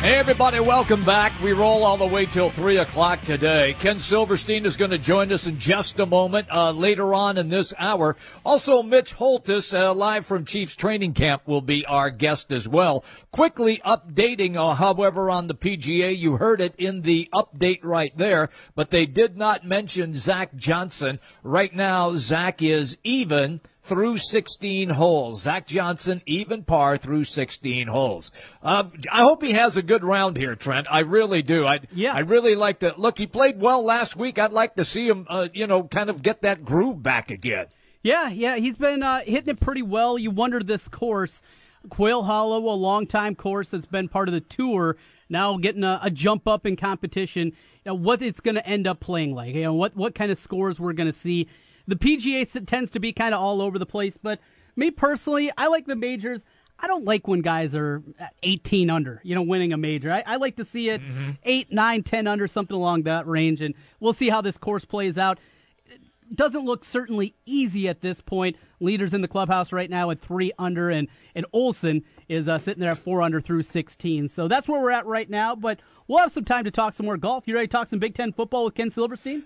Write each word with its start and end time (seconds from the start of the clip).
Hey, 0.00 0.14
everybody, 0.14 0.60
welcome 0.60 1.04
back. 1.04 1.30
We 1.42 1.52
roll 1.52 1.84
all 1.84 1.98
the 1.98 2.06
way 2.06 2.24
till 2.24 2.48
3 2.48 2.78
o'clock 2.78 3.20
today. 3.20 3.76
Ken 3.80 4.00
Silverstein 4.00 4.64
is 4.64 4.78
going 4.78 4.92
to 4.92 4.96
join 4.98 5.30
us 5.30 5.46
in 5.46 5.58
just 5.58 6.00
a 6.00 6.06
moment 6.06 6.48
uh, 6.50 6.70
later 6.70 7.12
on 7.12 7.36
in 7.36 7.50
this 7.50 7.74
hour. 7.78 8.16
Also, 8.42 8.82
Mitch 8.82 9.12
Holthus, 9.12 9.78
uh, 9.78 9.92
live 9.92 10.24
from 10.24 10.46
Chiefs 10.46 10.74
training 10.74 11.12
camp, 11.12 11.46
will 11.46 11.60
be 11.60 11.84
our 11.84 12.08
guest 12.08 12.50
as 12.50 12.66
well. 12.66 13.04
Quickly 13.30 13.82
updating, 13.84 14.56
uh, 14.56 14.74
however, 14.74 15.28
on 15.28 15.48
the 15.48 15.54
PGA. 15.54 16.16
You 16.16 16.38
heard 16.38 16.62
it 16.62 16.74
in 16.78 17.02
the 17.02 17.28
update 17.34 17.80
right 17.82 18.16
there, 18.16 18.48
but 18.74 18.90
they 18.90 19.04
did 19.04 19.36
not 19.36 19.66
mention 19.66 20.14
Zach 20.14 20.56
Johnson. 20.56 21.20
Right 21.42 21.74
now, 21.74 22.14
Zach 22.14 22.62
is 22.62 22.96
even 23.04 23.60
through 23.90 24.18
16 24.18 24.88
holes. 24.90 25.42
Zach 25.42 25.66
Johnson, 25.66 26.22
even 26.24 26.62
par 26.62 26.96
through 26.96 27.24
16 27.24 27.88
holes. 27.88 28.30
Um, 28.62 28.92
I 29.10 29.22
hope 29.22 29.42
he 29.42 29.50
has 29.54 29.76
a 29.76 29.82
good 29.82 30.04
round 30.04 30.36
here, 30.36 30.54
Trent. 30.54 30.86
I 30.88 31.00
really 31.00 31.42
do. 31.42 31.66
I, 31.66 31.80
yeah. 31.92 32.14
I 32.14 32.20
really 32.20 32.54
like 32.54 32.78
to 32.78 32.94
look. 32.96 33.18
He 33.18 33.26
played 33.26 33.60
well 33.60 33.84
last 33.84 34.14
week. 34.14 34.38
I'd 34.38 34.52
like 34.52 34.76
to 34.76 34.84
see 34.84 35.08
him, 35.08 35.26
uh, 35.28 35.48
you 35.52 35.66
know, 35.66 35.82
kind 35.82 36.08
of 36.08 36.22
get 36.22 36.42
that 36.42 36.64
groove 36.64 37.02
back 37.02 37.32
again. 37.32 37.66
Yeah, 38.04 38.28
yeah, 38.28 38.56
he's 38.56 38.76
been 38.76 39.02
uh, 39.02 39.22
hitting 39.26 39.48
it 39.48 39.60
pretty 39.60 39.82
well. 39.82 40.16
You 40.16 40.30
wonder 40.30 40.62
this 40.62 40.86
course, 40.86 41.42
Quail 41.88 42.22
Hollow, 42.22 42.60
a 42.70 42.76
long-time 42.76 43.34
course 43.34 43.70
that's 43.70 43.86
been 43.86 44.08
part 44.08 44.28
of 44.28 44.34
the 44.34 44.40
tour, 44.40 44.98
now 45.28 45.58
getting 45.58 45.82
a, 45.82 45.98
a 46.00 46.10
jump 46.10 46.46
up 46.46 46.64
in 46.64 46.76
competition. 46.76 47.48
You 47.48 47.86
know, 47.86 47.94
what 47.94 48.22
it's 48.22 48.40
going 48.40 48.54
to 48.54 48.64
end 48.64 48.86
up 48.86 49.00
playing 49.00 49.34
like. 49.34 49.56
You 49.56 49.64
know, 49.64 49.74
what 49.74 49.96
what 49.96 50.14
kind 50.14 50.30
of 50.30 50.38
scores 50.38 50.78
we're 50.78 50.92
going 50.92 51.10
to 51.10 51.18
see 51.18 51.48
the 51.90 51.96
PGA 51.96 52.66
tends 52.66 52.92
to 52.92 53.00
be 53.00 53.12
kind 53.12 53.34
of 53.34 53.40
all 53.40 53.60
over 53.60 53.78
the 53.78 53.86
place, 53.86 54.16
but 54.20 54.38
me 54.76 54.90
personally, 54.90 55.50
I 55.58 55.66
like 55.66 55.86
the 55.86 55.96
majors. 55.96 56.44
I 56.78 56.86
don't 56.86 57.04
like 57.04 57.28
when 57.28 57.42
guys 57.42 57.74
are 57.74 58.02
18 58.42 58.88
under, 58.88 59.20
you 59.24 59.34
know, 59.34 59.42
winning 59.42 59.72
a 59.72 59.76
major. 59.76 60.10
I, 60.10 60.22
I 60.24 60.36
like 60.36 60.56
to 60.56 60.64
see 60.64 60.88
it 60.88 61.02
mm-hmm. 61.02 61.32
8, 61.42 61.72
9, 61.72 62.02
10 62.02 62.26
under, 62.26 62.46
something 62.46 62.76
along 62.76 63.02
that 63.02 63.26
range, 63.26 63.60
and 63.60 63.74
we'll 63.98 64.14
see 64.14 64.30
how 64.30 64.40
this 64.40 64.56
course 64.56 64.84
plays 64.84 65.18
out. 65.18 65.38
It 65.86 66.00
doesn't 66.36 66.64
look 66.64 66.84
certainly 66.84 67.34
easy 67.44 67.88
at 67.88 68.00
this 68.00 68.20
point. 68.20 68.56
Leaders 68.78 69.12
in 69.12 69.20
the 69.20 69.28
clubhouse 69.28 69.72
right 69.72 69.90
now 69.90 70.10
at 70.10 70.20
3 70.20 70.52
under, 70.58 70.90
and, 70.90 71.08
and 71.34 71.44
Olson 71.52 72.04
is 72.28 72.48
uh, 72.48 72.56
sitting 72.58 72.80
there 72.80 72.92
at 72.92 72.98
4 72.98 73.20
under 73.20 73.40
through 73.40 73.64
16. 73.64 74.28
So 74.28 74.46
that's 74.46 74.68
where 74.68 74.80
we're 74.80 74.92
at 74.92 75.06
right 75.06 75.28
now, 75.28 75.56
but 75.56 75.80
we'll 76.06 76.20
have 76.20 76.32
some 76.32 76.44
time 76.44 76.64
to 76.64 76.70
talk 76.70 76.94
some 76.94 77.04
more 77.04 77.18
golf. 77.18 77.48
You 77.48 77.56
ready 77.56 77.66
to 77.66 77.72
talk 77.72 77.90
some 77.90 77.98
Big 77.98 78.14
Ten 78.14 78.32
football 78.32 78.64
with 78.64 78.76
Ken 78.76 78.90
Silverstein? 78.90 79.42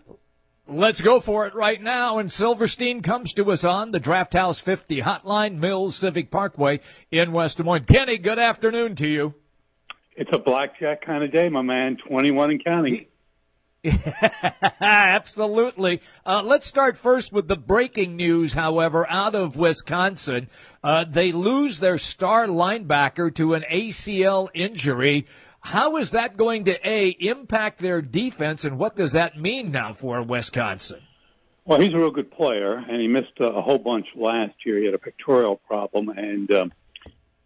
Let's 0.66 1.02
go 1.02 1.20
for 1.20 1.46
it 1.46 1.54
right 1.54 1.80
now. 1.82 2.18
And 2.18 2.32
Silverstein 2.32 3.02
comes 3.02 3.34
to 3.34 3.50
us 3.52 3.64
on 3.64 3.90
the 3.90 4.00
Draft 4.00 4.32
House 4.32 4.60
50 4.60 5.02
Hotline 5.02 5.58
Mills 5.58 5.94
Civic 5.96 6.30
Parkway 6.30 6.80
in 7.10 7.32
West 7.32 7.58
Des 7.58 7.62
Moines. 7.62 7.84
Kenny, 7.84 8.16
good 8.16 8.38
afternoon 8.38 8.96
to 8.96 9.06
you. 9.06 9.34
It's 10.16 10.30
a 10.32 10.38
blackjack 10.38 11.04
kind 11.04 11.22
of 11.22 11.30
day, 11.30 11.50
my 11.50 11.60
man. 11.60 11.98
21 12.08 12.52
and 12.52 12.64
counting. 12.64 13.06
Absolutely. 14.80 16.00
Uh, 16.24 16.42
let's 16.42 16.66
start 16.66 16.96
first 16.96 17.30
with 17.30 17.46
the 17.46 17.56
breaking 17.56 18.16
news, 18.16 18.54
however, 18.54 19.06
out 19.10 19.34
of 19.34 19.56
Wisconsin. 19.56 20.48
Uh, 20.82 21.04
they 21.04 21.30
lose 21.32 21.78
their 21.78 21.98
star 21.98 22.46
linebacker 22.46 23.34
to 23.34 23.52
an 23.52 23.64
ACL 23.70 24.48
injury. 24.54 25.26
How 25.64 25.96
is 25.96 26.10
that 26.10 26.36
going 26.36 26.64
to 26.64 26.88
a 26.88 27.08
impact 27.08 27.80
their 27.80 28.02
defense, 28.02 28.64
and 28.64 28.78
what 28.78 28.96
does 28.96 29.12
that 29.12 29.40
mean 29.40 29.72
now 29.72 29.94
for 29.94 30.22
Wisconsin? 30.22 31.00
Well, 31.64 31.80
he's 31.80 31.94
a 31.94 31.96
real 31.96 32.10
good 32.10 32.30
player, 32.30 32.74
and 32.74 33.00
he 33.00 33.08
missed 33.08 33.40
a, 33.40 33.62
whole 33.62 33.78
bunch 33.78 34.08
last 34.14 34.54
year. 34.66 34.78
He 34.78 34.84
had 34.84 34.92
a 34.94 34.98
pectoral 34.98 35.56
problem, 35.56 36.10
and 36.10 36.52
um, 36.52 36.72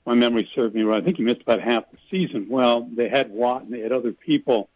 my 0.04 0.14
memory 0.14 0.50
served 0.52 0.74
me 0.74 0.82
right. 0.82 1.00
I 1.00 1.04
think 1.04 1.18
he 1.18 1.22
missed 1.22 1.42
about 1.42 1.60
half 1.60 1.84
the 1.92 1.98
season. 2.10 2.48
Well, 2.50 2.88
they 2.92 3.08
had 3.08 3.30
Watt 3.30 3.62
and 3.62 3.72
they 3.72 3.80
had 3.80 3.92
other 3.92 4.10
people, 4.10 4.68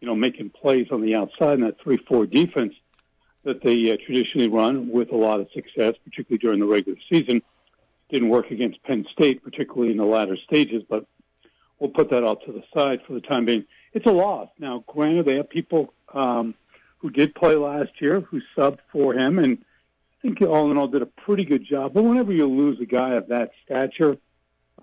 you 0.00 0.06
know, 0.06 0.14
making 0.14 0.50
plays 0.50 0.86
on 0.92 1.02
the 1.02 1.16
outside 1.16 1.54
in 1.54 1.62
that 1.62 1.80
three-four 1.80 2.26
defense 2.26 2.74
that 3.42 3.60
they 3.60 3.90
uh, 3.90 3.96
traditionally 4.06 4.48
run 4.48 4.88
with 4.88 5.10
a 5.10 5.16
lot 5.16 5.40
of 5.40 5.48
success, 5.52 5.94
particularly 6.04 6.38
during 6.38 6.60
the 6.60 6.66
regular 6.66 6.98
season. 7.10 7.42
Didn't 8.08 8.28
work 8.28 8.52
against 8.52 8.80
Penn 8.84 9.04
State, 9.10 9.42
particularly 9.42 9.90
in 9.90 9.98
the 9.98 10.04
latter 10.04 10.36
stages, 10.36 10.84
but 10.88 11.06
we'll 11.78 11.90
put 11.90 12.10
that 12.10 12.24
all 12.24 12.36
to 12.36 12.52
the 12.52 12.62
side 12.74 13.00
for 13.06 13.14
the 13.14 13.20
time 13.20 13.44
being. 13.44 13.64
It's 13.92 14.06
a 14.06 14.12
loss. 14.12 14.48
Now, 14.58 14.84
granted, 14.86 15.26
they 15.26 15.36
have 15.36 15.48
people 15.48 15.92
um, 16.12 16.54
who 16.98 17.10
did 17.10 17.34
play 17.34 17.56
last 17.56 17.90
year 18.00 18.20
who 18.20 18.40
subbed 18.56 18.80
for 18.90 19.14
him, 19.14 19.38
and 19.38 19.58
I 19.60 20.22
think 20.22 20.40
all 20.42 20.70
in 20.70 20.76
all 20.76 20.88
did 20.88 21.02
a 21.02 21.06
pretty 21.06 21.44
good 21.44 21.64
job. 21.64 21.94
But 21.94 22.04
whenever 22.04 22.32
you 22.32 22.46
lose 22.46 22.80
a 22.80 22.86
guy 22.86 23.14
of 23.14 23.28
that 23.28 23.52
stature, 23.64 24.16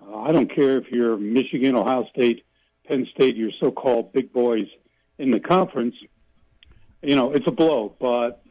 uh, 0.00 0.20
I 0.20 0.32
don't 0.32 0.52
care 0.52 0.78
if 0.78 0.90
you're 0.90 1.16
Michigan, 1.16 1.76
Ohio 1.76 2.06
State, 2.10 2.44
Penn 2.86 3.06
State, 3.14 3.36
your 3.36 3.50
so-called 3.60 4.12
big 4.12 4.32
boys 4.32 4.66
in 5.18 5.30
the 5.30 5.40
conference. 5.40 5.94
You 7.02 7.16
know, 7.16 7.32
it's 7.32 7.46
a 7.46 7.52
blow, 7.52 7.94
but 7.98 8.42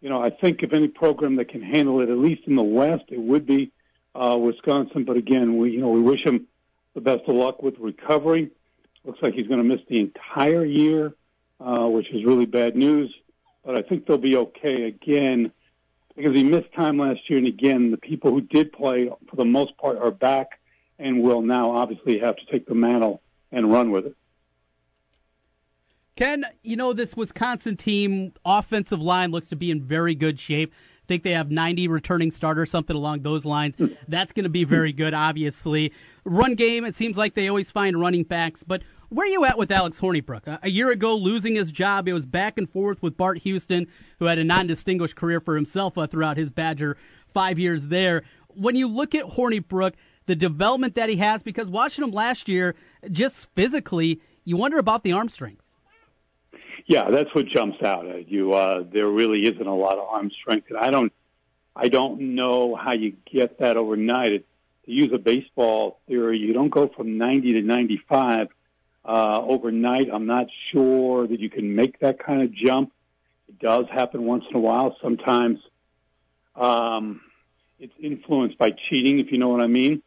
you 0.00 0.10
know, 0.10 0.22
I 0.22 0.28
think 0.28 0.62
if 0.62 0.74
any 0.74 0.88
program 0.88 1.36
that 1.36 1.48
can 1.48 1.62
handle 1.62 2.02
it, 2.02 2.10
at 2.10 2.18
least 2.18 2.42
in 2.46 2.56
the 2.56 2.62
West, 2.62 3.04
it 3.08 3.18
would 3.18 3.46
be 3.46 3.72
uh, 4.14 4.36
Wisconsin. 4.38 5.04
But 5.04 5.16
again, 5.16 5.56
we 5.56 5.70
you 5.70 5.80
know 5.80 5.88
we 5.88 6.02
wish 6.02 6.22
him 6.24 6.46
the 6.94 7.00
best 7.00 7.22
of 7.26 7.34
luck 7.34 7.62
with 7.62 7.78
recovery. 7.78 8.50
Looks 9.04 9.20
like 9.22 9.34
he's 9.34 9.46
going 9.46 9.58
to 9.58 9.64
miss 9.64 9.80
the 9.88 10.00
entire 10.00 10.64
year, 10.64 11.14
uh, 11.60 11.86
which 11.86 12.10
is 12.10 12.24
really 12.24 12.46
bad 12.46 12.76
news. 12.76 13.14
But 13.64 13.76
I 13.76 13.82
think 13.82 14.06
they'll 14.06 14.18
be 14.18 14.36
okay 14.36 14.84
again 14.84 15.52
because 16.16 16.34
he 16.34 16.44
missed 16.44 16.72
time 16.74 16.98
last 16.98 17.28
year. 17.28 17.38
And 17.38 17.48
again, 17.48 17.90
the 17.90 17.96
people 17.96 18.30
who 18.30 18.40
did 18.40 18.72
play, 18.72 19.10
for 19.28 19.36
the 19.36 19.44
most 19.44 19.76
part, 19.76 19.98
are 19.98 20.10
back 20.10 20.60
and 20.98 21.22
will 21.22 21.42
now 21.42 21.72
obviously 21.72 22.18
have 22.20 22.36
to 22.36 22.46
take 22.46 22.66
the 22.66 22.74
mantle 22.74 23.20
and 23.50 23.70
run 23.70 23.90
with 23.90 24.06
it. 24.06 24.16
Ken, 26.16 26.44
you 26.62 26.76
know, 26.76 26.92
this 26.92 27.16
Wisconsin 27.16 27.76
team 27.76 28.32
offensive 28.44 29.00
line 29.00 29.32
looks 29.32 29.48
to 29.48 29.56
be 29.56 29.70
in 29.70 29.82
very 29.82 30.14
good 30.14 30.38
shape 30.38 30.72
think 31.06 31.22
they 31.22 31.32
have 31.32 31.50
90 31.50 31.88
returning 31.88 32.30
starters, 32.30 32.70
something 32.70 32.96
along 32.96 33.22
those 33.22 33.44
lines. 33.44 33.76
That's 34.08 34.32
going 34.32 34.44
to 34.44 34.50
be 34.50 34.64
very 34.64 34.92
good, 34.92 35.14
obviously. 35.14 35.92
Run 36.24 36.54
game, 36.54 36.84
it 36.84 36.94
seems 36.94 37.16
like 37.16 37.34
they 37.34 37.48
always 37.48 37.70
find 37.70 38.00
running 38.00 38.24
backs, 38.24 38.62
but 38.62 38.82
where 39.10 39.26
are 39.26 39.30
you 39.30 39.44
at 39.44 39.58
with 39.58 39.70
Alex 39.70 40.00
Hornibrook? 40.00 40.58
A 40.62 40.70
year 40.70 40.90
ago, 40.90 41.14
losing 41.14 41.54
his 41.54 41.70
job, 41.70 42.08
it 42.08 42.12
was 42.12 42.26
back 42.26 42.58
and 42.58 42.68
forth 42.68 43.00
with 43.02 43.16
Bart 43.16 43.38
Houston, 43.38 43.86
who 44.18 44.24
had 44.24 44.38
a 44.38 44.44
non-distinguished 44.44 45.14
career 45.14 45.40
for 45.40 45.54
himself 45.54 45.96
uh, 45.96 46.06
throughout 46.06 46.36
his 46.36 46.50
Badger 46.50 46.96
five 47.32 47.58
years 47.58 47.86
there. 47.86 48.22
When 48.48 48.76
you 48.76 48.88
look 48.88 49.14
at 49.14 49.24
Hornibrook, 49.24 49.92
the 50.26 50.34
development 50.34 50.94
that 50.94 51.08
he 51.08 51.16
has, 51.16 51.42
because 51.42 51.68
watching 51.68 52.02
him 52.02 52.10
last 52.10 52.48
year, 52.48 52.74
just 53.10 53.48
physically, 53.54 54.20
you 54.44 54.56
wonder 54.56 54.78
about 54.78 55.02
the 55.02 55.12
arm 55.12 55.28
strength. 55.28 55.63
Yeah, 56.86 57.10
that's 57.10 57.34
what 57.34 57.46
jumps 57.46 57.82
out 57.82 58.06
at 58.06 58.30
you. 58.30 58.52
Uh, 58.52 58.84
there 58.90 59.08
really 59.08 59.46
isn't 59.46 59.66
a 59.66 59.74
lot 59.74 59.98
of 59.98 60.06
arm 60.08 60.30
strength, 60.30 60.68
and 60.68 60.78
I 60.78 60.90
don't, 60.90 61.12
I 61.74 61.88
don't 61.88 62.34
know 62.34 62.74
how 62.74 62.92
you 62.92 63.16
get 63.30 63.58
that 63.58 63.76
overnight. 63.76 64.32
It, 64.32 64.46
to 64.84 64.92
use 64.92 65.10
a 65.14 65.18
baseball 65.18 66.00
theory, 66.06 66.38
you 66.38 66.52
don't 66.52 66.68
go 66.68 66.88
from 66.88 67.16
90 67.16 67.54
to 67.54 67.62
95 67.62 68.48
uh, 69.04 69.40
overnight. 69.42 70.10
I'm 70.12 70.26
not 70.26 70.46
sure 70.72 71.26
that 71.26 71.40
you 71.40 71.48
can 71.48 71.74
make 71.74 72.00
that 72.00 72.18
kind 72.18 72.42
of 72.42 72.52
jump. 72.52 72.92
It 73.48 73.58
does 73.58 73.86
happen 73.90 74.24
once 74.24 74.44
in 74.50 74.56
a 74.56 74.60
while. 74.60 74.96
Sometimes 75.02 75.60
um, 76.54 77.22
it's 77.78 77.94
influenced 77.98 78.58
by 78.58 78.72
cheating, 78.72 79.20
if 79.20 79.32
you 79.32 79.38
know 79.38 79.48
what 79.48 79.62
I 79.62 79.66
mean, 79.66 80.02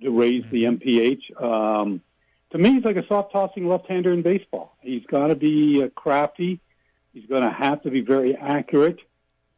to 0.00 0.10
raise 0.10 0.44
the 0.50 0.64
MPH. 0.64 1.42
Um, 1.42 2.02
to 2.50 2.58
me, 2.58 2.74
he's 2.74 2.84
like 2.84 2.96
a 2.96 3.06
soft 3.06 3.32
tossing 3.32 3.68
left 3.68 3.86
hander 3.86 4.12
in 4.12 4.22
baseball. 4.22 4.76
He's 4.80 5.04
got 5.06 5.28
to 5.28 5.34
be 5.34 5.82
uh, 5.82 5.88
crafty. 5.88 6.60
He's 7.12 7.26
going 7.26 7.42
to 7.42 7.50
have 7.50 7.82
to 7.82 7.90
be 7.90 8.00
very 8.00 8.36
accurate. 8.36 8.98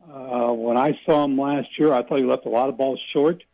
Uh, 0.03 0.53
when 0.53 0.77
I 0.77 0.99
saw 1.07 1.25
him 1.25 1.39
last 1.39 1.79
year, 1.79 1.93
I 1.93 2.03
thought 2.03 2.19
he 2.19 2.25
left 2.25 2.47
a 2.47 2.51
lot 2.51 2.69
of 2.69 2.77
balls 2.77 3.01
short, 3.13 3.45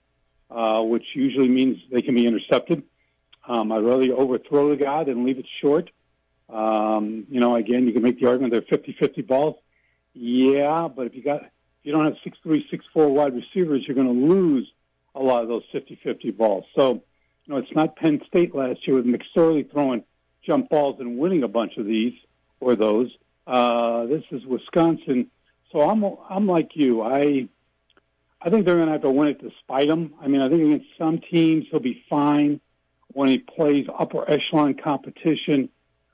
uh, 0.50 0.82
which 0.82 1.04
usually 1.14 1.48
means 1.48 1.78
they 1.90 2.02
can 2.02 2.14
be 2.14 2.26
intercepted. 2.26 2.82
Um, 3.46 3.70
I'd 3.72 3.84
rather 3.84 4.12
overthrow 4.12 4.70
the 4.70 4.76
guy 4.76 5.04
than 5.04 5.24
leave 5.24 5.38
it 5.38 5.46
short. 5.60 5.90
Um, 6.48 7.26
you 7.30 7.40
know, 7.40 7.56
again, 7.56 7.86
you 7.86 7.92
can 7.92 8.02
make 8.02 8.18
the 8.20 8.26
argument 8.26 8.52
they're 8.52 8.78
50-50 8.78 9.26
balls. 9.26 9.56
Yeah, 10.14 10.88
but 10.88 11.06
if 11.06 11.14
you 11.14 11.22
got 11.22 11.42
if 11.42 11.50
you 11.84 11.92
don't 11.92 12.06
have 12.06 12.16
six 12.24 12.36
three, 12.42 12.66
six 12.70 12.84
four 12.92 13.08
wide 13.08 13.34
receivers, 13.34 13.86
you're 13.86 13.94
going 13.94 14.08
to 14.08 14.26
lose 14.26 14.70
a 15.14 15.22
lot 15.22 15.42
of 15.42 15.48
those 15.48 15.62
50-50 15.72 16.36
balls. 16.36 16.64
So 16.74 17.02
you 17.48 17.54
know, 17.54 17.60
it's 17.60 17.74
not 17.74 17.96
Penn 17.96 18.20
State 18.26 18.54
last 18.54 18.86
year 18.86 18.96
with 18.96 19.06
McSorley 19.06 19.70
throwing 19.70 20.04
jump 20.42 20.68
balls 20.68 21.00
and 21.00 21.18
winning 21.18 21.42
a 21.42 21.48
bunch 21.48 21.78
of 21.78 21.86
these 21.86 22.12
or 22.60 22.76
those. 22.76 23.10
Uh, 23.46 24.04
this 24.04 24.22
is 24.30 24.44
Wisconsin. 24.44 25.30
So 25.72 25.80
I'm, 25.80 26.04
I'm 26.28 26.46
like 26.46 26.76
you. 26.76 27.00
I, 27.00 27.48
I 28.42 28.50
think 28.50 28.66
they're 28.66 28.76
going 28.76 28.86
to 28.86 28.92
have 28.92 29.02
to 29.02 29.10
win 29.10 29.28
it 29.28 29.40
despite 29.40 29.88
him. 29.88 30.12
I 30.20 30.28
mean, 30.28 30.42
I 30.42 30.50
think 30.50 30.62
against 30.62 30.86
some 30.98 31.20
teams 31.20 31.64
he'll 31.70 31.80
be 31.80 32.04
fine 32.10 32.60
when 33.14 33.30
he 33.30 33.38
plays 33.38 33.86
upper 33.98 34.30
echelon 34.30 34.74
competition. 34.74 35.70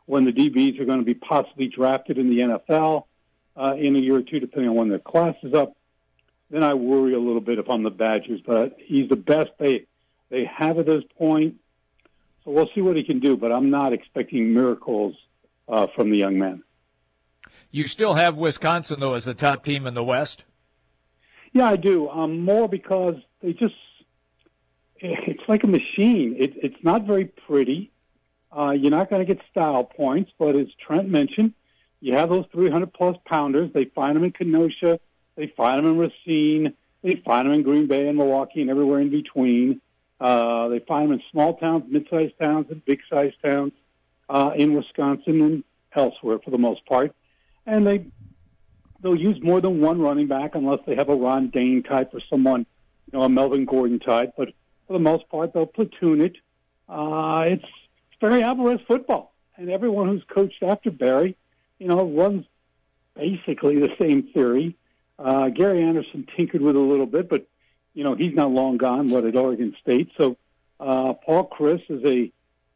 when 0.07 0.25
the 0.25 0.33
DBs 0.33 0.79
are 0.81 0.85
going 0.85 1.01
to 1.01 1.05
be 1.05 1.15
possibly 1.15 1.67
drafted 1.67 2.17
in 2.17 2.31
the 2.31 2.39
NFL 2.39 3.07
uh, 3.57 3.75
in 3.77 3.97
a 3.97 3.99
year 3.99 4.17
or 4.17 4.23
two, 4.23 4.39
depending 4.39 4.71
on 4.71 4.77
when 4.77 4.89
their 4.89 5.01
class 5.01 5.35
is 5.43 5.53
up, 5.53 5.77
then 6.51 6.63
I 6.63 6.75
worry 6.75 7.15
a 7.15 7.19
little 7.19 7.41
bit 7.41 7.59
if 7.59 7.69
I'm 7.69 7.83
the 7.83 7.91
Badgers. 7.91 8.41
But 8.41 8.77
he's 8.79 9.09
the 9.09 9.17
best 9.17 9.51
they 9.59 9.87
they 10.35 10.45
have 10.45 10.79
at 10.79 10.87
this 10.87 11.05
point, 11.17 11.55
so 12.45 12.51
we'll 12.51 12.69
see 12.75 12.81
what 12.81 12.97
he 12.97 13.05
can 13.05 13.21
do. 13.21 13.37
But 13.37 13.53
I'm 13.53 13.71
not 13.71 13.93
expecting 13.93 14.53
miracles 14.53 15.15
uh, 15.69 15.87
from 15.95 16.11
the 16.11 16.17
young 16.17 16.39
man. 16.39 16.63
You 17.71 17.87
still 17.87 18.15
have 18.15 18.37
Wisconsin 18.37 19.01
though 19.01 19.15
as 19.15 19.25
the 19.25 19.35
top 19.35 19.65
team 19.65 19.87
in 19.87 19.95
the 19.95 20.05
West. 20.05 20.45
Yeah, 21.53 21.69
I 21.69 21.77
do. 21.77 22.09
Um, 22.09 22.41
more 22.41 22.69
because 22.69 23.15
they 23.41 23.53
just 23.53 23.75
it's 24.99 25.43
like 25.49 25.63
a 25.65 25.69
machine. 25.69 26.35
It, 26.39 26.55
it's 26.57 26.83
not 26.83 27.05
very 27.05 27.27
pretty. 27.27 27.93
Uh, 28.57 28.71
you're 28.71 28.91
not 28.91 29.11
going 29.11 29.25
to 29.25 29.35
get 29.35 29.45
style 29.51 29.85
points, 29.85 30.33
but 30.39 30.57
as 30.57 30.69
Trent 30.85 31.09
mentioned, 31.09 31.53
you 32.01 32.15
have 32.15 32.29
those 32.29 32.47
300 32.53 32.93
plus 32.93 33.17
pounders. 33.25 33.71
They 33.73 33.87
find 33.87 34.17
them 34.17 34.25
in 34.25 34.33
Kenosha. 34.33 35.01
They 35.37 35.53
find 35.57 35.79
them 35.79 35.87
in 35.87 35.99
Racine. 35.99 36.75
They 37.03 37.17
find 37.17 37.47
them 37.47 37.55
in 37.55 37.63
Green 37.63 37.87
Bay 37.87 38.09
and 38.09 38.17
Milwaukee 38.17 38.63
and 38.63 38.71
everywhere 38.71 39.01
in 39.01 39.11
between. 39.11 39.81
Uh, 40.25 40.69
they 40.69 40.79
find 40.79 41.11
them 41.11 41.19
in 41.19 41.23
small 41.31 41.53
towns, 41.59 41.85
mid-sized 41.87 42.33
towns, 42.41 42.67
and 42.71 42.83
big-sized 42.87 43.37
towns 43.45 43.73
uh, 44.31 44.53
in 44.57 44.73
Wisconsin 44.73 45.43
and 45.43 45.65
elsewhere 45.95 46.39
for 46.43 46.51
the 46.51 46.57
most 46.57 46.83
part. 46.87 47.15
And 47.67 47.87
they 47.87 48.07
they'll 49.03 49.15
use 49.15 49.39
more 49.43 49.61
than 49.61 49.83
one 49.83 50.01
running 50.01 50.27
back 50.27 50.55
unless 50.55 50.81
they 50.87 50.95
have 50.95 51.11
a 51.11 51.15
Ron 51.15 51.51
Dayne 51.51 51.83
type 51.83 52.15
or 52.15 52.21
someone, 52.31 52.61
you 53.13 53.19
know, 53.19 53.25
a 53.25 53.29
Melvin 53.29 53.67
Gordon 53.67 53.99
type. 53.99 54.33
But 54.35 54.49
for 54.87 54.95
the 54.95 54.99
most 54.99 55.29
part, 55.29 55.53
they'll 55.53 55.67
platoon 55.67 56.23
it. 56.23 56.37
Uh, 56.89 57.45
it's 57.49 57.67
Barry 58.19 58.43
Alvarez 58.43 58.81
football, 58.89 59.35
and 59.59 59.69
everyone 59.69 60.09
who's 60.09 60.25
coached 60.27 60.63
after 60.63 60.91
Barry, 60.91 61.37
you 61.79 61.87
know, 61.87 62.03
runs 62.03 62.47
basically 63.15 63.79
the 63.79 63.95
same 64.01 64.23
theory. 64.33 64.75
Uh, 65.19 65.51
Gary 65.51 65.83
Anderson 65.83 66.27
tinkered 66.35 66.63
with 66.63 66.77
it 66.77 66.79
a 66.79 66.83
little 66.83 67.05
bit, 67.05 67.29
but 67.29 67.47
you 67.95 68.05
know 68.05 68.15
he's 68.15 68.35
not 68.35 68.51
long 68.51 68.77
gone. 68.77 69.09
What 69.09 69.25
at 69.25 69.37
Oregon 69.37 69.75
State? 69.81 70.11
So 70.19 70.37
uh, 70.79 71.15
Paul 71.15 71.49
Chryst 71.49 71.91
is 71.91 72.05
a 72.05 72.31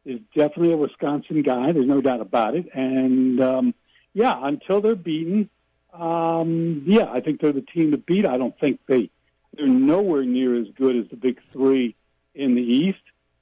is 0.05 0.19
definitely 0.33 0.73
a 0.73 0.77
Wisconsin 0.77 1.41
guy. 1.43 1.71
There's 1.71 1.87
no 1.87 2.01
doubt 2.01 2.21
about 2.21 2.55
it. 2.55 2.67
And 2.73 3.41
um, 3.41 3.73
yeah, 4.13 4.35
until 4.41 4.81
they're 4.81 4.95
beaten, 4.95 5.49
um, 5.93 6.83
yeah, 6.85 7.11
I 7.11 7.19
think 7.19 7.41
they're 7.41 7.51
the 7.51 7.61
team 7.61 7.91
to 7.91 7.97
beat. 7.97 8.25
I 8.25 8.37
don't 8.37 8.57
think 8.59 8.79
they 8.87 9.09
they're 9.55 9.67
nowhere 9.67 10.23
near 10.23 10.59
as 10.59 10.67
good 10.75 10.95
as 10.95 11.09
the 11.09 11.17
big 11.17 11.39
three 11.51 11.95
in 12.33 12.55
the 12.55 12.63
East. 12.63 12.99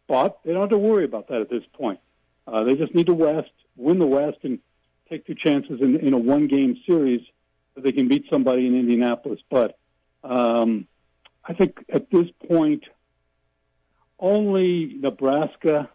But 0.07 0.39
they 0.43 0.53
don't 0.53 0.61
have 0.61 0.69
to 0.69 0.77
worry 0.77 1.03
about 1.03 1.27
that 1.27 1.41
at 1.41 1.49
this 1.49 1.63
point. 1.73 1.99
Uh, 2.47 2.63
they 2.63 2.75
just 2.75 2.95
need 2.95 3.07
to 3.07 3.13
West, 3.13 3.51
win 3.75 3.99
the 3.99 4.07
West, 4.07 4.37
and 4.43 4.59
take 5.09 5.27
their 5.27 5.35
chances 5.35 5.81
in, 5.81 5.97
in 5.97 6.13
a 6.13 6.17
one-game 6.17 6.81
series 6.85 7.21
so 7.75 7.81
they 7.81 7.91
can 7.91 8.07
beat 8.07 8.25
somebody 8.29 8.67
in 8.67 8.79
Indianapolis. 8.79 9.41
But 9.49 9.77
um, 10.23 10.87
I 11.47 11.53
think 11.53 11.83
at 11.89 12.11
this 12.11 12.27
point, 12.47 12.83
only 14.19 14.97
Nebraska, 14.99 15.89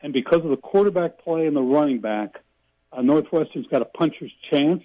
and 0.00 0.12
because 0.12 0.44
of 0.44 0.50
the 0.50 0.56
quarterback 0.56 1.18
play 1.18 1.46
and 1.46 1.56
the 1.56 1.62
running 1.62 2.00
back, 2.00 2.40
uh, 2.92 3.02
Northwestern's 3.02 3.66
got 3.66 3.82
a 3.82 3.86
puncher's 3.86 4.32
chance. 4.50 4.84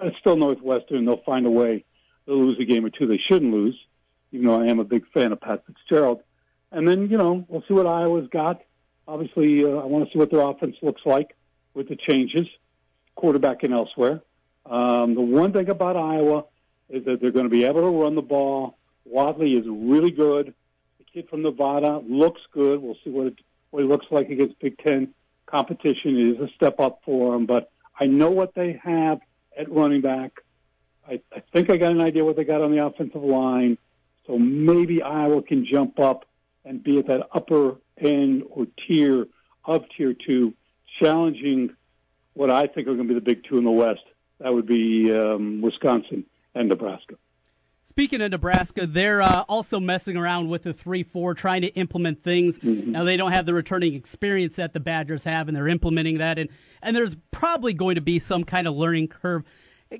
It's 0.00 0.16
still 0.18 0.36
Northwestern. 0.36 1.04
They'll 1.04 1.22
find 1.24 1.46
a 1.46 1.50
way 1.50 1.84
They'll 2.26 2.44
lose 2.44 2.58
a 2.58 2.64
game 2.64 2.84
or 2.84 2.90
two 2.90 3.06
they 3.06 3.18
shouldn't 3.18 3.52
lose, 3.52 3.78
even 4.32 4.46
though 4.46 4.60
I 4.60 4.66
am 4.66 4.80
a 4.80 4.84
big 4.84 5.06
fan 5.12 5.32
of 5.32 5.40
Pat 5.40 5.64
Fitzgerald. 5.66 6.22
And 6.72 6.86
then, 6.86 7.08
you 7.08 7.16
know, 7.16 7.44
we'll 7.48 7.62
see 7.68 7.74
what 7.74 7.86
Iowa's 7.86 8.28
got. 8.28 8.62
Obviously, 9.08 9.64
uh, 9.64 9.68
I 9.68 9.84
want 9.84 10.06
to 10.06 10.12
see 10.12 10.18
what 10.18 10.30
their 10.30 10.40
offense 10.40 10.76
looks 10.82 11.02
like 11.06 11.36
with 11.74 11.88
the 11.88 11.96
changes, 11.96 12.48
quarterback 13.14 13.62
and 13.62 13.72
elsewhere. 13.72 14.22
Um, 14.66 15.14
the 15.14 15.20
one 15.20 15.52
thing 15.52 15.68
about 15.68 15.96
Iowa 15.96 16.44
is 16.88 17.04
that 17.04 17.20
they're 17.20 17.30
going 17.30 17.44
to 17.44 17.50
be 17.50 17.64
able 17.64 17.82
to 17.82 18.02
run 18.02 18.16
the 18.16 18.22
ball. 18.22 18.75
Wadley 19.06 19.54
is 19.54 19.64
really 19.68 20.10
good. 20.10 20.54
The 20.98 21.04
kid 21.04 21.28
from 21.28 21.42
Nevada 21.42 21.98
looks 21.98 22.40
good. 22.52 22.82
We'll 22.82 22.96
see 23.04 23.10
what 23.10 23.28
it, 23.28 23.38
what 23.70 23.82
he 23.82 23.88
looks 23.88 24.06
like 24.10 24.28
against 24.30 24.58
Big 24.58 24.78
Ten 24.78 25.14
competition. 25.46 26.18
It 26.18 26.36
is 26.36 26.50
a 26.50 26.52
step 26.54 26.80
up 26.80 27.00
for 27.04 27.34
him, 27.34 27.46
but 27.46 27.70
I 27.98 28.06
know 28.06 28.30
what 28.30 28.54
they 28.54 28.80
have 28.82 29.20
at 29.56 29.70
running 29.70 30.00
back. 30.00 30.32
I, 31.08 31.20
I 31.34 31.42
think 31.52 31.70
I 31.70 31.76
got 31.76 31.92
an 31.92 32.00
idea 32.00 32.24
what 32.24 32.36
they 32.36 32.44
got 32.44 32.60
on 32.60 32.72
the 32.72 32.84
offensive 32.84 33.22
line. 33.22 33.78
So 34.26 34.38
maybe 34.38 35.02
Iowa 35.02 35.42
can 35.42 35.64
jump 35.64 36.00
up 36.00 36.26
and 36.64 36.82
be 36.82 36.98
at 36.98 37.06
that 37.06 37.28
upper 37.32 37.76
end 37.98 38.42
or 38.50 38.66
tier 38.86 39.28
of 39.64 39.84
tier 39.96 40.14
two, 40.14 40.52
challenging 41.00 41.74
what 42.34 42.50
I 42.50 42.66
think 42.66 42.88
are 42.88 42.94
going 42.94 43.08
to 43.08 43.14
be 43.14 43.18
the 43.18 43.24
big 43.24 43.44
two 43.44 43.56
in 43.56 43.64
the 43.64 43.70
West. 43.70 44.02
That 44.40 44.52
would 44.52 44.66
be 44.66 45.16
um, 45.16 45.62
Wisconsin 45.62 46.24
and 46.54 46.68
Nebraska. 46.68 47.14
Speaking 47.88 48.20
of 48.20 48.32
Nebraska, 48.32 48.84
they're 48.84 49.22
uh, 49.22 49.44
also 49.48 49.78
messing 49.78 50.16
around 50.16 50.48
with 50.48 50.64
the 50.64 50.72
3 50.72 51.04
4, 51.04 51.34
trying 51.34 51.62
to 51.62 51.68
implement 51.68 52.20
things. 52.20 52.58
Mm-hmm. 52.58 52.90
Now, 52.90 53.04
they 53.04 53.16
don't 53.16 53.30
have 53.30 53.46
the 53.46 53.54
returning 53.54 53.94
experience 53.94 54.56
that 54.56 54.72
the 54.72 54.80
Badgers 54.80 55.22
have, 55.22 55.46
and 55.46 55.56
they're 55.56 55.68
implementing 55.68 56.18
that. 56.18 56.36
And, 56.36 56.50
and 56.82 56.96
there's 56.96 57.14
probably 57.30 57.74
going 57.74 57.94
to 57.94 58.00
be 58.00 58.18
some 58.18 58.42
kind 58.42 58.66
of 58.66 58.74
learning 58.74 59.06
curve. 59.06 59.44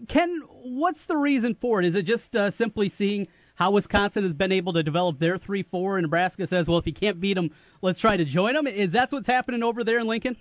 Ken, 0.09 0.43
what's 0.49 1.05
the 1.05 1.17
reason 1.17 1.55
for 1.55 1.79
it? 1.79 1.87
Is 1.87 1.94
it 1.94 2.03
just 2.03 2.35
uh, 2.35 2.50
simply 2.50 2.88
seeing 2.88 3.29
how 3.55 3.71
Wisconsin 3.71 4.25
has 4.25 4.35
been 4.35 4.50
able 4.50 4.73
to 4.73 4.83
develop 4.83 5.21
their 5.21 5.38
3 5.38 5.62
4, 5.62 5.99
and 5.99 6.06
Nebraska 6.06 6.44
says, 6.49 6.67
well, 6.67 6.79
if 6.79 6.88
you 6.88 6.93
can't 6.93 7.21
beat 7.21 7.35
them, 7.35 7.53
let's 7.83 8.00
try 8.00 8.17
to 8.17 8.25
join 8.25 8.55
them. 8.55 8.67
Is 8.67 8.91
that 8.93 9.12
what's 9.12 9.29
happening 9.29 9.62
over 9.62 9.85
there 9.85 10.00
in 10.00 10.09
Lincoln? 10.09 10.37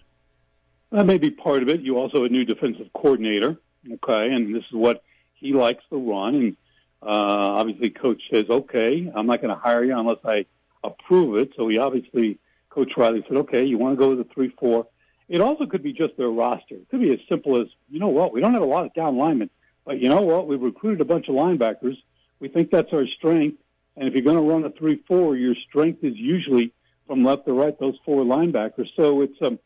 That 0.92 1.06
may 1.06 1.20
be 1.20 1.30
part 1.30 1.62
of 1.62 1.70
it. 1.70 1.82
You 1.82 2.00
also 2.00 2.24
have 2.24 2.32
a 2.32 2.34
new 2.34 2.44
defensive 2.44 2.88
coordinator, 2.96 3.56
okay, 3.88 4.34
and 4.34 4.56
this 4.56 4.64
is 4.64 4.74
what 4.74 5.04
he 5.36 5.54
likes 5.54 5.84
to 5.92 5.98
run. 5.98 6.34
And 6.34 6.58
uh, 7.02 7.60
obviously, 7.60 7.90
coach 7.90 8.22
says, 8.32 8.46
okay, 8.50 9.12
I'm 9.14 9.28
not 9.28 9.42
going 9.42 9.54
to 9.54 9.60
hire 9.60 9.84
you 9.84 9.98
unless 9.98 10.20
I 10.26 10.46
approve 10.84 11.38
it. 11.38 11.52
So 11.56 11.68
he 11.68 11.78
obviously, 11.78 12.40
Coach 12.70 12.92
Riley 12.98 13.24
said, 13.28 13.38
okay, 13.38 13.64
you 13.66 13.78
want 13.78 13.98
to 13.98 14.00
go 14.00 14.10
with 14.16 14.28
the 14.28 14.34
3 14.34 14.50
4. 14.60 14.88
It 15.28 15.42
also 15.42 15.66
could 15.66 15.82
be 15.82 15.94
just 15.94 16.18
their 16.18 16.30
roster. 16.30 16.76
It 16.76 16.90
could 16.90 17.02
be 17.02 17.12
as 17.12 17.20
simple 17.28 17.60
as, 17.60 17.68
you 17.90 18.00
know 18.00 18.10
what, 18.10 18.32
we 18.32 18.42
don't 18.42 18.54
have 18.54 18.62
a 18.62 18.66
lot 18.66 18.86
of 18.86 18.94
down 18.94 19.18
linemen, 19.18 19.50
but 19.84 20.00
you 20.00 20.10
know 20.10 20.22
what, 20.22 20.48
we've 20.48 20.62
recruited 20.62 21.02
a 21.02 21.06
bunch 21.06 21.28
of 21.28 21.36
linebackers 21.36 21.98
we 22.40 22.50
think 22.50 22.72
that's 22.72 22.92
our 22.94 23.08
strength. 23.08 23.58
And 23.96 24.08
if 24.08 24.14
you're 24.14 24.24
going 24.24 24.36
to 24.36 24.42
run 24.42 24.66
a 24.66 24.70
3-4, 24.70 25.40
your 25.40 25.56
strength 25.68 26.04
is 26.04 26.16
usually 26.16 26.74
from 27.08 27.24
left 27.24 27.46
to 27.46 27.54
right, 27.54 27.78
those 27.80 27.96
four 28.04 28.24
linebackers. 28.24 28.88
So 28.96 29.22
it's 29.22 29.40
a, 29.42 29.58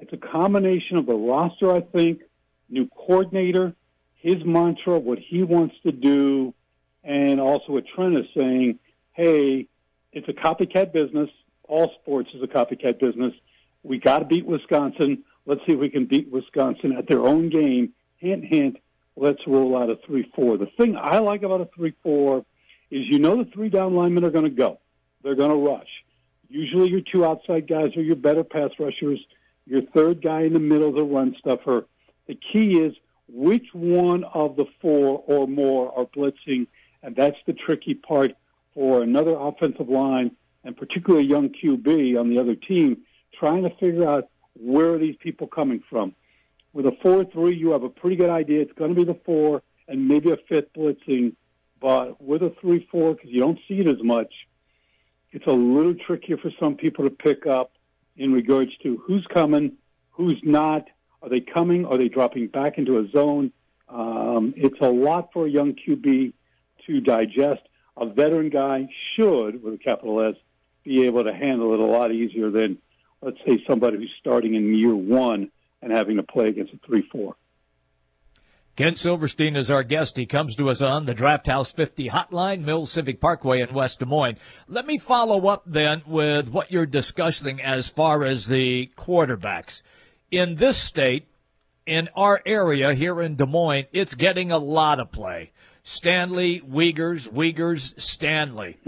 it's 0.00 0.12
a 0.12 0.16
combination 0.16 0.96
of 0.96 1.06
the 1.06 1.14
roster, 1.14 1.74
I 1.74 1.80
think, 1.80 2.20
new 2.68 2.88
coordinator, 2.88 3.74
his 4.16 4.44
mantra, 4.44 4.98
what 4.98 5.18
he 5.18 5.42
wants 5.42 5.76
to 5.84 5.92
do, 5.92 6.54
and 7.04 7.40
also 7.40 7.72
what 7.72 7.84
Trent 7.86 8.16
is 8.16 8.26
saying, 8.34 8.78
hey, 9.12 9.66
it's 10.12 10.28
a 10.28 10.32
copycat 10.32 10.92
business. 10.92 11.30
All 11.68 11.92
sports 12.00 12.30
is 12.34 12.42
a 12.42 12.46
copycat 12.46 12.98
business. 12.98 13.32
We 13.82 13.98
got 13.98 14.20
to 14.20 14.24
beat 14.24 14.44
Wisconsin. 14.44 15.24
Let's 15.46 15.64
see 15.66 15.72
if 15.72 15.78
we 15.78 15.88
can 15.88 16.06
beat 16.06 16.30
Wisconsin 16.30 16.92
at 16.92 17.06
their 17.06 17.20
own 17.20 17.48
game. 17.48 17.92
Hint, 18.18 18.44
hint 18.44 18.76
let's 19.16 19.46
roll 19.46 19.76
out 19.76 19.90
a 19.90 19.96
3-4. 19.96 20.58
The 20.58 20.70
thing 20.78 20.96
I 20.96 21.18
like 21.18 21.42
about 21.42 21.60
a 21.60 21.66
3-4 21.66 22.44
is 22.90 23.06
you 23.06 23.18
know 23.18 23.36
the 23.36 23.50
three 23.50 23.68
down 23.68 23.94
linemen 23.94 24.24
are 24.24 24.30
going 24.30 24.44
to 24.44 24.50
go. 24.50 24.80
They're 25.22 25.36
going 25.36 25.50
to 25.50 25.56
rush. 25.56 25.88
Usually 26.48 26.90
your 26.90 27.02
two 27.02 27.24
outside 27.24 27.68
guys 27.68 27.96
are 27.96 28.02
your 28.02 28.16
better 28.16 28.42
pass 28.42 28.70
rushers. 28.78 29.20
Your 29.66 29.82
third 29.82 30.22
guy 30.22 30.42
in 30.42 30.54
the 30.54 30.58
middle 30.58 30.92
is 30.92 31.00
a 31.00 31.04
run 31.04 31.36
stuffer. 31.38 31.86
The 32.26 32.34
key 32.34 32.80
is 32.80 32.94
which 33.28 33.66
one 33.72 34.24
of 34.24 34.56
the 34.56 34.66
four 34.80 35.22
or 35.26 35.46
more 35.46 35.96
are 35.96 36.06
blitzing, 36.06 36.66
and 37.02 37.16
that's 37.16 37.38
the 37.46 37.52
tricky 37.52 37.94
part 37.94 38.32
for 38.74 39.02
another 39.02 39.34
offensive 39.38 39.88
line 39.88 40.32
and 40.64 40.76
particularly 40.76 41.24
a 41.24 41.28
young 41.28 41.48
QB 41.48 42.18
on 42.18 42.28
the 42.28 42.38
other 42.38 42.54
team, 42.54 42.98
trying 43.38 43.62
to 43.62 43.70
figure 43.76 44.08
out 44.08 44.28
where 44.54 44.94
are 44.94 44.98
these 44.98 45.16
people 45.16 45.46
coming 45.46 45.82
from. 45.88 46.14
With 46.72 46.86
a 46.86 46.92
4-3, 47.02 47.58
you 47.58 47.70
have 47.70 47.82
a 47.82 47.88
pretty 47.88 48.16
good 48.16 48.30
idea. 48.30 48.60
It's 48.60 48.72
going 48.72 48.94
to 48.94 48.96
be 48.96 49.04
the 49.04 49.18
4 49.24 49.62
and 49.88 50.06
maybe 50.06 50.30
a 50.30 50.36
fifth 50.36 50.72
blitzing. 50.74 51.34
But 51.80 52.22
with 52.22 52.42
a 52.42 52.50
3-4, 52.62 53.16
because 53.16 53.30
you 53.30 53.40
don't 53.40 53.58
see 53.66 53.80
it 53.80 53.88
as 53.88 54.02
much, 54.02 54.32
it's 55.32 55.46
a 55.46 55.52
little 55.52 55.94
trickier 55.94 56.36
for 56.36 56.50
some 56.60 56.76
people 56.76 57.04
to 57.04 57.10
pick 57.10 57.46
up 57.46 57.72
in 58.16 58.32
regards 58.32 58.76
to 58.82 58.98
who's 58.98 59.26
coming, 59.32 59.72
who's 60.10 60.38
not. 60.42 60.88
Are 61.22 61.28
they 61.28 61.40
coming? 61.40 61.86
Are 61.86 61.96
they 61.96 62.08
dropping 62.08 62.48
back 62.48 62.78
into 62.78 62.98
a 62.98 63.08
zone? 63.08 63.52
Um, 63.88 64.54
it's 64.56 64.78
a 64.80 64.88
lot 64.88 65.30
for 65.32 65.46
a 65.46 65.50
young 65.50 65.74
QB 65.74 66.32
to 66.94 67.00
digest. 67.00 67.62
A 67.96 68.06
veteran 68.06 68.48
guy 68.50 68.88
should, 69.14 69.62
with 69.62 69.74
a 69.74 69.78
capital 69.78 70.22
S, 70.22 70.36
be 70.84 71.04
able 71.04 71.24
to 71.24 71.34
handle 71.34 71.74
it 71.74 71.80
a 71.80 71.84
lot 71.84 72.12
easier 72.12 72.50
than, 72.50 72.78
let's 73.20 73.38
say, 73.46 73.62
somebody 73.68 73.98
who's 73.98 74.12
starting 74.18 74.54
in 74.54 74.74
year 74.74 74.94
one 74.94 75.50
and 75.82 75.92
having 75.92 76.16
to 76.16 76.22
play 76.22 76.48
against 76.48 76.72
a 76.72 76.76
3-4. 76.78 77.34
Ken 78.76 78.96
Silverstein 78.96 79.56
is 79.56 79.70
our 79.70 79.82
guest. 79.82 80.16
He 80.16 80.24
comes 80.24 80.54
to 80.56 80.70
us 80.70 80.80
on 80.80 81.04
the 81.04 81.12
Draft 81.12 81.48
House 81.48 81.70
50 81.72 82.08
hotline, 82.08 82.64
Mills 82.64 82.90
Civic 82.90 83.20
Parkway 83.20 83.60
in 83.60 83.74
West 83.74 83.98
Des 83.98 84.06
Moines. 84.06 84.38
Let 84.68 84.86
me 84.86 84.96
follow 84.96 85.48
up 85.48 85.64
then 85.66 86.02
with 86.06 86.48
what 86.48 86.70
you're 86.70 86.86
discussing 86.86 87.60
as 87.60 87.88
far 87.88 88.24
as 88.24 88.46
the 88.46 88.90
quarterbacks. 88.96 89.82
in 90.30 90.54
this 90.56 90.78
state, 90.78 91.26
in 91.86 92.08
our 92.14 92.40
area 92.46 92.94
here 92.94 93.20
in 93.20 93.36
Des 93.36 93.46
Moines, 93.46 93.86
it's 93.92 94.14
getting 94.14 94.52
a 94.52 94.58
lot 94.58 95.00
of 95.00 95.10
play. 95.10 95.50
Stanley, 95.82 96.60
Wiegers, 96.60 97.28
Wiegers, 97.28 97.98
Stanley. 98.00 98.78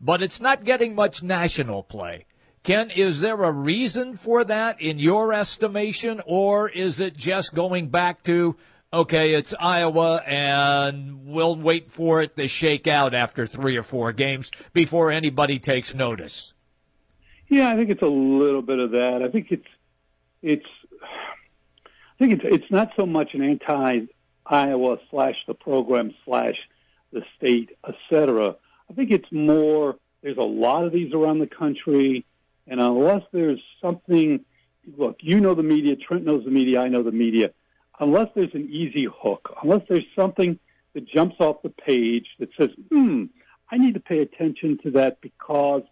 But 0.00 0.22
it's 0.22 0.40
not 0.40 0.64
getting 0.64 0.94
much 0.94 1.22
national 1.22 1.82
play. 1.82 2.26
Ken, 2.62 2.90
is 2.90 3.20
there 3.20 3.42
a 3.42 3.52
reason 3.52 4.16
for 4.16 4.44
that 4.44 4.80
in 4.80 4.98
your 4.98 5.32
estimation, 5.32 6.20
or 6.26 6.68
is 6.68 6.98
it 6.98 7.16
just 7.16 7.54
going 7.54 7.88
back 7.88 8.22
to, 8.24 8.56
okay, 8.92 9.34
it's 9.34 9.54
Iowa 9.58 10.16
and 10.26 11.26
we'll 11.26 11.56
wait 11.56 11.92
for 11.92 12.20
it 12.22 12.36
to 12.36 12.48
shake 12.48 12.88
out 12.88 13.14
after 13.14 13.46
three 13.46 13.76
or 13.76 13.84
four 13.84 14.12
games 14.12 14.50
before 14.72 15.12
anybody 15.12 15.60
takes 15.60 15.94
notice? 15.94 16.54
Yeah, 17.48 17.70
I 17.70 17.76
think 17.76 17.90
it's 17.90 18.02
a 18.02 18.06
little 18.06 18.62
bit 18.62 18.80
of 18.80 18.90
that. 18.90 19.22
I 19.22 19.28
think 19.28 19.52
it's, 19.52 19.68
it's, 20.42 20.66
I 21.00 22.18
think 22.18 22.32
it's, 22.32 22.42
it's 22.44 22.70
not 22.72 22.90
so 22.96 23.06
much 23.06 23.34
an 23.34 23.42
anti 23.42 24.06
Iowa 24.48 24.98
slash 25.10 25.36
the 25.46 25.54
program 25.54 26.14
slash 26.24 26.56
the 27.12 27.22
state, 27.36 27.70
et 27.86 27.94
cetera. 28.10 28.56
I 28.90 28.94
think 28.94 29.10
it's 29.10 29.30
more, 29.32 29.96
there's 30.22 30.36
a 30.36 30.42
lot 30.42 30.84
of 30.84 30.92
these 30.92 31.12
around 31.12 31.38
the 31.38 31.46
country. 31.46 32.24
And 32.66 32.80
unless 32.80 33.22
there's 33.32 33.60
something, 33.80 34.44
look, 34.96 35.16
you 35.20 35.40
know 35.40 35.54
the 35.54 35.62
media, 35.62 35.96
Trent 35.96 36.24
knows 36.24 36.44
the 36.44 36.50
media, 36.50 36.80
I 36.80 36.88
know 36.88 37.02
the 37.02 37.12
media. 37.12 37.52
Unless 37.98 38.28
there's 38.34 38.54
an 38.54 38.68
easy 38.70 39.04
hook, 39.04 39.56
unless 39.62 39.82
there's 39.88 40.04
something 40.14 40.58
that 40.94 41.08
jumps 41.08 41.36
off 41.40 41.62
the 41.62 41.70
page 41.70 42.26
that 42.38 42.50
says, 42.58 42.70
hmm, 42.90 43.24
I 43.70 43.78
need 43.78 43.94
to 43.94 44.00
pay 44.00 44.20
attention 44.20 44.78
to 44.82 44.90
that 44.92 45.20
because 45.20 45.82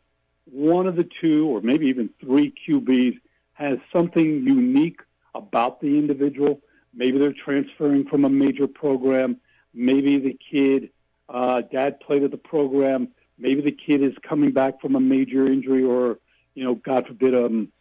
one 0.45 0.87
of 0.87 0.97
the 0.97 1.09
two 1.21 1.47
or 1.49 1.61
maybe 1.61 1.87
even 1.87 2.11
three 2.21 2.53
QBs 2.67 3.19
has 3.55 3.79
something 3.93 4.47
unique 4.47 5.01
about 5.35 5.81
the 5.81 5.99
individual. 5.99 6.61
Maybe 6.95 7.19
they're 7.19 7.33
transferring 7.33 8.07
from 8.07 8.25
a 8.25 8.29
major 8.29 8.67
program. 8.67 9.39
Maybe 9.73 10.19
the 10.19 10.39
kid, 10.51 10.91
uh, 11.29 11.63
dad 11.63 12.01
played 12.01 12.23
at 12.23 12.31
the 12.31 12.37
program. 12.37 13.09
Maybe 13.39 13.63
the 13.63 13.73
kid 13.73 14.03
is 14.03 14.15
coming 14.23 14.53
back 14.53 14.81
from 14.81 14.95
a 14.95 15.01
major 15.01 15.47
injury 15.47 15.83
or, 15.83 16.19
you 16.55 16.65
know, 16.65 16.77
God 16.77 17.07
forbid, 17.09 17.35
um, 17.35 17.73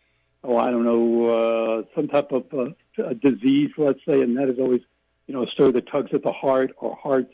oh, 0.43 0.57
I 0.57 0.71
don't 0.71 0.83
know, 0.83 1.25
uh, 1.27 1.83
some 1.95 2.07
type 2.07 2.31
of 2.31 2.45
uh, 2.53 3.13
disease, 3.21 3.71
let's 3.77 3.99
say, 4.07 4.21
and 4.21 4.37
that 4.37 4.49
is 4.49 4.57
always, 4.57 4.81
you 5.27 5.35
know, 5.35 5.43
a 5.43 5.47
story 5.47 5.71
that 5.73 5.87
tugs 5.87 6.11
at 6.13 6.23
the 6.23 6.31
heart 6.31 6.73
or 6.77 6.95
hearts. 6.95 7.33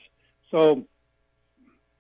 So 0.52 0.86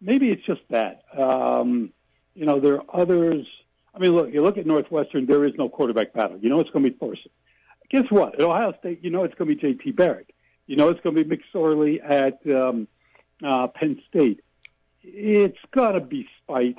maybe 0.01 0.29
it's 0.29 0.45
just 0.45 0.62
that. 0.69 1.03
Um, 1.17 1.93
you 2.36 2.45
know, 2.45 2.59
there 2.59 2.81
are 2.81 3.01
others. 3.01 3.48
I 3.95 4.00
mean, 4.00 4.12
look, 4.12 4.33
you 4.33 4.41
look 4.41 4.57
at 4.57 4.65
Northwestern, 4.65 5.25
there 5.25 5.45
is 5.45 5.53
no 5.57 5.69
quarterback 5.69 6.13
battle. 6.13 6.38
You 6.38 6.50
know 6.50 6.59
it's 6.59 6.69
going 6.69 6.83
to 6.83 6.91
be 6.91 6.98
Thorson 6.98 7.31
guess 7.89 8.05
what? 8.10 8.36
At 8.36 8.41
Ohio 8.41 8.74
State, 8.79 9.03
you 9.03 9.10
know 9.10 9.24
it's 9.24 9.36
going 9.36 9.50
to 9.50 9.55
be 9.55 9.62
J.T. 9.62 9.91
Barrett. 9.91 10.31
You 10.67 10.75
know 10.75 10.89
it's 10.89 11.01
going 11.01 11.15
to 11.15 11.24
be 11.24 11.38
McSorley 11.38 12.00
at 12.03 12.39
um, 12.55 12.88
uh, 13.43 13.67
Penn 13.67 14.01
State. 14.08 14.41
It's 15.03 15.58
got 15.72 15.93
to 15.93 16.00
be 16.00 16.27
Spite, 16.43 16.77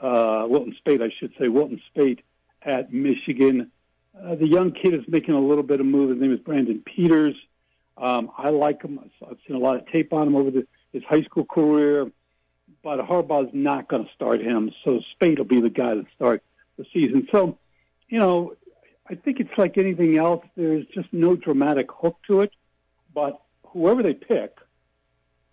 uh, 0.00 0.46
Wilton 0.48 0.76
Speight, 0.78 1.02
I 1.02 1.10
should 1.18 1.32
say, 1.38 1.48
Wilton 1.48 1.80
Speight 1.90 2.20
at 2.62 2.92
Michigan. 2.92 3.70
Uh, 4.18 4.34
the 4.34 4.46
young 4.46 4.72
kid 4.72 4.94
is 4.94 5.02
making 5.08 5.34
a 5.34 5.40
little 5.40 5.62
bit 5.62 5.80
of 5.80 5.86
move. 5.86 6.10
His 6.10 6.20
name 6.20 6.32
is 6.32 6.40
Brandon 6.40 6.82
Peters. 6.84 7.36
Um, 7.96 8.30
I 8.36 8.50
like 8.50 8.82
him. 8.82 8.98
I've 8.98 9.36
seen 9.46 9.56
a 9.56 9.60
lot 9.60 9.76
of 9.76 9.86
tape 9.86 10.12
on 10.12 10.26
him 10.26 10.36
over 10.36 10.50
the, 10.50 10.66
his 10.92 11.02
high 11.04 11.22
school 11.22 11.44
career, 11.44 12.10
but 12.82 12.98
Harbaugh's 13.00 13.50
not 13.52 13.88
going 13.88 14.04
to 14.04 14.10
start 14.14 14.40
him. 14.40 14.72
So 14.84 15.00
Speight 15.12 15.38
will 15.38 15.44
be 15.44 15.60
the 15.60 15.70
guy 15.70 15.94
to 15.94 16.06
start 16.14 16.42
the 16.76 16.86
season. 16.92 17.28
So, 17.30 17.58
you 18.08 18.18
know, 18.18 18.54
I 19.10 19.16
think 19.16 19.40
it's 19.40 19.50
like 19.58 19.76
anything 19.76 20.16
else. 20.16 20.44
There's 20.56 20.86
just 20.94 21.12
no 21.12 21.34
dramatic 21.34 21.88
hook 21.90 22.18
to 22.28 22.42
it. 22.42 22.52
But 23.12 23.40
whoever 23.66 24.04
they 24.04 24.14
pick, 24.14 24.56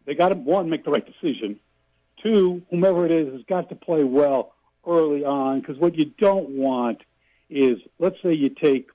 they 0.06 0.14
got 0.14 0.30
to 0.30 0.36
one 0.36 0.70
make 0.70 0.86
the 0.86 0.92
right 0.92 1.06
decision. 1.06 1.60
Two, 2.22 2.62
whomever 2.70 3.06
it 3.06 3.12
is 3.12 3.34
has 3.34 3.42
got 3.50 3.70
to 3.70 3.76
play 3.76 4.04
well 4.04 4.54
early 4.86 5.26
on 5.26 5.60
because 5.60 5.78
what 5.78 5.96
you 5.98 6.06
don't 6.20 6.50
want 6.50 7.02
is, 7.50 7.80
let's 7.98 8.22
say 8.22 8.34
you 8.34 8.50
take 8.50 8.90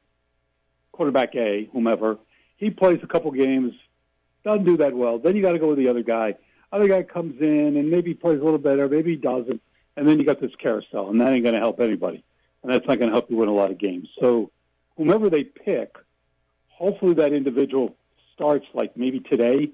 quarterback 0.92 1.34
A, 1.34 1.68
whomever, 1.72 2.18
he 2.56 2.70
plays 2.70 3.00
a 3.02 3.06
couple 3.08 3.32
games, 3.32 3.72
doesn't 4.44 4.64
do 4.64 4.76
that 4.76 4.94
well. 4.94 5.18
Then 5.18 5.34
you 5.34 5.42
got 5.42 5.52
to 5.52 5.58
go 5.58 5.68
with 5.68 5.78
the 5.78 5.88
other 5.88 6.02
guy. 6.02 6.36
Other 6.70 6.86
guy 6.86 7.02
comes 7.02 7.40
in 7.40 7.76
and 7.76 7.90
maybe 7.90 8.14
plays 8.14 8.40
a 8.40 8.44
little 8.44 8.58
better, 8.58 8.88
maybe 8.88 9.10
he 9.10 9.16
doesn't, 9.16 9.60
and 9.96 10.08
then 10.08 10.18
you 10.18 10.24
got 10.24 10.40
this 10.40 10.52
carousel, 10.58 11.10
and 11.10 11.20
that 11.20 11.32
ain't 11.32 11.42
going 11.42 11.54
to 11.54 11.60
help 11.60 11.80
anybody 11.80 12.24
and 12.62 12.72
that's 12.72 12.86
not 12.86 12.98
going 12.98 13.10
to 13.10 13.14
help 13.14 13.30
you 13.30 13.36
win 13.36 13.48
a 13.48 13.52
lot 13.52 13.70
of 13.70 13.78
games. 13.78 14.08
So, 14.20 14.50
whomever 14.96 15.30
they 15.30 15.44
pick, 15.44 15.96
hopefully 16.68 17.14
that 17.14 17.32
individual 17.32 17.96
starts 18.34 18.66
like 18.74 18.96
maybe 18.96 19.20
today, 19.20 19.70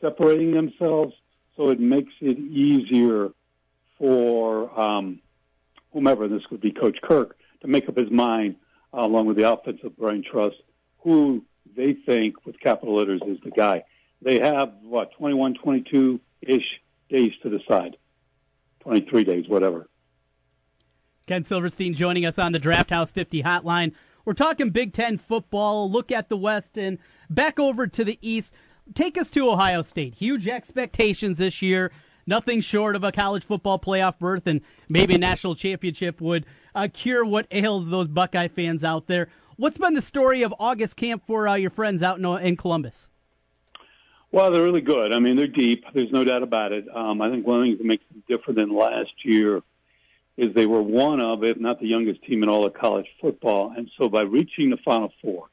separating 0.00 0.52
themselves, 0.52 1.14
so 1.56 1.70
it 1.70 1.80
makes 1.80 2.12
it 2.20 2.38
easier 2.38 3.30
for 3.98 4.78
um, 4.78 5.20
whomever 5.92 6.28
this 6.28 6.42
would 6.50 6.60
be, 6.60 6.72
Coach 6.72 6.98
Kirk, 7.02 7.36
to 7.60 7.68
make 7.68 7.88
up 7.88 7.96
his 7.96 8.10
mind 8.10 8.56
uh, 8.92 9.00
along 9.00 9.26
with 9.26 9.36
the 9.36 9.50
offensive 9.50 9.96
brain 9.96 10.24
trust 10.28 10.56
who 10.98 11.44
they 11.76 11.94
think 11.94 12.44
with 12.44 12.58
capital 12.60 12.96
letters 12.96 13.20
is 13.26 13.38
the 13.44 13.50
guy. 13.50 13.84
They 14.20 14.38
have 14.38 14.72
what 14.82 15.12
21, 15.12 15.54
22 15.54 16.20
ish 16.42 16.80
days 17.08 17.32
to 17.42 17.56
decide, 17.56 17.96
23 18.80 19.24
days, 19.24 19.48
whatever. 19.48 19.88
Ken 21.26 21.44
Silverstein 21.44 21.94
joining 21.94 22.26
us 22.26 22.38
on 22.38 22.52
the 22.52 22.58
Draft 22.58 22.90
House 22.90 23.10
50 23.10 23.42
hotline. 23.42 23.92
We're 24.24 24.32
talking 24.32 24.70
Big 24.70 24.92
Ten 24.92 25.18
football, 25.18 25.90
look 25.90 26.10
at 26.10 26.28
the 26.28 26.36
West, 26.36 26.76
and 26.76 26.98
back 27.30 27.60
over 27.60 27.86
to 27.86 28.04
the 28.04 28.18
East. 28.20 28.52
Take 28.94 29.16
us 29.16 29.30
to 29.32 29.48
Ohio 29.48 29.82
State. 29.82 30.14
Huge 30.14 30.48
expectations 30.48 31.38
this 31.38 31.62
year. 31.62 31.92
Nothing 32.26 32.60
short 32.60 32.96
of 32.96 33.04
a 33.04 33.12
college 33.12 33.44
football 33.44 33.78
playoff 33.78 34.18
berth 34.18 34.46
and 34.46 34.60
maybe 34.88 35.14
a 35.14 35.18
national 35.18 35.54
championship 35.54 36.20
would 36.20 36.46
uh, 36.74 36.88
cure 36.92 37.24
what 37.24 37.46
ails 37.50 37.88
those 37.88 38.08
Buckeye 38.08 38.48
fans 38.48 38.84
out 38.84 39.06
there. 39.06 39.28
What's 39.56 39.78
been 39.78 39.94
the 39.94 40.02
story 40.02 40.42
of 40.42 40.54
August 40.58 40.96
camp 40.96 41.24
for 41.26 41.48
uh, 41.48 41.54
your 41.54 41.70
friends 41.70 42.02
out 42.02 42.18
in, 42.18 42.24
in 42.24 42.56
Columbus? 42.56 43.10
Well, 44.30 44.50
they're 44.50 44.62
really 44.62 44.80
good. 44.80 45.12
I 45.12 45.18
mean, 45.18 45.36
they're 45.36 45.46
deep. 45.46 45.84
There's 45.94 46.10
no 46.10 46.24
doubt 46.24 46.42
about 46.42 46.72
it. 46.72 46.86
Um, 46.92 47.20
I 47.20 47.30
think 47.30 47.46
one 47.46 47.62
thing 47.62 47.76
that 47.78 47.86
makes 47.86 48.04
them 48.10 48.22
different 48.28 48.58
than 48.58 48.74
last 48.74 49.12
year 49.24 49.62
is 50.36 50.54
they 50.54 50.66
were 50.66 50.82
one 50.82 51.20
of, 51.20 51.44
if 51.44 51.58
not 51.58 51.80
the 51.80 51.86
youngest 51.86 52.22
team 52.22 52.42
in 52.42 52.48
all 52.48 52.64
of 52.64 52.72
college 52.72 53.06
football. 53.20 53.72
And 53.76 53.90
so 53.98 54.08
by 54.08 54.22
reaching 54.22 54.70
the 54.70 54.78
Final 54.78 55.12
Four, 55.20 55.48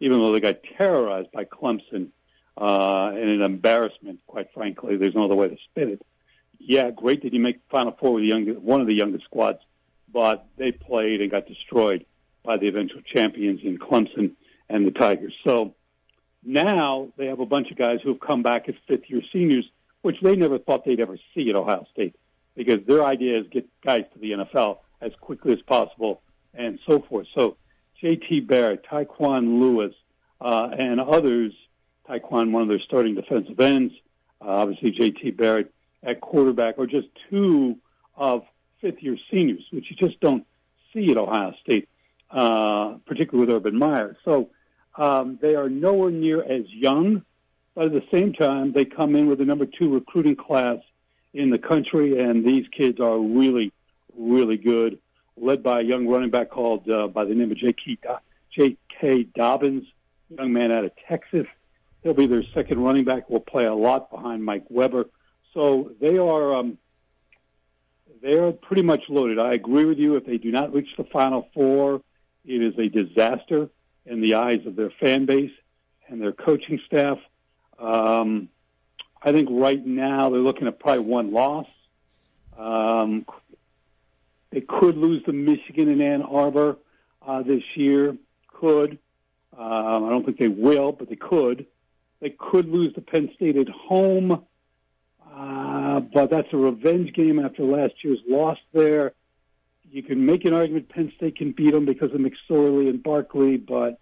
even 0.00 0.20
though 0.20 0.32
they 0.32 0.40
got 0.40 0.58
terrorized 0.76 1.30
by 1.32 1.44
Clemson, 1.44 2.08
uh, 2.56 3.10
and 3.12 3.30
an 3.30 3.42
embarrassment, 3.42 4.20
quite 4.26 4.52
frankly, 4.54 4.96
there's 4.96 5.14
no 5.14 5.24
other 5.24 5.34
way 5.34 5.48
to 5.48 5.56
spin 5.70 5.90
it. 5.90 6.06
Yeah, 6.58 6.90
great 6.90 7.22
that 7.22 7.32
you 7.32 7.40
make 7.40 7.60
Final 7.70 7.96
Four 7.98 8.14
with 8.14 8.22
the 8.22 8.28
young, 8.28 8.46
one 8.62 8.80
of 8.80 8.86
the 8.86 8.94
youngest 8.94 9.24
squads, 9.24 9.58
but 10.12 10.46
they 10.56 10.72
played 10.72 11.20
and 11.20 11.30
got 11.30 11.46
destroyed 11.46 12.06
by 12.44 12.56
the 12.56 12.68
eventual 12.68 13.02
champions 13.02 13.60
in 13.62 13.78
Clemson 13.78 14.32
and 14.68 14.86
the 14.86 14.92
Tigers. 14.92 15.34
So 15.44 15.74
now 16.44 17.12
they 17.16 17.26
have 17.26 17.40
a 17.40 17.46
bunch 17.46 17.70
of 17.70 17.76
guys 17.76 18.00
who 18.02 18.10
have 18.10 18.20
come 18.20 18.42
back 18.42 18.68
as 18.68 18.74
fifth 18.86 19.08
year 19.08 19.22
seniors, 19.32 19.68
which 20.02 20.16
they 20.22 20.36
never 20.36 20.58
thought 20.58 20.84
they'd 20.84 21.00
ever 21.00 21.18
see 21.34 21.50
at 21.50 21.56
Ohio 21.56 21.86
State 21.92 22.14
because 22.54 22.80
their 22.86 23.04
idea 23.04 23.38
is 23.40 23.46
get 23.50 23.68
guys 23.82 24.04
to 24.12 24.18
the 24.18 24.32
NFL 24.32 24.78
as 25.00 25.12
quickly 25.20 25.52
as 25.52 25.62
possible 25.62 26.22
and 26.54 26.78
so 26.86 27.00
forth. 27.00 27.26
So 27.34 27.56
J.T. 28.00 28.40
Barrett, 28.40 28.84
Tyquan 28.84 29.60
Lewis, 29.60 29.94
uh, 30.40 30.70
and 30.76 31.00
others, 31.00 31.52
Tyquan, 32.08 32.52
one 32.52 32.62
of 32.62 32.68
their 32.68 32.80
starting 32.80 33.14
defensive 33.14 33.58
ends, 33.58 33.94
uh, 34.40 34.48
obviously 34.48 34.90
J.T. 34.90 35.32
Barrett 35.32 35.72
at 36.02 36.20
quarterback, 36.20 36.78
are 36.78 36.86
just 36.86 37.08
two 37.30 37.76
of 38.16 38.44
fifth-year 38.80 39.16
seniors, 39.30 39.64
which 39.70 39.86
you 39.90 39.96
just 39.96 40.20
don't 40.20 40.46
see 40.92 41.10
at 41.10 41.16
Ohio 41.16 41.54
State, 41.62 41.88
uh, 42.30 42.94
particularly 43.06 43.46
with 43.46 43.56
Urban 43.56 43.78
Meyer. 43.78 44.16
So 44.24 44.50
um, 44.96 45.38
they 45.40 45.54
are 45.54 45.68
nowhere 45.68 46.10
near 46.10 46.42
as 46.42 46.70
young, 46.70 47.24
but 47.74 47.86
at 47.86 47.92
the 47.92 48.04
same 48.12 48.32
time, 48.32 48.72
they 48.72 48.84
come 48.84 49.16
in 49.16 49.26
with 49.26 49.38
the 49.38 49.44
number 49.44 49.66
two 49.66 49.92
recruiting 49.92 50.36
class 50.36 50.78
in 51.34 51.50
the 51.50 51.58
country, 51.58 52.18
and 52.18 52.44
these 52.44 52.66
kids 52.68 53.00
are 53.00 53.18
really, 53.18 53.72
really 54.16 54.56
good. 54.56 54.98
Led 55.36 55.62
by 55.64 55.80
a 55.80 55.82
young 55.82 56.06
running 56.06 56.30
back 56.30 56.48
called 56.48 56.88
uh, 56.88 57.08
by 57.08 57.24
the 57.24 57.34
name 57.34 57.50
of 57.50 57.58
J.K. 57.58 57.98
J.K. 58.56 59.24
Dobbins, 59.34 59.84
young 60.30 60.52
man 60.52 60.70
out 60.70 60.84
of 60.84 60.92
Texas. 61.08 61.46
He'll 62.04 62.14
be 62.14 62.26
their 62.26 62.44
second 62.54 62.78
running 62.78 63.04
back. 63.04 63.28
Will 63.28 63.40
play 63.40 63.64
a 63.64 63.74
lot 63.74 64.10
behind 64.10 64.44
Mike 64.44 64.64
Weber. 64.68 65.06
So 65.52 65.90
they 66.00 66.18
are 66.18 66.54
um, 66.54 66.78
they 68.22 68.38
are 68.38 68.52
pretty 68.52 68.82
much 68.82 69.02
loaded. 69.08 69.40
I 69.40 69.54
agree 69.54 69.84
with 69.84 69.98
you. 69.98 70.14
If 70.14 70.24
they 70.24 70.38
do 70.38 70.52
not 70.52 70.72
reach 70.72 70.88
the 70.96 71.04
Final 71.04 71.48
Four, 71.52 72.00
it 72.44 72.62
is 72.62 72.78
a 72.78 72.88
disaster 72.88 73.70
in 74.06 74.20
the 74.20 74.34
eyes 74.34 74.64
of 74.66 74.76
their 74.76 74.90
fan 75.00 75.26
base 75.26 75.52
and 76.08 76.20
their 76.20 76.32
coaching 76.32 76.80
staff. 76.86 77.18
Um, 77.78 78.48
I 79.24 79.32
think 79.32 79.48
right 79.50 79.84
now 79.84 80.28
they're 80.28 80.40
looking 80.40 80.66
at 80.66 80.78
probably 80.78 81.04
one 81.04 81.32
loss. 81.32 81.66
Um, 82.58 83.24
they 84.50 84.60
could 84.60 84.98
lose 84.98 85.24
to 85.24 85.32
Michigan 85.32 85.88
and 85.88 86.02
Ann 86.02 86.22
Arbor 86.22 86.76
uh, 87.26 87.42
this 87.42 87.62
year. 87.74 88.16
Could. 88.48 88.98
Um, 89.56 90.04
I 90.04 90.10
don't 90.10 90.24
think 90.26 90.38
they 90.38 90.48
will, 90.48 90.92
but 90.92 91.08
they 91.08 91.16
could. 91.16 91.66
They 92.20 92.30
could 92.30 92.68
lose 92.68 92.92
to 92.94 93.00
Penn 93.00 93.30
State 93.34 93.56
at 93.56 93.68
home, 93.68 94.44
uh, 95.34 96.00
but 96.00 96.30
that's 96.30 96.52
a 96.52 96.56
revenge 96.56 97.14
game 97.14 97.38
after 97.38 97.64
last 97.64 97.94
year's 98.04 98.20
loss 98.28 98.58
there. 98.72 99.14
You 99.90 100.02
can 100.02 100.24
make 100.24 100.44
an 100.44 100.52
argument 100.52 100.90
Penn 100.90 101.12
State 101.16 101.36
can 101.36 101.52
beat 101.52 101.72
them 101.72 101.86
because 101.86 102.12
of 102.12 102.20
McSorley 102.20 102.90
and 102.90 103.02
Barkley, 103.02 103.56
but 103.56 103.98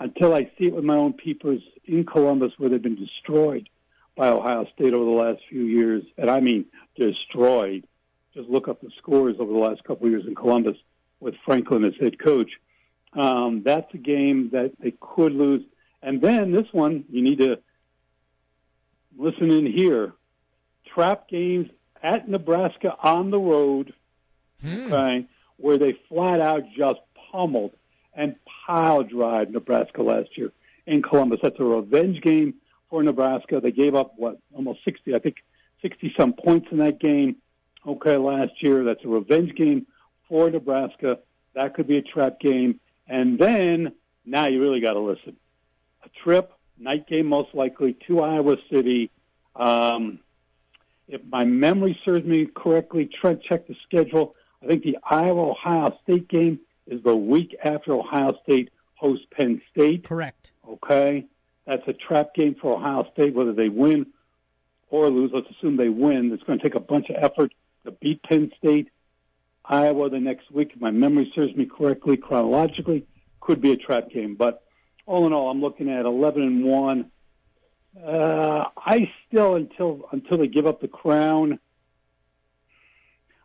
until 0.00 0.34
I 0.34 0.44
see 0.58 0.66
it 0.66 0.74
with 0.74 0.84
my 0.84 0.96
own 0.96 1.12
peepers 1.12 1.62
in 1.84 2.04
Columbus 2.04 2.52
where 2.56 2.70
they've 2.70 2.82
been 2.82 2.96
destroyed 2.96 3.68
by 4.16 4.28
Ohio 4.28 4.66
State 4.74 4.94
over 4.94 5.04
the 5.04 5.10
last 5.10 5.40
few 5.48 5.62
years, 5.62 6.04
and 6.18 6.30
I 6.30 6.40
mean 6.40 6.66
destroyed. 6.96 7.86
Just 8.34 8.48
look 8.48 8.68
up 8.68 8.80
the 8.80 8.90
scores 8.98 9.36
over 9.38 9.52
the 9.52 9.58
last 9.58 9.84
couple 9.84 10.06
of 10.06 10.12
years 10.12 10.26
in 10.26 10.34
Columbus 10.34 10.76
with 11.20 11.34
Franklin 11.44 11.84
as 11.84 11.94
head 12.00 12.18
coach. 12.18 12.50
Um, 13.12 13.62
that's 13.62 13.92
a 13.94 13.98
game 13.98 14.50
that 14.52 14.72
they 14.80 14.94
could 15.00 15.32
lose. 15.32 15.62
And 16.02 16.20
then 16.20 16.52
this 16.52 16.66
one, 16.72 17.04
you 17.10 17.22
need 17.22 17.38
to 17.38 17.58
listen 19.16 19.50
in 19.50 19.66
here. 19.66 20.12
Trap 20.86 21.28
games 21.28 21.68
at 22.02 22.28
Nebraska 22.28 22.96
on 23.02 23.30
the 23.30 23.38
road, 23.38 23.94
hmm. 24.60 24.92
okay, 24.92 25.26
where 25.58 25.78
they 25.78 25.98
flat 26.08 26.40
out 26.40 26.64
just 26.76 27.00
pummeled 27.30 27.72
and 28.14 28.34
pile 28.66 29.02
drive 29.02 29.50
Nebraska 29.50 30.02
last 30.02 30.36
year 30.36 30.52
in 30.86 31.02
Columbus. 31.02 31.40
That's 31.42 31.60
a 31.60 31.64
revenge 31.64 32.20
game 32.20 32.54
for 32.92 33.02
Nebraska. 33.02 33.58
They 33.58 33.72
gave 33.72 33.94
up 33.94 34.12
what 34.16 34.38
almost 34.54 34.84
sixty, 34.84 35.14
I 35.14 35.18
think, 35.18 35.36
sixty 35.80 36.12
some 36.14 36.34
points 36.34 36.68
in 36.70 36.76
that 36.78 37.00
game. 37.00 37.36
Okay, 37.86 38.18
last 38.18 38.62
year. 38.62 38.84
That's 38.84 39.02
a 39.02 39.08
revenge 39.08 39.54
game 39.54 39.86
for 40.28 40.50
Nebraska. 40.50 41.18
That 41.54 41.74
could 41.74 41.88
be 41.88 41.96
a 41.96 42.02
trap 42.02 42.38
game. 42.38 42.80
And 43.08 43.38
then 43.38 43.94
now 44.26 44.46
you 44.46 44.60
really 44.60 44.80
got 44.80 44.92
to 44.92 45.00
listen. 45.00 45.36
A 46.04 46.10
trip, 46.22 46.52
night 46.78 47.06
game 47.06 47.26
most 47.26 47.54
likely 47.54 47.96
to 48.06 48.20
Iowa 48.20 48.58
City. 48.70 49.10
Um, 49.56 50.18
if 51.08 51.22
my 51.24 51.44
memory 51.44 51.98
serves 52.04 52.26
me 52.26 52.44
correctly, 52.44 53.06
Trent 53.06 53.42
check 53.42 53.68
the 53.68 53.76
schedule. 53.86 54.34
I 54.62 54.66
think 54.66 54.82
the 54.84 54.98
Iowa 55.02 55.50
Ohio 55.52 55.98
State 56.02 56.28
game 56.28 56.60
is 56.86 57.02
the 57.02 57.16
week 57.16 57.56
after 57.64 57.94
Ohio 57.94 58.38
State 58.42 58.68
hosts 58.96 59.26
Penn 59.30 59.62
State. 59.70 60.04
Correct. 60.04 60.50
Okay. 60.68 61.24
That's 61.66 61.86
a 61.86 61.92
trap 61.92 62.34
game 62.34 62.56
for 62.60 62.74
Ohio 62.74 63.06
State, 63.12 63.34
whether 63.34 63.52
they 63.52 63.68
win 63.68 64.06
or 64.90 65.08
lose. 65.08 65.30
Let's 65.32 65.48
assume 65.50 65.76
they 65.76 65.88
win. 65.88 66.32
It's 66.32 66.42
going 66.42 66.58
to 66.58 66.62
take 66.62 66.74
a 66.74 66.80
bunch 66.80 67.08
of 67.10 67.16
effort 67.16 67.52
to 67.84 67.92
beat 67.92 68.22
Penn 68.22 68.50
State. 68.58 68.88
Iowa 69.64 70.10
the 70.10 70.18
next 70.18 70.50
week, 70.50 70.72
if 70.74 70.80
my 70.80 70.90
memory 70.90 71.32
serves 71.34 71.54
me 71.54 71.66
correctly, 71.66 72.16
chronologically, 72.16 73.06
could 73.40 73.60
be 73.60 73.72
a 73.72 73.76
trap 73.76 74.10
game. 74.10 74.34
But 74.34 74.62
all 75.06 75.26
in 75.26 75.32
all, 75.32 75.50
I'm 75.50 75.60
looking 75.60 75.88
at 75.88 76.04
11 76.04 76.42
and 76.42 76.64
one. 76.64 77.10
Uh, 78.04 78.64
I 78.76 79.10
still 79.28 79.54
until 79.54 80.08
until 80.12 80.38
they 80.38 80.46
give 80.48 80.66
up 80.66 80.80
the 80.80 80.88
crown. 80.88 81.58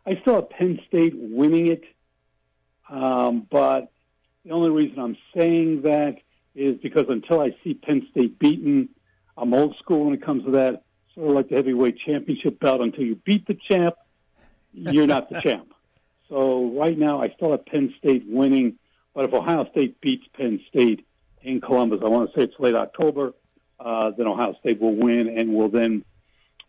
I 0.06 0.18
still 0.22 0.36
have 0.36 0.50
Penn 0.50 0.80
State 0.88 1.12
winning 1.14 1.66
it, 1.66 1.84
um, 2.88 3.46
but 3.50 3.92
the 4.44 4.52
only 4.52 4.70
reason 4.70 4.98
I'm 4.98 5.18
saying 5.36 5.82
that 5.82 6.16
is 6.58 6.76
because 6.82 7.06
until 7.08 7.40
I 7.40 7.56
see 7.62 7.74
Penn 7.74 8.06
State 8.10 8.38
beaten, 8.38 8.88
I'm 9.36 9.54
old 9.54 9.76
school 9.78 10.04
when 10.04 10.14
it 10.14 10.22
comes 10.22 10.44
to 10.44 10.50
that. 10.52 10.82
Sort 11.14 11.28
of 11.28 11.34
like 11.34 11.48
the 11.48 11.56
heavyweight 11.56 11.98
championship 12.04 12.60
belt. 12.60 12.80
Until 12.80 13.04
you 13.04 13.16
beat 13.16 13.46
the 13.46 13.54
champ, 13.54 13.94
you're 14.72 15.06
not 15.06 15.30
the 15.30 15.40
champ. 15.42 15.72
So 16.28 16.70
right 16.78 16.98
now, 16.98 17.22
I 17.22 17.30
still 17.30 17.52
have 17.52 17.64
Penn 17.66 17.94
State 17.98 18.24
winning. 18.28 18.78
But 19.14 19.24
if 19.24 19.32
Ohio 19.32 19.68
State 19.70 20.00
beats 20.00 20.26
Penn 20.34 20.60
State 20.68 21.06
in 21.42 21.60
Columbus, 21.60 22.00
I 22.04 22.08
want 22.08 22.30
to 22.30 22.38
say 22.38 22.44
it's 22.44 22.58
late 22.58 22.74
October, 22.74 23.32
uh, 23.80 24.10
then 24.10 24.26
Ohio 24.26 24.54
State 24.60 24.80
will 24.80 24.94
win 24.94 25.28
and 25.28 25.54
will 25.54 25.68
then 25.68 26.04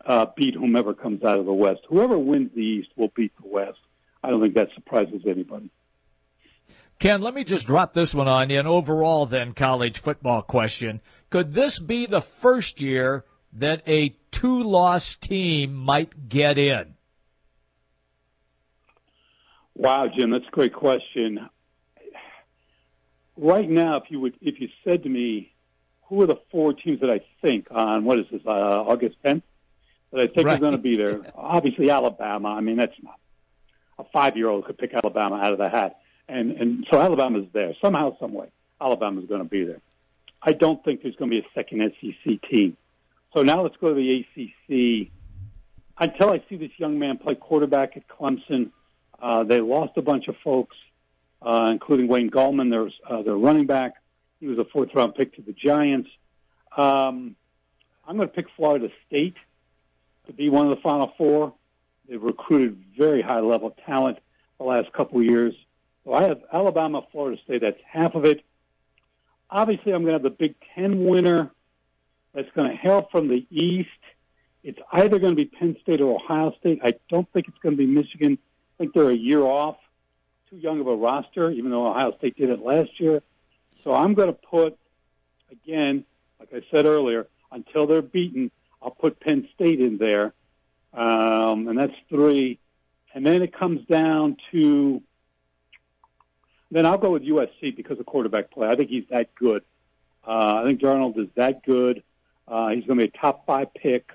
uh, 0.04 0.26
beat 0.36 0.54
whomever 0.54 0.94
comes 0.94 1.22
out 1.22 1.38
of 1.38 1.46
the 1.46 1.52
West. 1.52 1.80
Whoever 1.88 2.18
wins 2.18 2.50
the 2.54 2.62
East 2.62 2.90
will 2.96 3.12
beat 3.14 3.32
the 3.40 3.48
West. 3.48 3.78
I 4.22 4.30
don't 4.30 4.40
think 4.40 4.54
that 4.54 4.70
surprises 4.74 5.22
anybody. 5.26 5.70
Ken, 7.00 7.22
let 7.22 7.34
me 7.34 7.44
just 7.44 7.66
drop 7.66 7.94
this 7.94 8.14
one 8.14 8.28
on 8.28 8.50
you. 8.50 8.60
An 8.60 8.66
overall, 8.66 9.24
then, 9.24 9.54
college 9.54 9.98
football 9.98 10.42
question. 10.42 11.00
Could 11.30 11.54
this 11.54 11.78
be 11.78 12.04
the 12.04 12.20
first 12.20 12.82
year 12.82 13.24
that 13.54 13.82
a 13.88 14.14
two 14.30 14.62
loss 14.62 15.16
team 15.16 15.74
might 15.74 16.28
get 16.28 16.58
in? 16.58 16.94
Wow, 19.74 20.08
Jim, 20.14 20.30
that's 20.30 20.46
a 20.46 20.50
great 20.50 20.74
question. 20.74 21.48
Right 23.38 23.68
now, 23.68 23.96
if 23.96 24.10
you 24.10 24.20
would, 24.20 24.36
if 24.42 24.60
you 24.60 24.68
said 24.84 25.02
to 25.04 25.08
me, 25.08 25.54
who 26.02 26.20
are 26.20 26.26
the 26.26 26.40
four 26.50 26.74
teams 26.74 27.00
that 27.00 27.08
I 27.08 27.20
think 27.40 27.68
on 27.70 28.04
what 28.04 28.18
is 28.18 28.26
this 28.30 28.42
uh, 28.44 28.50
August 28.50 29.16
10th 29.24 29.42
that 30.12 30.20
I 30.20 30.26
think 30.26 30.46
right. 30.46 30.56
are 30.56 30.60
going 30.60 30.72
to 30.72 30.78
be 30.78 30.96
there? 30.96 31.22
Obviously, 31.34 31.88
Alabama. 31.88 32.48
I 32.48 32.60
mean, 32.60 32.76
that's 32.76 32.92
not 33.02 33.18
a 33.98 34.04
five-year-old 34.12 34.66
could 34.66 34.76
pick 34.76 34.92
Alabama 34.92 35.36
out 35.36 35.52
of 35.52 35.58
the 35.58 35.70
hat, 35.70 36.00
and 36.30 36.52
and 36.52 36.86
so 36.90 37.00
Alabama's 37.00 37.46
there 37.52 37.74
somehow, 37.82 38.16
some 38.18 38.32
way. 38.32 38.50
Alabama's 38.80 39.26
going 39.26 39.42
to 39.42 39.48
be 39.48 39.64
there. 39.64 39.80
I 40.42 40.52
don't 40.52 40.82
think 40.84 41.02
there's 41.02 41.16
going 41.16 41.30
to 41.30 41.40
be 41.40 41.46
a 41.46 41.50
second 41.54 41.92
SEC 42.00 42.40
team. 42.48 42.76
So 43.34 43.42
now 43.42 43.62
let's 43.62 43.76
go 43.76 43.88
to 43.88 43.94
the 43.94 44.24
ACC. 44.24 45.10
Until 45.98 46.30
I 46.30 46.42
see 46.48 46.56
this 46.56 46.70
young 46.78 46.98
man 46.98 47.18
play 47.18 47.34
quarterback 47.34 47.96
at 47.96 48.08
Clemson, 48.08 48.70
uh, 49.20 49.44
they 49.44 49.60
lost 49.60 49.92
a 49.96 50.02
bunch 50.02 50.28
of 50.28 50.36
folks, 50.42 50.76
uh, 51.42 51.68
including 51.70 52.08
Wayne 52.08 52.30
Gallman, 52.30 52.70
their, 52.70 52.88
uh, 53.06 53.22
their 53.22 53.36
running 53.36 53.66
back. 53.66 53.94
He 54.40 54.46
was 54.46 54.58
a 54.58 54.64
fourth 54.64 54.94
round 54.94 55.14
pick 55.14 55.36
to 55.36 55.42
the 55.42 55.52
Giants. 55.52 56.08
Um, 56.74 57.36
I'm 58.06 58.16
going 58.16 58.28
to 58.28 58.34
pick 58.34 58.46
Florida 58.56 58.88
State 59.06 59.36
to 60.26 60.32
be 60.32 60.48
one 60.48 60.70
of 60.70 60.74
the 60.74 60.82
Final 60.82 61.12
Four. 61.18 61.52
They've 62.08 62.22
recruited 62.22 62.82
very 62.96 63.20
high 63.20 63.40
level 63.40 63.76
talent 63.86 64.18
the 64.58 64.64
last 64.64 64.90
couple 64.92 65.18
of 65.18 65.26
years. 65.26 65.54
So 66.10 66.16
I 66.16 66.24
have 66.24 66.40
Alabama, 66.52 67.02
Florida 67.12 67.40
State. 67.44 67.60
That's 67.60 67.78
half 67.88 68.16
of 68.16 68.24
it. 68.24 68.44
Obviously, 69.48 69.92
I'm 69.92 70.02
going 70.02 70.08
to 70.08 70.14
have 70.14 70.24
the 70.24 70.30
Big 70.30 70.56
Ten 70.74 71.04
winner. 71.04 71.52
That's 72.34 72.50
going 72.50 72.68
to 72.68 72.76
hail 72.76 73.08
from 73.12 73.28
the 73.28 73.46
East. 73.48 73.88
It's 74.64 74.80
either 74.92 75.20
going 75.20 75.36
to 75.36 75.36
be 75.36 75.44
Penn 75.44 75.76
State 75.80 76.00
or 76.00 76.16
Ohio 76.16 76.52
State. 76.58 76.80
I 76.82 76.94
don't 77.10 77.32
think 77.32 77.46
it's 77.46 77.58
going 77.58 77.76
to 77.76 77.78
be 77.78 77.86
Michigan 77.86 78.38
I 78.42 78.82
think 78.82 78.94
they're 78.94 79.10
a 79.10 79.14
year 79.14 79.42
off, 79.42 79.76
too 80.48 80.56
young 80.56 80.80
of 80.80 80.88
a 80.88 80.96
roster, 80.96 81.48
even 81.50 81.70
though 81.70 81.86
Ohio 81.86 82.16
State 82.18 82.36
did 82.36 82.50
it 82.50 82.60
last 82.60 82.98
year. 82.98 83.22
So 83.84 83.94
I'm 83.94 84.14
going 84.14 84.28
to 84.28 84.38
put, 84.50 84.76
again, 85.52 86.04
like 86.40 86.48
I 86.52 86.62
said 86.72 86.86
earlier, 86.86 87.28
until 87.52 87.86
they're 87.86 88.02
beaten, 88.02 88.50
I'll 88.82 88.90
put 88.90 89.20
Penn 89.20 89.48
State 89.54 89.80
in 89.80 89.98
there, 89.98 90.32
um, 90.92 91.68
and 91.68 91.78
that's 91.78 91.94
three. 92.08 92.58
And 93.14 93.24
then 93.24 93.42
it 93.42 93.52
comes 93.52 93.86
down 93.86 94.38
to, 94.50 95.02
then 96.70 96.86
I'll 96.86 96.98
go 96.98 97.10
with 97.10 97.22
USC 97.22 97.74
because 97.76 97.98
of 97.98 98.06
quarterback 98.06 98.50
play. 98.50 98.68
I 98.68 98.76
think 98.76 98.90
he's 98.90 99.04
that 99.10 99.34
good. 99.34 99.62
Uh, 100.26 100.60
I 100.62 100.64
think 100.64 100.80
Darnold 100.80 101.18
is 101.18 101.28
that 101.34 101.64
good. 101.64 102.02
Uh, 102.46 102.68
he's 102.70 102.84
going 102.84 102.98
to 102.98 103.06
be 103.06 103.12
a 103.14 103.20
top 103.20 103.46
five 103.46 103.72
pick, 103.74 104.10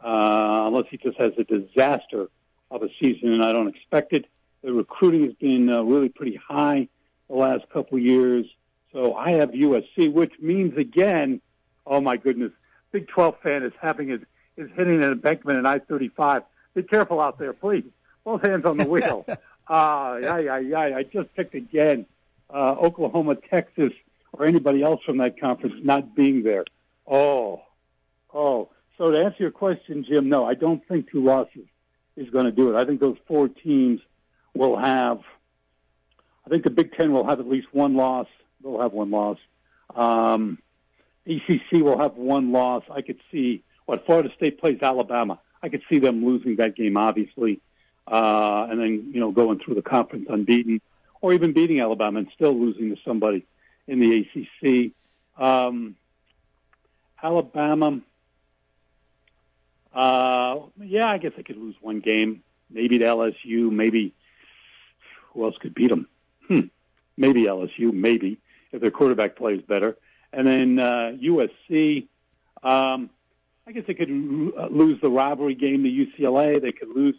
uh, 0.00 0.64
unless 0.66 0.86
he 0.90 0.96
just 0.96 1.18
has 1.18 1.32
a 1.38 1.44
disaster 1.44 2.28
of 2.70 2.82
a 2.82 2.88
season, 3.00 3.32
and 3.32 3.44
I 3.44 3.52
don't 3.52 3.68
expect 3.68 4.12
it. 4.12 4.26
The 4.62 4.72
recruiting 4.72 5.24
has 5.24 5.34
been 5.34 5.70
uh, 5.70 5.82
really 5.82 6.08
pretty 6.08 6.36
high 6.36 6.88
the 7.28 7.36
last 7.36 7.68
couple 7.70 7.98
years. 7.98 8.46
So 8.92 9.14
I 9.14 9.32
have 9.32 9.50
USC, 9.50 10.12
which 10.12 10.32
means 10.40 10.76
again, 10.76 11.40
oh 11.86 12.00
my 12.00 12.16
goodness, 12.16 12.52
Big 12.92 13.08
12 13.08 13.36
fan 13.42 13.62
is 13.62 13.72
having 13.80 14.10
it 14.10 14.22
is 14.56 14.68
hitting 14.76 15.02
an 15.02 15.12
embankment 15.12 15.58
in 15.58 15.66
I-35. 15.66 16.44
Be 16.74 16.82
careful 16.82 17.20
out 17.20 17.38
there, 17.38 17.52
please. 17.52 17.84
Both 18.24 18.42
hands 18.42 18.64
on 18.64 18.76
the 18.76 18.86
wheel. 18.86 19.24
uh, 19.70 20.18
yeah, 20.20 20.38
yeah, 20.38 20.58
yeah. 20.58 20.96
I 20.96 21.04
just 21.04 21.34
picked 21.36 21.54
again 21.54 22.06
uh, 22.52 22.72
Oklahoma, 22.72 23.36
Texas, 23.36 23.92
or 24.32 24.44
anybody 24.44 24.82
else 24.82 25.00
from 25.04 25.18
that 25.18 25.40
conference 25.40 25.76
not 25.82 26.16
being 26.16 26.42
there. 26.42 26.64
Oh, 27.06 27.62
oh. 28.34 28.70
So 28.98 29.12
to 29.12 29.24
answer 29.24 29.36
your 29.38 29.52
question, 29.52 30.04
Jim, 30.04 30.28
no, 30.28 30.44
I 30.44 30.54
don't 30.54 30.86
think 30.88 31.10
two 31.10 31.22
losses 31.24 31.66
is 32.16 32.28
going 32.30 32.46
to 32.46 32.52
do 32.52 32.74
it. 32.74 32.76
I 32.76 32.84
think 32.84 33.00
those 33.00 33.16
four 33.28 33.48
teams 33.48 34.00
will 34.54 34.76
have. 34.76 35.20
I 36.44 36.50
think 36.50 36.64
the 36.64 36.70
Big 36.70 36.92
Ten 36.94 37.12
will 37.12 37.26
have 37.26 37.38
at 37.38 37.48
least 37.48 37.68
one 37.72 37.94
loss. 37.94 38.26
They'll 38.62 38.80
have 38.80 38.92
one 38.92 39.10
loss. 39.10 39.38
Um, 39.94 40.58
ACC 41.26 41.72
will 41.74 41.98
have 41.98 42.16
one 42.16 42.50
loss. 42.50 42.82
I 42.90 43.02
could 43.02 43.20
see 43.30 43.62
what 43.86 44.04
Florida 44.04 44.30
State 44.36 44.60
plays 44.60 44.78
Alabama. 44.82 45.38
I 45.62 45.68
could 45.68 45.82
see 45.88 46.00
them 46.00 46.24
losing 46.24 46.56
that 46.56 46.74
game, 46.74 46.96
obviously, 46.96 47.60
uh, 48.10 48.66
and 48.68 48.80
then 48.80 49.10
you 49.14 49.20
know 49.20 49.30
going 49.30 49.60
through 49.60 49.76
the 49.76 49.82
conference 49.82 50.26
unbeaten, 50.28 50.80
or 51.20 51.32
even 51.32 51.52
beating 51.52 51.80
Alabama 51.80 52.18
and 52.18 52.28
still 52.34 52.52
losing 52.52 52.94
to 52.94 53.00
somebody 53.04 53.46
in 53.86 54.00
the 54.00 54.26
ACC. 54.26 54.92
Um, 55.42 55.96
Alabama. 57.22 58.00
Uh, 59.92 60.60
yeah, 60.80 61.08
I 61.08 61.18
guess 61.18 61.32
they 61.36 61.42
could 61.42 61.56
lose 61.56 61.74
one 61.80 62.00
game. 62.00 62.42
Maybe 62.70 62.98
to 62.98 63.04
LSU. 63.04 63.70
Maybe 63.70 64.14
who 65.32 65.44
else 65.44 65.56
could 65.60 65.74
beat 65.74 65.88
them? 65.88 66.08
Hmm. 66.48 66.60
Maybe 67.16 67.44
LSU. 67.44 67.92
Maybe 67.92 68.38
if 68.72 68.80
their 68.80 68.90
quarterback 68.90 69.36
plays 69.36 69.62
better. 69.62 69.96
And 70.32 70.46
then 70.46 70.78
uh, 70.78 71.16
USC, 71.20 72.06
um, 72.62 73.10
I 73.66 73.72
guess 73.72 73.84
they 73.86 73.94
could 73.94 74.10
uh, 74.10 74.66
lose 74.68 75.00
the 75.00 75.10
rivalry 75.10 75.54
game 75.54 75.82
to 75.82 75.88
UCLA. 75.88 76.60
They 76.60 76.72
could 76.72 76.88
lose 76.88 77.16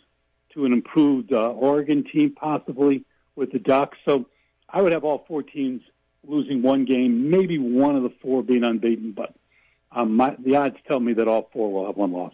to 0.54 0.66
an 0.66 0.74
improved 0.74 1.34
uh, 1.34 1.52
Oregon 1.52 2.04
team, 2.04 2.34
possibly 2.36 3.06
with 3.36 3.52
the 3.52 3.60
Ducks. 3.60 3.98
So 4.06 4.28
I 4.70 4.82
would 4.82 4.92
have 4.92 5.04
all 5.04 5.26
four 5.28 5.44
teams 5.44 5.82
losing 6.28 6.62
one 6.62 6.86
game, 6.86 7.30
maybe 7.30 7.58
one 7.58 7.96
of 7.96 8.04
the 8.04 8.12
four 8.22 8.44
being 8.44 8.64
unbeaten. 8.64 9.12
But 9.12 9.34
um, 9.92 10.16
my, 10.16 10.36
the 10.40 10.56
odds 10.56 10.78
tell 10.88 11.00
me 11.00 11.14
that 11.14 11.28
all 11.28 11.50
four 11.52 11.72
will 11.72 11.86
have 11.88 11.98
one 11.98 12.12
loss. 12.12 12.34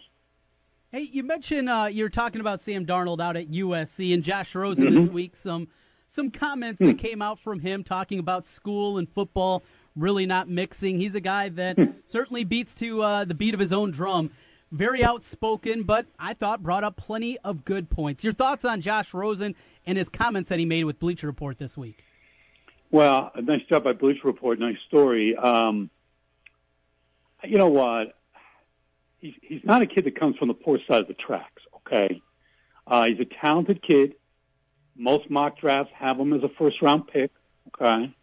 Hey, 0.92 1.02
you 1.02 1.22
mentioned 1.22 1.68
uh, 1.68 1.88
you're 1.90 2.08
talking 2.08 2.40
about 2.40 2.60
Sam 2.60 2.86
Darnold 2.86 3.20
out 3.20 3.36
at 3.36 3.50
USC 3.50 4.14
and 4.14 4.22
Josh 4.22 4.54
Rosen 4.54 4.84
mm-hmm. 4.84 4.96
this 4.96 5.10
week. 5.10 5.36
Some 5.36 5.68
some 6.10 6.30
comments 6.30 6.80
mm. 6.80 6.86
that 6.86 6.98
came 6.98 7.20
out 7.20 7.38
from 7.38 7.60
him 7.60 7.84
talking 7.84 8.18
about 8.18 8.46
school 8.46 8.96
and 8.96 9.06
football 9.06 9.62
really 9.94 10.24
not 10.24 10.48
mixing. 10.48 10.98
He's 10.98 11.14
a 11.14 11.20
guy 11.20 11.50
that 11.50 11.76
hmm. 11.76 11.84
certainly 12.06 12.44
beats 12.44 12.74
to 12.76 13.02
uh, 13.02 13.24
the 13.24 13.34
beat 13.34 13.52
of 13.52 13.60
his 13.60 13.72
own 13.72 13.90
drum. 13.90 14.30
Very 14.70 15.02
outspoken, 15.02 15.82
but 15.84 16.06
I 16.18 16.34
thought 16.34 16.62
brought 16.62 16.84
up 16.84 16.96
plenty 16.96 17.38
of 17.38 17.64
good 17.64 17.88
points. 17.88 18.22
Your 18.22 18.34
thoughts 18.34 18.64
on 18.64 18.82
Josh 18.82 19.14
Rosen 19.14 19.54
and 19.86 19.96
his 19.96 20.08
comments 20.10 20.50
that 20.50 20.58
he 20.58 20.66
made 20.66 20.84
with 20.84 20.98
Bleacher 20.98 21.26
Report 21.26 21.58
this 21.58 21.76
week? 21.76 22.04
Well, 22.90 23.32
nice 23.42 23.62
job 23.68 23.84
by 23.84 23.94
Bleacher 23.94 24.26
Report. 24.26 24.58
Nice 24.58 24.76
story. 24.86 25.34
Um, 25.36 25.88
you 27.44 27.56
know 27.56 27.68
what? 27.68 28.18
He's, 29.18 29.34
he's 29.40 29.64
not 29.64 29.82
a 29.82 29.86
kid 29.86 30.04
that 30.04 30.18
comes 30.18 30.36
from 30.36 30.48
the 30.48 30.54
poor 30.54 30.78
side 30.86 31.02
of 31.02 31.08
the 31.08 31.14
tracks. 31.14 31.62
Okay, 31.76 32.20
uh, 32.86 33.06
he's 33.06 33.20
a 33.20 33.24
talented 33.40 33.82
kid. 33.82 34.14
Most 34.94 35.30
mock 35.30 35.58
drafts 35.58 35.92
have 35.96 36.18
him 36.18 36.32
as 36.32 36.42
a 36.42 36.48
first 36.58 36.82
round 36.82 37.06
pick. 37.06 37.30
Okay. 37.68 38.14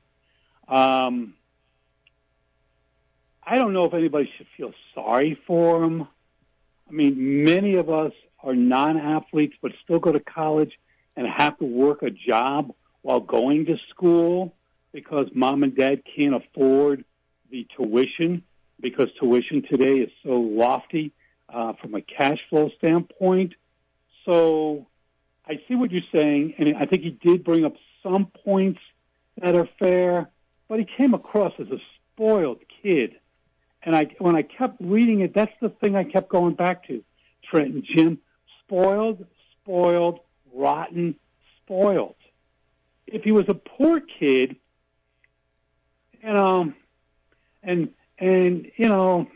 Um, 0.67 1.34
I 3.43 3.58
don't 3.58 3.73
know 3.73 3.86
if 3.86 3.93
anybody 3.93 4.29
should 4.38 4.47
feel 4.58 4.73
sorry 4.93 5.39
for 5.45 5.84
him. 5.84 6.08
I 6.88 6.91
mean, 6.91 7.43
many 7.43 7.76
of 7.76 7.89
us 7.89 8.13
are 8.43 8.56
non-athletes 8.56 9.56
but 9.62 9.71
still 9.84 10.00
go 10.00 10.12
to 10.12 10.19
college 10.19 10.78
and 11.15 11.28
have 11.28 11.58
to 11.60 11.65
work 11.65 12.04
a 12.04 12.12
job 12.12 12.74
while 13.02 13.19
going 13.19 13.65
to 13.65 13.78
school 13.89 14.54
because 14.91 15.28
mom 15.34 15.63
and 15.63 15.76
dad 15.76 16.04
can't 16.15 16.36
afford 16.36 17.04
the 17.50 17.67
tuition 17.76 18.43
because 18.80 19.10
tuition 19.19 19.63
today 19.63 20.00
is 20.00 20.12
so 20.24 20.39
lofty 20.39 21.12
uh, 21.50 21.74
from 21.74 21.95
a 21.95 22.02
cash 22.02 22.39
flow 22.50 22.69
standpoint. 22.78 23.54
So 24.26 24.88
I 25.48 25.62
see 25.67 25.76
what 25.76 25.91
you're 25.91 26.02
saying, 26.13 26.56
and 26.58 26.76
I 26.78 26.86
think 26.86 27.04
he 27.04 27.12
did 27.12 27.43
bring 27.43 27.65
up 27.65 27.76
some 28.04 28.28
points 28.43 28.80
that 29.38 29.56
are 29.56 29.69
fair, 29.80 30.30
but 30.67 30.80
he 30.80 30.86
came 30.98 31.13
across 31.13 31.54
as 31.60 31.67
a 31.67 31.80
spoiled 32.13 32.60
kid 32.82 33.15
and 33.86 33.95
I, 33.95 34.08
when 34.17 34.36
I 34.36 34.41
kept 34.41 34.78
reading 34.80 35.21
it, 35.21 35.34
that's 35.34 35.54
the 35.62 35.69
thing 35.69 35.95
I 35.95 36.04
kept 36.04 36.30
going 36.30 36.56
back 36.56 36.88
to. 36.88 37.04
Trent 37.43 37.74
and 37.74 37.84
Jim, 37.84 38.17
spoiled, 38.63 39.26
spoiled, 39.62 40.19
rotten, 40.52 41.15
spoiled. 41.63 42.15
If 43.06 43.24
he 43.24 43.32
was 43.32 43.48
a 43.48 43.54
poor 43.54 44.00
kid, 44.00 44.56
you 46.24 46.30
um, 46.30 46.36
know, 46.36 46.74
and 47.62 47.89
and 48.17 48.71
you 48.76 48.89
know, 48.89 49.28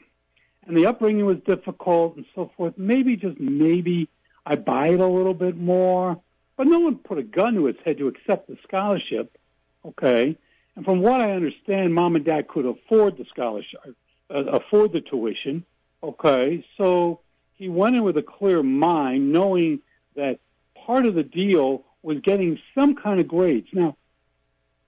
and 0.66 0.76
the 0.76 0.88
upbringing 0.88 1.26
was 1.26 1.38
difficult 1.46 2.16
and 2.16 2.26
so 2.34 2.52
forth, 2.58 2.74
maybe 2.78 3.16
just 3.16 3.40
maybe 3.40 4.10
I 4.44 4.56
buy 4.56 4.88
it 4.88 5.00
a 5.00 5.08
little 5.08 5.36
bit 5.36 5.56
more. 5.56 6.20
But 6.58 6.66
no 6.68 6.80
one 6.80 6.98
put 6.98 7.20
a 7.20 7.24
gun 7.24 7.54
to 7.54 7.66
his 7.66 7.78
head 7.86 8.00
to 8.00 8.08
accept 8.08 8.48
the 8.48 8.58
scholarship. 8.64 9.38
Okay. 9.86 10.36
And 10.76 10.84
from 10.84 11.02
what 11.02 11.22
I 11.22 11.32
understand, 11.32 11.94
mom 11.94 12.16
and 12.16 12.26
dad 12.26 12.48
could 12.48 12.66
afford 12.66 13.18
the 13.18 13.26
scholarship 13.26 13.96
Uh, 14.34 14.44
afford 14.46 14.94
the 14.94 15.02
tuition. 15.02 15.65
Okay, 16.04 16.63
so 16.78 17.20
he 17.56 17.68
went 17.68 17.96
in 17.96 18.04
with 18.04 18.15
a 18.18 18.22
clear 18.22 18.62
mind, 18.62 19.32
knowing 19.32 19.80
that 20.15 20.39
part 20.86 21.06
of 21.06 21.15
the 21.15 21.24
deal 21.24 21.84
was 22.04 22.20
getting 22.20 22.60
some 22.76 22.96
kind 22.96 23.20
of 23.20 23.28
grades. 23.28 23.68
Now, 23.74 23.98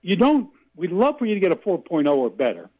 you 0.00 0.16
don't. 0.16 0.50
We'd 0.76 0.92
love 0.92 1.18
for 1.18 1.26
you 1.26 1.34
to 1.34 1.40
get 1.40 1.52
a 1.52 1.56
4.0 1.56 2.08
or 2.16 2.30
better, 2.30 2.70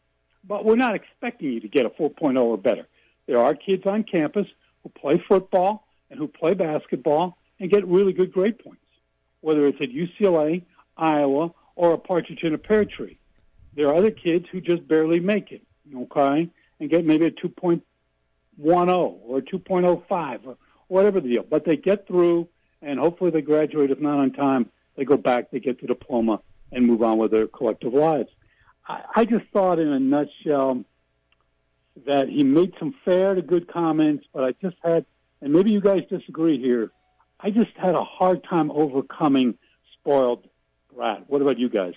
but 0.45 0.65
we're 0.65 0.77
not 0.77 0.95
expecting 0.95 1.53
you 1.53 1.61
to 1.61 1.69
get 1.69 1.85
a 1.85 1.91
4.0 1.91 2.41
or 2.41 2.57
better. 2.57 2.87
There 3.27 3.39
are 3.39 3.55
kids 3.55 3.85
on 3.85 4.05
campus 4.05 4.47
who 4.83 4.89
play 4.89 5.23
football 5.29 5.87
and 6.11 6.19
who 6.19 6.29
play 6.29 6.55
basketball 6.55 7.37
and 7.61 7.71
get 7.71 7.87
really 7.87 8.13
good 8.13 8.33
grade 8.33 8.59
points, 8.59 8.81
whether 9.41 9.67
it's 9.67 9.81
at 9.81 9.91
UCLA, 9.91 10.65
Iowa, 10.97 11.53
or 11.77 11.93
a 11.93 11.99
partridge 11.99 12.43
in 12.43 12.55
a 12.55 12.59
pear 12.59 12.85
tree. 12.85 13.19
There 13.75 13.89
are 13.89 13.95
other 13.95 14.11
kids 14.11 14.47
who 14.51 14.61
just 14.61 14.87
barely 14.87 15.21
make 15.21 15.53
it 15.53 15.63
okay, 15.95 16.49
and 16.81 16.91
get 16.91 17.05
maybe 17.05 17.27
a 17.27 17.31
2.10 17.31 17.83
or 18.59 19.41
2.05 19.41 20.47
or 20.47 20.57
whatever 20.89 21.21
the 21.21 21.29
deal. 21.29 21.45
But 21.49 21.65
they 21.65 21.77
get 21.77 22.07
through, 22.07 22.49
and 22.81 22.99
hopefully 22.99 23.31
they 23.31 23.43
graduate. 23.43 23.91
If 23.91 24.01
not 24.01 24.19
on 24.19 24.33
time, 24.33 24.71
they 24.97 25.05
go 25.05 25.17
back, 25.17 25.51
they 25.51 25.61
get 25.61 25.81
the 25.81 25.87
diploma, 25.87 26.41
and 26.71 26.87
move 26.87 27.03
on 27.03 27.19
with 27.19 27.31
their 27.31 27.47
collective 27.47 27.95
lives. 27.95 28.31
I, 28.87 29.03
I 29.17 29.25
just 29.25 29.45
thought, 29.53 29.79
in 29.79 29.89
a 29.89 30.01
nutshell, 30.01 30.85
that 32.07 32.29
he 32.29 32.43
made 32.43 32.73
some 32.79 32.95
fair 33.05 33.35
to 33.35 33.43
good 33.43 33.69
comments, 33.69 34.27
but 34.33 34.45
I 34.45 34.53
just 34.63 34.77
had, 34.83 35.05
and 35.41 35.53
maybe 35.53 35.71
you 35.71 35.81
guys 35.81 36.03
disagree 36.09 36.59
here, 36.59 36.91
I 37.39 37.51
just 37.51 37.77
had 37.77 37.95
a 37.95 38.05
hard 38.05 38.45
time 38.45 38.71
overcoming 38.71 39.59
spoiled 39.95 40.47
brat. 40.95 41.25
What 41.29 41.43
about 41.43 41.59
you 41.59 41.69
guys? 41.69 41.95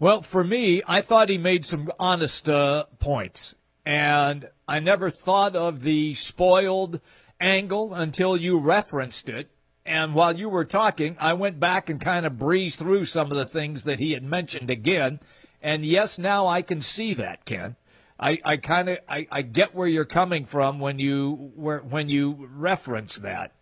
Well, 0.00 0.22
for 0.22 0.44
me, 0.44 0.80
I 0.86 1.00
thought 1.00 1.28
he 1.28 1.38
made 1.38 1.64
some 1.64 1.90
honest 1.98 2.48
uh, 2.48 2.84
points, 3.00 3.56
and 3.84 4.48
I 4.68 4.78
never 4.78 5.10
thought 5.10 5.56
of 5.56 5.82
the 5.82 6.14
spoiled 6.14 7.00
angle 7.40 7.92
until 7.94 8.36
you 8.36 8.58
referenced 8.58 9.28
it. 9.28 9.50
And 9.84 10.14
while 10.14 10.36
you 10.36 10.48
were 10.48 10.64
talking, 10.64 11.16
I 11.18 11.32
went 11.32 11.58
back 11.58 11.90
and 11.90 12.00
kind 12.00 12.26
of 12.26 12.38
breezed 12.38 12.78
through 12.78 13.06
some 13.06 13.32
of 13.32 13.36
the 13.36 13.46
things 13.46 13.84
that 13.84 13.98
he 13.98 14.12
had 14.12 14.22
mentioned 14.22 14.70
again. 14.70 15.18
And 15.60 15.84
yes, 15.84 16.16
now 16.16 16.46
I 16.46 16.62
can 16.62 16.80
see 16.80 17.14
that, 17.14 17.44
Ken. 17.44 17.74
I, 18.20 18.38
I 18.44 18.56
kind 18.58 18.88
of 18.88 18.98
I, 19.08 19.26
I 19.32 19.42
get 19.42 19.74
where 19.74 19.88
you're 19.88 20.04
coming 20.04 20.44
from 20.44 20.78
when 20.78 20.98
you 20.98 21.52
where, 21.54 21.78
when 21.78 22.08
you 22.08 22.48
reference 22.52 23.16
that. 23.16 23.52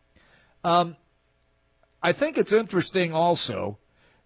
Um, 0.64 0.96
I 2.02 2.12
think 2.12 2.36
it's 2.36 2.52
interesting 2.52 3.12
also 3.12 3.78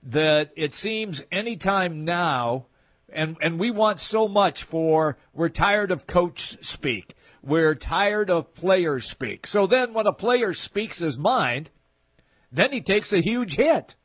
that 0.03 0.51
it 0.57 0.73
seems 0.73 1.25
anytime 1.31 2.05
now, 2.05 2.67
and, 3.13 3.37
and 3.41 3.59
we 3.59 3.71
want 3.71 4.01
so 4.01 4.29
much 4.29 4.65
for, 4.65 5.19
we're 5.33 5.49
tired 5.49 5.91
of 5.91 6.07
coach 6.07 6.57
speak. 6.65 7.15
We're 7.43 7.75
tired 7.75 8.31
of 8.31 8.55
players 8.55 9.09
speak. 9.09 9.47
So 9.47 9.67
then 9.67 9.93
when 9.93 10.07
a 10.07 10.13
player 10.13 10.53
speaks 10.53 10.99
his 10.99 11.19
mind, 11.19 11.71
then 12.53 12.73
he 12.73 12.81
takes 12.81 13.13
a 13.13 13.21
huge 13.21 13.57
hit. 13.57 13.97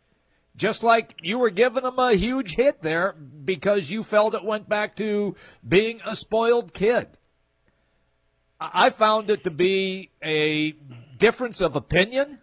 Just 0.55 0.84
like 0.84 1.15
you 1.21 1.38
were 1.38 1.49
giving 1.49 1.84
him 1.84 1.99
a 1.99 2.13
huge 2.13 2.55
hit 2.55 2.81
there 2.81 3.13
because 3.13 3.91
you 3.91 4.03
felt 4.03 4.36
it 4.36 4.43
went 4.43 4.69
back 4.69 4.95
to 4.95 5.36
being 5.67 5.99
a 6.05 6.15
spoiled 6.15 6.73
kid. 6.73 7.08
I 8.60 8.89
found 8.89 9.29
it 9.29 9.43
to 9.43 9.51
be 9.51 10.12
a 10.23 10.71
difference 11.17 11.60
of 11.60 11.75
opinion, 11.75 12.39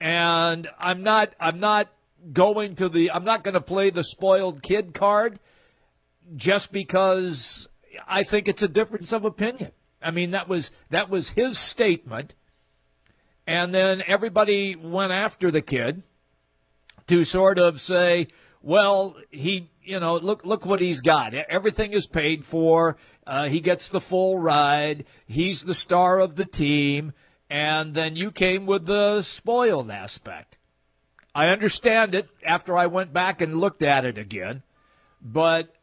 and 0.00 0.68
I'm 0.78 1.02
not, 1.02 1.34
I'm 1.40 1.58
not 1.58 1.88
going 2.32 2.74
to 2.76 2.88
the 2.88 3.10
I'm 3.10 3.24
not 3.24 3.44
going 3.44 3.54
to 3.54 3.60
play 3.60 3.90
the 3.90 4.04
spoiled 4.04 4.62
kid 4.62 4.94
card 4.94 5.38
just 6.36 6.72
because 6.72 7.68
I 8.06 8.22
think 8.22 8.48
it's 8.48 8.62
a 8.62 8.68
difference 8.68 9.12
of 9.12 9.24
opinion. 9.24 9.72
I 10.00 10.10
mean 10.10 10.32
that 10.32 10.48
was 10.48 10.70
that 10.90 11.08
was 11.08 11.30
his 11.30 11.58
statement 11.58 12.34
and 13.46 13.74
then 13.74 14.02
everybody 14.06 14.76
went 14.76 15.12
after 15.12 15.50
the 15.50 15.62
kid 15.62 16.02
to 17.08 17.24
sort 17.24 17.58
of 17.58 17.80
say, 17.80 18.28
well, 18.62 19.16
he, 19.30 19.70
you 19.82 19.98
know, 19.98 20.16
look 20.16 20.44
look 20.44 20.64
what 20.64 20.80
he's 20.80 21.00
got. 21.00 21.34
Everything 21.34 21.92
is 21.92 22.06
paid 22.06 22.44
for. 22.44 22.96
Uh, 23.26 23.48
he 23.48 23.60
gets 23.60 23.88
the 23.88 24.00
full 24.00 24.38
ride. 24.38 25.04
He's 25.26 25.62
the 25.62 25.74
star 25.74 26.20
of 26.20 26.36
the 26.36 26.44
team. 26.44 27.12
And 27.50 27.94
then 27.94 28.16
you 28.16 28.30
came 28.30 28.64
with 28.64 28.86
the 28.86 29.22
spoiled 29.22 29.90
aspect. 29.90 30.58
I 31.34 31.48
understand 31.48 32.14
it 32.14 32.28
after 32.44 32.76
I 32.76 32.86
went 32.86 33.12
back 33.12 33.40
and 33.40 33.60
looked 33.60 33.82
at 33.82 34.04
it 34.04 34.18
again, 34.18 34.62
but 35.20 35.74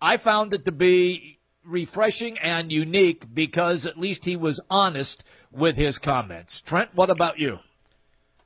I 0.00 0.16
found 0.16 0.54
it 0.54 0.64
to 0.64 0.72
be 0.72 1.38
refreshing 1.64 2.38
and 2.38 2.72
unique 2.72 3.32
because 3.32 3.86
at 3.86 3.98
least 3.98 4.24
he 4.24 4.36
was 4.36 4.60
honest 4.70 5.22
with 5.52 5.76
his 5.76 5.98
comments. 5.98 6.60
Trent, 6.60 6.94
what 6.94 7.10
about 7.10 7.38
you? 7.38 7.58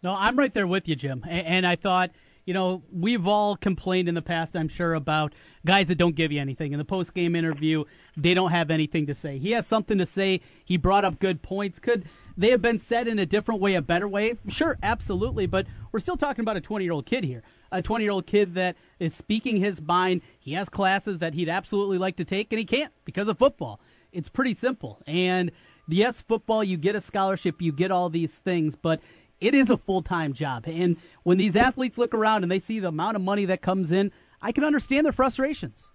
No, 0.03 0.13
I'm 0.13 0.37
right 0.37 0.53
there 0.53 0.67
with 0.67 0.89
you, 0.89 0.97
Jim. 0.97 1.25
And 1.29 1.67
I 1.67 1.77
thought 1.77 2.11
you 2.45 2.55
know, 2.55 2.83
we've 2.93 3.27
all 3.27 3.57
complained 3.57 4.09
in 4.09 4.15
the 4.15 4.23
past, 4.23 4.57
I'm 4.57 4.69
sure, 4.69 4.95
about 4.95 5.33
guys 5.65 5.89
that 5.89 5.99
don't 5.99 6.17
give 6.17 6.33
you 6.33 6.41
anything. 6.41 6.73
In 6.73 6.79
the 6.79 6.85
post 6.85 7.15
game 7.15 7.37
interview, 7.37 7.85
they 8.17 8.35
don't 8.35 8.51
have 8.51 8.71
anything 8.71 9.07
to 9.07 9.15
say. 9.15 9.39
He 9.39 9.53
has 9.53 9.67
something 9.67 9.99
to 9.99 10.07
say. 10.07 10.41
He 10.65 10.77
brought 10.77 11.05
up 11.05 11.21
good 11.21 11.43
points. 11.43 11.79
Could 11.79 12.07
they 12.37 12.51
have 12.51 12.63
been 12.63 12.79
said 12.79 13.09
in 13.09 13.19
a 13.19 13.27
different 13.27 13.61
way, 13.61 13.75
a 13.75 13.83
better 13.83 14.09
way? 14.09 14.37
Sure, 14.49 14.79
absolutely. 14.83 15.47
But 15.47 15.67
we're 15.91 16.01
still 16.01 16.17
talking 16.17 16.43
about 16.43 16.57
a 16.57 16.61
20 16.61 16.85
year 16.85 16.93
old 16.93 17.07
kid 17.07 17.25
here. 17.25 17.43
A 17.71 17.83
20 17.83 18.05
year 18.05 18.13
old 18.13 18.27
kid 18.27 18.55
that 18.55 18.77
is 18.99 19.15
speaking 19.15 19.57
his 19.57 19.81
mind. 19.81 20.23
He 20.39 20.53
has 20.55 20.69
classes 20.69 21.19
that 21.19 21.35
he'd 21.35 21.49
absolutely 21.49 21.99
like 21.99 22.17
to 22.17 22.25
take, 22.25 22.53
and 22.53 22.59
he 22.59 22.65
can't 22.65 22.93
because 23.05 23.29
of 23.29 23.39
football. 23.39 23.81
It's 24.13 24.29
pretty 24.29 24.55
simple. 24.55 25.01
And 25.07 25.51
yes, 25.89 26.21
football, 26.21 26.63
you 26.63 26.77
get 26.77 26.95
a 26.95 27.01
scholarship, 27.01 27.61
you 27.61 27.73
get 27.73 27.91
all 27.91 28.09
these 28.09 28.33
things, 28.33 28.77
but 28.77 29.01
it 29.41 29.55
is 29.55 29.71
a 29.71 29.77
full 29.77 30.03
time 30.03 30.33
job. 30.33 30.65
And 30.67 30.97
when 31.25 31.39
these 31.39 31.57
athletes 31.57 31.99
look 31.99 32.15
around 32.15 32.43
and 32.43 32.53
they 32.53 32.61
see 32.61 32.81
the 32.81 32.89
amount 32.89 33.17
of 33.17 33.23
money 33.23 33.45
that 33.47 33.63
comes 33.63 33.93
in, 33.93 34.13
I 34.41 34.53
can 34.53 34.65
understand 34.65 35.05
their 35.05 35.13
frustrations. 35.13 35.89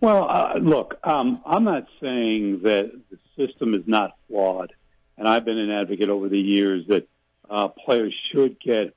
Well, 0.00 0.28
uh, 0.28 0.58
look, 0.60 0.98
um, 1.04 1.40
I'm 1.46 1.64
not 1.64 1.86
saying 2.00 2.60
that 2.64 2.92
the 3.10 3.18
system 3.36 3.74
is 3.74 3.82
not 3.86 4.16
flawed, 4.28 4.72
and 5.18 5.28
I've 5.28 5.44
been 5.44 5.58
an 5.58 5.70
advocate 5.70 6.08
over 6.08 6.28
the 6.28 6.38
years 6.38 6.86
that 6.88 7.08
uh, 7.48 7.68
players 7.68 8.14
should 8.32 8.60
get 8.60 8.94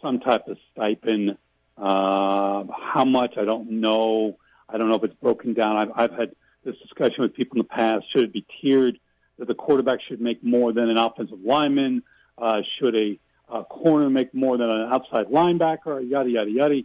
some 0.00 0.20
type 0.20 0.48
of 0.48 0.58
stipend. 0.72 1.36
Uh, 1.76 2.64
how 2.72 3.04
much 3.04 3.34
I 3.36 3.44
don't 3.44 3.70
know. 3.80 4.38
I 4.68 4.78
don't 4.78 4.88
know 4.88 4.96
if 4.96 5.04
it's 5.04 5.14
broken 5.14 5.54
down. 5.54 5.76
I've, 5.76 5.90
I've 5.94 6.18
had 6.18 6.32
this 6.64 6.76
discussion 6.78 7.22
with 7.22 7.34
people 7.34 7.56
in 7.56 7.58
the 7.58 7.68
past. 7.68 8.06
Should 8.12 8.24
it 8.24 8.32
be 8.32 8.44
tiered? 8.60 8.98
That 9.38 9.46
the 9.46 9.54
quarterback 9.54 10.00
should 10.02 10.20
make 10.20 10.42
more 10.42 10.72
than 10.72 10.90
an 10.90 10.98
offensive 10.98 11.38
lineman? 11.44 12.02
Uh, 12.36 12.62
should 12.78 12.96
a, 12.96 13.18
a 13.48 13.62
corner 13.64 14.10
make 14.10 14.34
more 14.34 14.56
than 14.56 14.68
an 14.68 14.92
outside 14.92 15.26
linebacker? 15.28 16.08
Yada 16.08 16.28
yada 16.28 16.50
yada. 16.50 16.82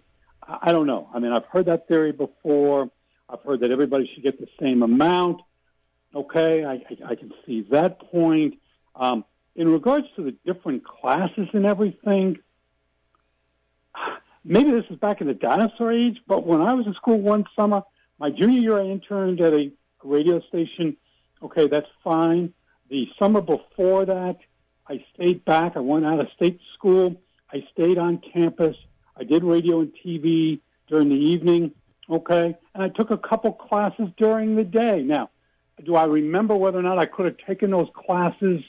I 0.48 0.72
don't 0.72 0.86
know. 0.86 1.10
I 1.14 1.20
mean, 1.20 1.32
I've 1.32 1.46
heard 1.46 1.66
that 1.66 1.88
theory 1.88 2.12
before. 2.12 2.92
I've 3.28 3.42
heard 3.42 3.62
that 3.62 3.72
everybody 3.72 4.10
should 4.14 4.24
get 4.24 4.40
the 4.40 4.48
same 4.60 4.84
amount. 4.84 5.42
Okay, 6.14 6.64
I, 6.64 6.74
I, 6.74 7.12
I 7.12 7.16
can 7.16 7.34
see 7.46 7.62
that 7.72 8.00
point. 8.00 8.60
Um, 8.96 9.26
in 9.56 9.68
regards 9.68 10.08
to 10.16 10.24
the 10.24 10.36
different 10.46 10.84
classes 10.86 11.48
and 11.54 11.66
everything, 11.66 12.40
maybe 14.44 14.72
this 14.72 14.86
is 14.90 14.98
back 14.98 15.22
in 15.22 15.28
the 15.28 15.34
dinosaur 15.34 15.92
age, 15.92 16.20
but 16.28 16.46
when 16.46 16.62
I 16.62 16.74
was 16.74 16.88
in 16.88 16.94
school 16.94 17.20
one 17.20 17.46
summer, 17.56 17.84
my 18.20 18.30
junior 18.30 18.60
year, 18.60 18.80
I 18.80 18.86
interned 18.86 19.42
at 19.42 19.54
a 19.54 19.72
radio 20.04 20.40
station. 20.42 20.98
Okay, 21.42 21.68
that's 21.68 21.90
fine. 22.04 22.54
The 22.90 23.08
summer 23.20 23.42
before 23.42 24.06
that, 24.06 24.38
I 24.88 25.04
stayed 25.14 25.46
back. 25.46 25.76
I 25.76 25.80
went 25.80 26.06
out 26.06 26.20
of 26.20 26.28
state 26.36 26.60
school. 26.74 27.22
I 27.52 27.66
stayed 27.72 27.98
on 27.98 28.20
campus. 28.20 28.76
I 29.16 29.24
did 29.24 29.44
radio 29.44 29.82
and 29.82 29.94
TV 30.06 30.60
during 30.88 31.10
the 31.10 31.16
evening. 31.16 31.72
Okay. 32.10 32.56
And 32.74 32.84
I 32.84 32.90
took 32.90 33.12
a 33.12 33.18
couple 33.18 33.54
classes 33.54 34.10
during 34.18 34.56
the 34.56 34.64
day. 34.64 35.02
Now, 35.02 35.30
do 35.84 35.96
I 35.96 36.06
remember 36.06 36.56
whether 36.56 36.80
or 36.80 36.84
not 36.84 37.00
I 37.00 37.06
could 37.06 37.26
have 37.26 37.38
taken 37.38 37.72
those 37.72 37.88
classes 37.96 38.62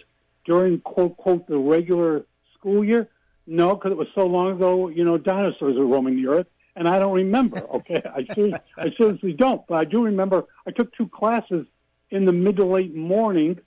during 0.45 0.81
quote, 0.81 1.17
quote, 1.17 1.47
the 1.47 1.59
regular 1.59 2.27
school 2.59 2.85
year? 2.85 3.09
No, 3.47 3.75
because 3.75 3.93
it 3.93 3.99
was 3.99 4.09
so 4.15 4.27
long 4.27 4.53
ago, 4.53 4.89
you 4.89 5.05
know, 5.05 5.19
dinosaurs 5.19 5.77
were 5.77 5.87
roaming 5.87 6.17
the 6.17 6.29
earth. 6.29 6.47
And 6.77 6.89
I 6.89 6.99
don't 6.99 7.15
remember. 7.15 7.59
Okay. 7.75 8.03
I, 8.05 8.25
seriously, 8.35 8.61
I 8.77 8.91
seriously 8.97 9.33
don't. 9.33 9.67
But 9.67 9.77
I 9.77 9.85
do 9.85 10.05
remember 10.05 10.45
I 10.67 10.71
took 10.71 10.95
two 10.97 11.09
classes 11.09 11.67
in 12.11 12.25
the 12.25 12.33
mid 12.33 12.57
to 12.57 12.65
late 12.65 12.95
morning 12.95 13.61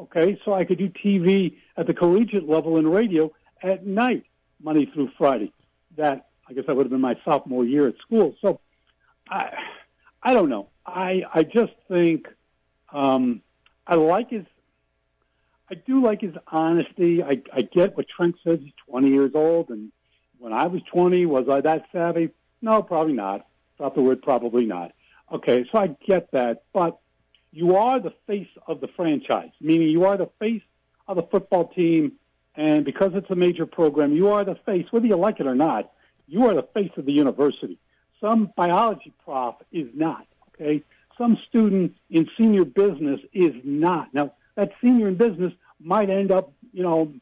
Okay, 0.00 0.38
so 0.44 0.54
I 0.54 0.64
could 0.64 0.78
do 0.78 0.88
TV 0.88 1.56
at 1.76 1.88
the 1.88 1.94
collegiate 1.94 2.48
level 2.48 2.76
and 2.76 2.92
radio 2.92 3.32
at 3.62 3.84
night, 3.84 4.24
Monday 4.62 4.86
through 4.86 5.10
Friday. 5.18 5.52
That 5.96 6.28
I 6.48 6.52
guess 6.52 6.64
that 6.66 6.76
would 6.76 6.86
have 6.86 6.90
been 6.90 7.00
my 7.00 7.16
sophomore 7.24 7.64
year 7.64 7.88
at 7.88 7.98
school. 7.98 8.36
So 8.40 8.60
I, 9.28 9.50
I 10.22 10.34
don't 10.34 10.48
know. 10.48 10.68
I 10.86 11.24
I 11.34 11.42
just 11.42 11.72
think 11.88 12.28
um, 12.92 13.42
I 13.86 13.96
like 13.96 14.30
his. 14.30 14.44
I 15.70 15.74
do 15.74 16.02
like 16.02 16.22
his 16.22 16.34
honesty. 16.46 17.22
I, 17.22 17.42
I 17.52 17.62
get 17.62 17.96
what 17.96 18.06
Trent 18.08 18.36
says. 18.42 18.60
He's 18.62 18.72
20 18.88 19.08
years 19.08 19.32
old, 19.34 19.68
and 19.68 19.92
when 20.38 20.52
I 20.52 20.66
was 20.66 20.80
20, 20.92 21.26
was 21.26 21.48
I 21.48 21.60
that 21.60 21.86
savvy? 21.92 22.30
No, 22.62 22.82
probably 22.82 23.12
not. 23.12 23.46
Drop 23.76 23.94
the 23.94 24.02
word 24.02 24.22
probably 24.22 24.64
not. 24.64 24.92
Okay, 25.30 25.66
so 25.70 25.78
I 25.78 25.88
get 26.06 26.30
that, 26.32 26.62
but 26.72 26.98
you 27.52 27.76
are 27.76 28.00
the 28.00 28.14
face 28.26 28.48
of 28.66 28.80
the 28.80 28.88
franchise, 28.88 29.50
meaning 29.60 29.88
you 29.88 30.04
are 30.04 30.16
the 30.16 30.30
face 30.38 30.62
of 31.06 31.16
the 31.16 31.22
football 31.22 31.68
team. 31.68 32.12
And 32.54 32.84
because 32.84 33.12
it's 33.14 33.30
a 33.30 33.34
major 33.34 33.66
program, 33.66 34.14
you 34.14 34.28
are 34.28 34.44
the 34.44 34.56
face, 34.66 34.86
whether 34.90 35.06
you 35.06 35.16
like 35.16 35.38
it 35.38 35.46
or 35.46 35.54
not, 35.54 35.92
you 36.26 36.46
are 36.46 36.54
the 36.54 36.66
face 36.74 36.90
of 36.96 37.04
the 37.06 37.12
university. 37.12 37.78
Some 38.20 38.52
biology 38.56 39.12
prof 39.24 39.54
is 39.70 39.88
not, 39.94 40.26
okay? 40.54 40.82
Some 41.16 41.38
student 41.48 41.96
in 42.10 42.28
senior 42.36 42.64
business 42.64 43.20
is 43.32 43.52
not. 43.64 44.12
Now, 44.12 44.32
that 44.58 44.72
senior 44.82 45.08
in 45.08 45.14
business 45.14 45.54
might 45.80 46.10
end 46.10 46.30
up, 46.30 46.52
you 46.74 46.82
know, 46.82 47.14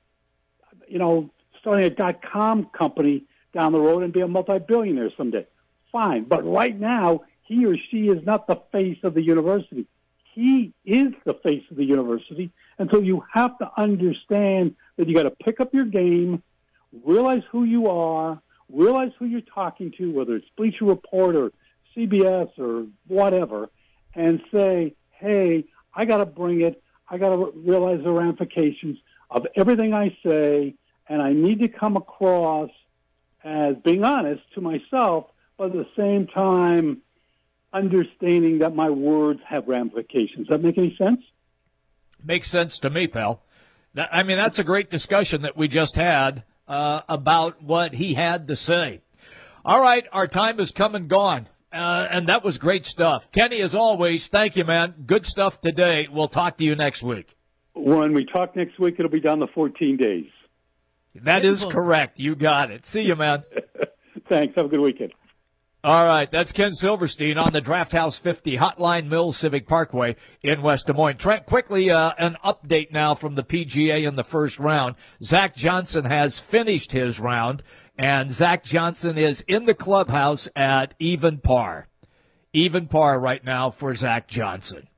you 0.89 0.99
know, 0.99 1.31
starting 1.61 1.85
a 1.85 1.91
dot 1.91 2.23
com 2.23 2.65
company 2.67 3.25
down 3.55 3.73
the 3.73 3.81
road 3.81 4.03
and 4.03 4.13
be 4.13 4.21
a 4.21 4.29
multi-billionaire 4.29 5.11
someday. 5.17 5.47
Fine. 5.93 6.25
But 6.25 6.45
right 6.45 6.79
now, 6.79 7.23
he 7.43 7.65
or 7.65 7.77
she 7.91 8.09
is 8.09 8.25
not 8.27 8.49
the 8.49 8.57
face 8.73 8.99
of 9.05 9.15
the 9.15 9.23
university 9.23 9.87
he 10.37 10.75
is 10.85 11.15
the 11.25 11.33
face 11.33 11.65
of 11.71 11.79
the 11.79 11.85
university. 11.85 12.51
And 12.79 12.91
so 12.93 13.01
you 13.01 13.25
have 13.33 13.57
to 13.57 13.71
understand 13.79 14.77
that 14.99 15.09
you 15.09 15.15
got 15.15 15.23
to 15.23 15.31
pick 15.31 15.61
up 15.61 15.73
your 15.73 15.87
game, 15.87 16.43
realize 17.05 17.43
who 17.51 17.65
you 17.65 17.89
are, 17.89 18.39
realize 18.71 19.13
who 19.19 19.25
you're 19.25 19.41
talking 19.41 19.93
to, 19.97 20.13
whether 20.13 20.37
it's 20.37 20.47
Bleacher 20.55 20.85
Report 20.85 21.37
or 21.37 21.53
CBS 21.97 22.51
or 22.59 22.87
whatever, 23.09 23.71
and 24.15 24.43
say, 24.53 24.95
hey, 25.09 25.65
I 25.95 26.05
got 26.05 26.19
to 26.19 26.27
bring 26.27 26.61
it. 26.61 26.83
I 27.09 27.19
got 27.19 27.31
to 27.31 27.53
realize 27.57 28.03
the 28.03 28.11
ramifications 28.11 28.99
of 29.31 29.47
everything 29.55 29.95
I 29.95 30.17
say, 30.25 30.75
and 31.09 31.23
I 31.23 31.33
need 31.33 31.61
to 31.61 31.69
come 31.69 31.97
across 31.97 32.71
as 33.45 33.77
being 33.85 34.05
honest 34.05 34.43
to 34.55 34.61
myself, 34.61 35.27
but 35.57 35.67
at 35.67 35.73
the 35.73 35.87
same 35.97 36.27
time, 36.27 37.03
understanding 37.73 38.59
that 38.59 38.75
my 38.75 38.91
words 38.91 39.41
have 39.47 39.69
ramifications. 39.69 40.49
Does 40.49 40.57
that 40.57 40.63
make 40.63 40.79
any 40.79 40.97
sense? 40.97 41.21
Makes 42.25 42.51
sense 42.51 42.79
to 42.81 42.91
me, 42.91 43.07
pal. 43.07 43.43
I 43.97 44.25
mean, 44.25 44.37
that's 44.37 44.59
a 44.59 44.65
great 44.65 44.91
discussion 44.91 45.43
that 45.43 45.57
we 45.57 45.69
just 45.69 45.95
had 45.95 46.43
uh, 46.69 47.03
about 47.09 47.63
what 47.63 47.95
he 47.95 48.15
had 48.15 48.49
to 48.49 48.57
say. 48.57 49.01
All 49.65 49.81
right, 49.81 50.07
our 50.13 50.27
time 50.27 50.59
has 50.59 50.71
come 50.71 50.95
and 50.95 51.09
gone. 51.09 51.49
Uh, 51.77 52.09
and 52.11 52.29
that 52.29 52.43
was 52.43 52.59
great 52.59 52.85
stuff. 52.87 53.31
Kenny, 53.33 53.61
as 53.61 53.75
always, 53.75 54.29
thank 54.29 54.57
you, 54.57 54.65
man. 54.65 54.95
Good 55.07 55.27
stuff 55.27 55.61
today. 55.61 56.09
We'll 56.11 56.29
talk 56.29 56.57
to 56.59 56.65
you 56.65 56.75
next 56.75 57.03
week. 57.03 57.37
When 57.75 58.15
we 58.15 58.25
talk 58.25 58.57
next 58.57 58.79
week, 58.79 58.97
it'll 58.99 59.11
be 59.11 59.21
down 59.21 59.41
to 59.41 59.47
14 59.49 59.97
days. 59.97 60.27
That 61.15 61.45
is 61.45 61.65
correct. 61.65 62.19
You 62.19 62.35
got 62.35 62.71
it. 62.71 62.85
See 62.85 63.03
you, 63.03 63.17
man. 63.17 63.45
Thanks. 64.29 64.55
Have 64.57 64.67
a 64.67 64.69
good 64.69 64.81
weekend. 64.81 65.13
All 65.85 66.05
right, 66.05 66.29
that's 66.29 66.51
Ken 66.51 66.75
Silverstein 66.75 67.39
on 67.39 67.53
the 67.53 67.61
Draft 67.61 67.93
House 67.93 68.19
50 68.19 68.57
Hotline 68.57 69.07
Mills 69.07 69.37
Civic 69.37 69.69
Parkway 69.69 70.17
in 70.43 70.61
West 70.61 70.89
Des 70.89 70.93
Moines. 70.93 71.17
Trent, 71.17 71.47
quickly, 71.47 71.91
uh, 71.91 72.11
an 72.19 72.37
update 72.45 72.91
now 72.91 73.15
from 73.15 73.37
the 73.37 73.45
PGA 73.45 74.05
in 74.05 74.17
the 74.17 74.25
first 74.25 74.59
round. 74.59 74.97
Zach 75.23 75.55
Johnson 75.55 76.05
has 76.05 76.41
finished 76.41 76.91
his 76.91 77.21
round, 77.21 77.63
and 77.99 78.31
Zach 78.31 78.63
Johnson 78.63 79.19
is 79.19 79.43
in 79.49 79.67
the 79.67 79.75
clubhouse 79.75 80.49
at 80.55 80.95
even 80.99 81.39
par. 81.39 81.89
Even 82.53 82.87
par 82.87 83.19
right 83.19 83.45
now 83.45 83.71
for 83.71 83.95
Zach 83.95 84.29
Johnson. 84.29 84.89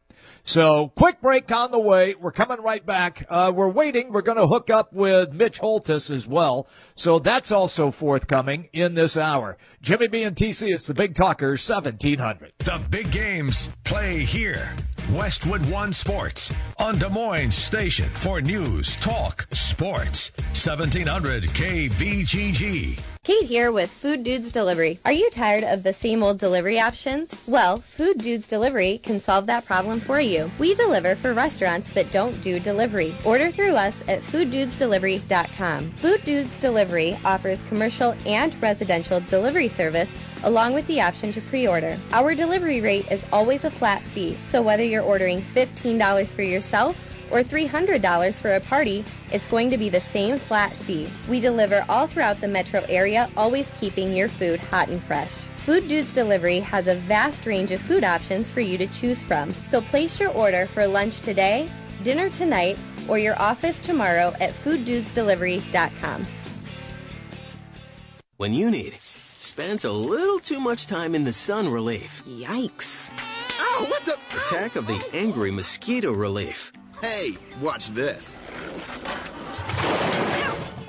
So, 0.44 0.92
quick 0.96 1.20
break 1.20 1.52
on 1.52 1.72
the 1.72 1.78
way. 1.78 2.14
We're 2.14 2.32
coming 2.32 2.62
right 2.62 2.84
back. 2.84 3.26
Uh, 3.28 3.52
we're 3.54 3.68
waiting. 3.68 4.12
We're 4.12 4.22
going 4.22 4.38
to 4.38 4.46
hook 4.46 4.70
up 4.70 4.94
with 4.94 5.32
Mitch 5.32 5.58
Holthus 5.58 6.11
as 6.11 6.26
well. 6.26 6.68
So 6.94 7.18
that's 7.18 7.52
also 7.52 7.90
forthcoming 7.90 8.70
in 8.72 8.94
this 8.94 9.18
hour. 9.18 9.58
Jimmy 9.82 10.08
B 10.08 10.22
and 10.22 10.34
TC, 10.34 10.72
it's 10.72 10.87
the 10.87 10.94
Big 10.94 11.14
Talker 11.14 11.48
1700. 11.48 12.52
The 12.58 12.80
big 12.88 13.11
games 13.11 13.68
play 13.84 14.20
here. 14.20 14.74
Westwood 15.12 15.64
One 15.71 15.94
Sports 15.94 16.53
on 16.77 16.99
Des 16.99 17.09
Moines 17.09 17.55
Station 17.55 18.11
for 18.11 18.42
news, 18.42 18.94
talk, 18.97 19.47
sports. 19.55 20.31
1700 20.53 21.44
KBGG. 21.44 23.01
Kate 23.25 23.44
here 23.44 23.73
with 23.73 23.90
Food 23.90 24.23
Dudes 24.23 24.53
Delivery. 24.53 24.99
Are 25.07 25.12
you 25.12 25.31
tired 25.31 25.64
of 25.64 25.83
the 25.83 25.92
same 25.94 26.23
old 26.23 26.38
delivery 26.38 26.79
options? 26.79 27.35
Well, 27.47 27.79
Food 27.79 28.18
Dudes 28.18 28.47
Delivery 28.47 28.99
can 28.99 29.18
solve 29.18 29.47
that 29.47 29.64
problem 29.64 30.01
for 30.01 30.21
you. 30.21 30.51
We 30.59 30.75
deliver 30.75 31.14
for 31.14 31.33
restaurants 31.33 31.88
that 31.90 32.11
don't 32.11 32.40
do 32.42 32.61
delivery. 32.61 33.14
Order 33.25 33.51
through 33.51 33.77
us 33.77 34.03
at 34.09 34.21
fooddudesdelivery.com. 34.21 35.90
Food 35.92 36.25
Dudes 36.25 36.59
Delivery 36.59 37.18
offers 37.25 37.62
commercial 37.64 38.14
and 38.27 38.61
residential 38.62 39.21
delivery 39.21 39.68
service 39.68 40.14
along 40.44 40.74
with 40.74 40.87
the 40.87 41.01
option 41.01 41.33
to 41.33 41.40
pre-order. 41.40 41.98
Our 42.12 42.35
delivery 42.35 42.81
rate 42.81 43.11
is 43.11 43.24
always 43.33 43.64
a 43.64 43.70
flat 43.70 44.03
fee, 44.03 44.37
so 44.46 44.62
whether 44.62 44.83
you're 44.83 45.03
ordering 45.03 45.42
$15 45.42 46.27
for 46.29 46.42
yourself 46.42 46.96
or 47.31 47.40
$300 47.40 48.35
for 48.35 48.53
a 48.55 48.61
party, 48.61 49.05
it's 49.33 49.48
going 49.48 49.70
to 49.70 49.79
be 49.79 49.88
the 49.88 50.01
same 50.01 50.38
flat 50.38 50.72
fee. 50.72 51.09
We 51.29 51.40
deliver 51.40 51.85
all 51.88 52.07
throughout 52.07 52.40
the 52.40 52.48
metro 52.48 52.85
area, 52.88 53.31
always 53.37 53.70
keeping 53.81 54.14
your 54.14 54.29
food 54.29 54.61
hot 54.61 54.88
and 54.88 55.03
fresh. 55.03 55.31
Food 55.68 55.88
Dudes 55.88 56.14
Delivery 56.14 56.61
has 56.61 56.87
a 56.87 56.94
vast 56.94 57.44
range 57.44 57.72
of 57.72 57.81
food 57.81 58.03
options 58.03 58.51
for 58.51 58.61
you 58.61 58.79
to 58.79 58.87
choose 58.87 59.22
from. 59.22 59.53
So 59.53 59.83
place 59.83 60.18
your 60.18 60.31
order 60.31 60.66
for 60.66 60.87
lunch 60.87 61.20
today, 61.20 61.68
dinner 62.03 62.31
tonight, 62.31 62.79
or 63.07 63.18
your 63.18 63.38
office 63.40 63.79
tomorrow 63.79 64.33
at 64.40 64.55
fooddudesdelivery.com. 64.55 66.27
When 68.38 68.55
you 68.55 68.70
need 68.70 68.94
spends 69.38 69.85
a 69.85 69.92
little 69.92 70.40
too 70.40 70.61
much 70.61 70.87
time 70.87 71.14
in 71.14 71.24
the 71.24 71.33
sun 71.33 71.68
relief. 71.68 72.22
Yikes. 72.27 73.11
Ow, 73.61 73.87
what 73.88 74.05
the? 74.05 74.16
Attack 74.37 74.77
of 74.77 74.87
the 74.87 75.03
angry 75.12 75.51
mosquito 75.51 76.12
relief. 76.12 76.72
Hey, 77.01 77.37
watch 77.61 77.88
this. 77.90 78.38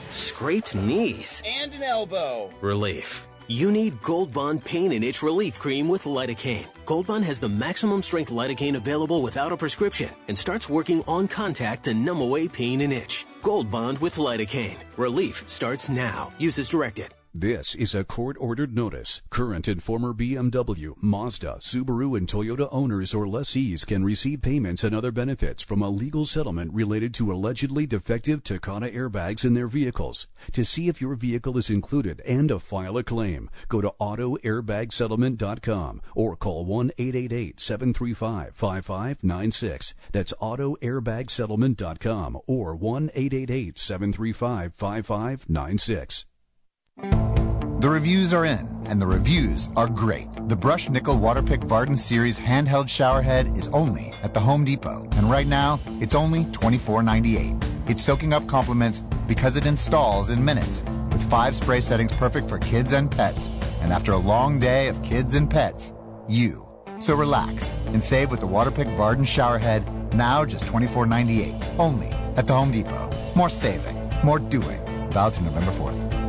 Scraped 0.10 0.76
knees. 0.76 1.44
And 1.46 1.74
an 1.76 1.84
elbow. 1.84 2.50
Relief. 2.62 3.28
You 3.48 3.72
need 3.72 4.02
Gold 4.04 4.32
Bond 4.32 4.64
Pain 4.64 4.92
and 4.92 5.04
Itch 5.04 5.24
Relief 5.24 5.60
Cream 5.60 5.88
with 5.88 6.04
lidocaine. 6.04 6.68
Gold 6.86 7.08
Bond 7.08 7.26
has 7.26 7.40
the 7.40 7.50
maximum 7.50 8.04
strength 8.04 8.32
lidocaine 8.32 8.76
available 8.76 9.22
without 9.22 9.52
a 9.52 9.58
prescription 9.58 10.10
and 10.28 10.38
starts 10.38 10.70
working 10.70 11.04
on 11.08 11.28
contact 11.28 11.84
to 11.86 11.94
numb 11.94 12.22
away 12.22 12.48
pain 12.48 12.82
and 12.82 12.94
itch. 12.94 13.26
Gold 13.42 13.72
Bond 13.72 13.98
with 14.00 14.18
lidocaine. 14.18 14.78
Relief 14.98 15.44
starts 15.48 15.90
now. 15.90 16.32
Use 16.38 16.60
as 16.60 16.70
directed. 16.70 17.14
This 17.34 17.74
is 17.76 17.94
a 17.94 18.04
court 18.04 18.38
ordered 18.39 18.74
notice. 18.74 19.22
Current 19.30 19.68
and 19.68 19.84
former 19.84 20.15
BMW, 20.15 20.96
Mazda, 21.00 21.58
Subaru, 21.60 22.18
and 22.18 22.28
Toyota 22.28 22.68
owners 22.72 23.13
or 23.13 23.28
lessees 23.28 23.86
can 23.86 24.04
receive 24.04 24.42
payments 24.42 24.84
and 24.84 24.96
other 24.96 25.12
benefits 25.12 25.62
from 25.62 25.84
a 25.84 25.92
legal 25.92 26.26
settlement 26.26 26.74
related 26.74 27.13
to 27.13 27.32
allegedly 27.32 27.86
defective 27.86 28.44
Takata 28.44 28.88
airbags 28.88 29.46
in 29.46 29.54
their 29.54 29.68
vehicles. 29.68 30.28
To 30.54 30.65
see 30.65 30.88
if 30.88 31.02
your 31.02 31.13
vehicle 31.13 31.56
is 31.60 31.70
included 31.70 32.20
and 32.22 32.50
to 32.50 32.58
file 32.58 32.98
a 32.98 33.04
claim, 33.04 33.52
go 33.68 33.80
to 33.80 33.94
AutoAirbagSettlement.com 34.02 36.02
or 36.15 36.36
call 36.36 36.65
1 36.65 36.92
888 36.98 37.60
735 37.60 38.56
5596. 38.56 39.94
That's 40.12 40.34
AutoAirbagSettlement.com 40.42 42.39
or 42.48 42.76
1 42.76 43.12
888 43.13 43.78
735 43.78 44.74
5596. 44.76 46.26
The 47.02 47.90
reviews 47.90 48.34
are 48.34 48.46
in, 48.46 48.68
and 48.86 49.02
the 49.02 49.08
reviews 49.08 49.70
are 49.78 49.88
great. 49.88 50.28
The 50.50 50.56
Brush 50.56 50.90
Nickel 50.90 51.18
Waterpik 51.18 51.64
Varden 51.64 51.96
Series 51.96 52.38
handheld 52.38 52.88
showerhead 52.88 53.58
is 53.58 53.70
only 53.70 54.12
at 54.22 54.34
the 54.34 54.40
Home 54.40 54.66
Depot, 54.66 55.08
and 55.14 55.30
right 55.30 55.48
now 55.48 55.80
it's 56.02 56.16
only 56.16 56.44
$24.98. 56.46 57.90
It's 57.90 58.04
soaking 58.04 58.34
up 58.34 58.46
compliments 58.48 59.00
because 59.28 59.56
it 59.56 59.66
installs 59.66 60.30
in 60.30 60.44
minutes, 60.44 60.84
with 61.12 61.30
five 61.30 61.56
spray 61.56 61.80
settings 61.80 62.12
perfect 62.14 62.50
for 62.50 62.60
kids 62.60 62.92
and 62.94 63.10
pets. 63.10 63.50
And 63.82 63.94
after 63.94 64.12
a 64.12 64.18
long 64.18 64.60
day 64.60 64.88
of 64.88 65.02
kids 65.02 65.36
and 65.36 65.50
pets, 65.50 65.94
you. 66.28 66.68
So 67.00 67.16
relax 67.16 67.70
and 67.88 68.04
save 68.04 68.30
with 68.30 68.42
the 68.42 68.48
Waterpik 68.48 68.94
Varden 68.98 69.24
showerhead, 69.24 70.14
now 70.14 70.44
just 70.44 70.66
$24.98, 70.66 71.80
only 71.80 72.10
at 72.36 72.46
the 72.46 72.54
Home 72.54 72.72
Depot. 72.72 73.10
More 73.36 73.50
saving, 73.50 73.98
more 74.22 74.40
doing. 74.40 74.82
Valid 75.12 75.36
through 75.36 75.46
November 75.46 75.72
4th. 75.72 76.29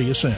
you 0.03 0.13
soon. 0.13 0.35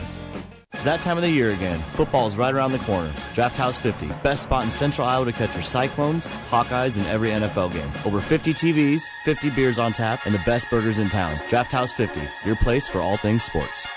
It's 0.73 0.83
that 0.85 1.01
time 1.01 1.17
of 1.17 1.23
the 1.23 1.29
year 1.29 1.51
again. 1.51 1.79
Football's 1.79 2.35
right 2.35 2.53
around 2.53 2.71
the 2.71 2.79
corner. 2.79 3.11
Draft 3.35 3.57
House 3.57 3.77
50, 3.77 4.07
best 4.23 4.43
spot 4.43 4.65
in 4.65 4.71
Central 4.71 5.07
Iowa 5.07 5.25
to 5.25 5.31
catch 5.31 5.53
your 5.53 5.63
Cyclones, 5.63 6.25
Hawkeyes, 6.49 6.97
and 6.97 7.05
every 7.07 7.29
NFL 7.29 7.73
game. 7.73 7.89
Over 8.05 8.19
50 8.19 8.53
TVs, 8.53 9.03
50 9.23 9.51
beers 9.51 9.79
on 9.79 9.93
tap, 9.93 10.25
and 10.25 10.33
the 10.33 10.41
best 10.45 10.69
burgers 10.69 10.99
in 10.99 11.09
town. 11.09 11.39
Draft 11.47 11.71
House 11.71 11.93
50, 11.93 12.21
your 12.43 12.55
place 12.57 12.87
for 12.87 12.99
all 12.99 13.17
things 13.17 13.43
sports. 13.43 13.87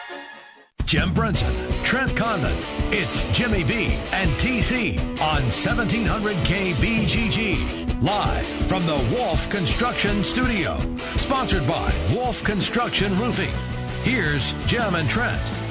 Jim 0.85 1.12
Brunson, 1.12 1.52
Trent 1.83 2.16
Condon. 2.16 2.57
It's 2.92 3.24
Jimmy 3.37 3.64
B 3.64 3.98
and 4.12 4.31
TC 4.38 5.00
on 5.20 5.42
1700 5.42 6.37
KBGG. 6.37 8.02
Live 8.02 8.46
from 8.68 8.87
the 8.87 9.16
Wolf 9.16 9.50
Construction 9.50 10.22
Studio. 10.22 10.79
Sponsored 11.16 11.66
by 11.66 11.92
Wolf 12.14 12.44
Construction 12.44 13.18
Roofing. 13.18 13.52
Here's 14.07 14.53
Jim 14.69 14.95
and 14.95 15.11
Trent. 15.11 15.65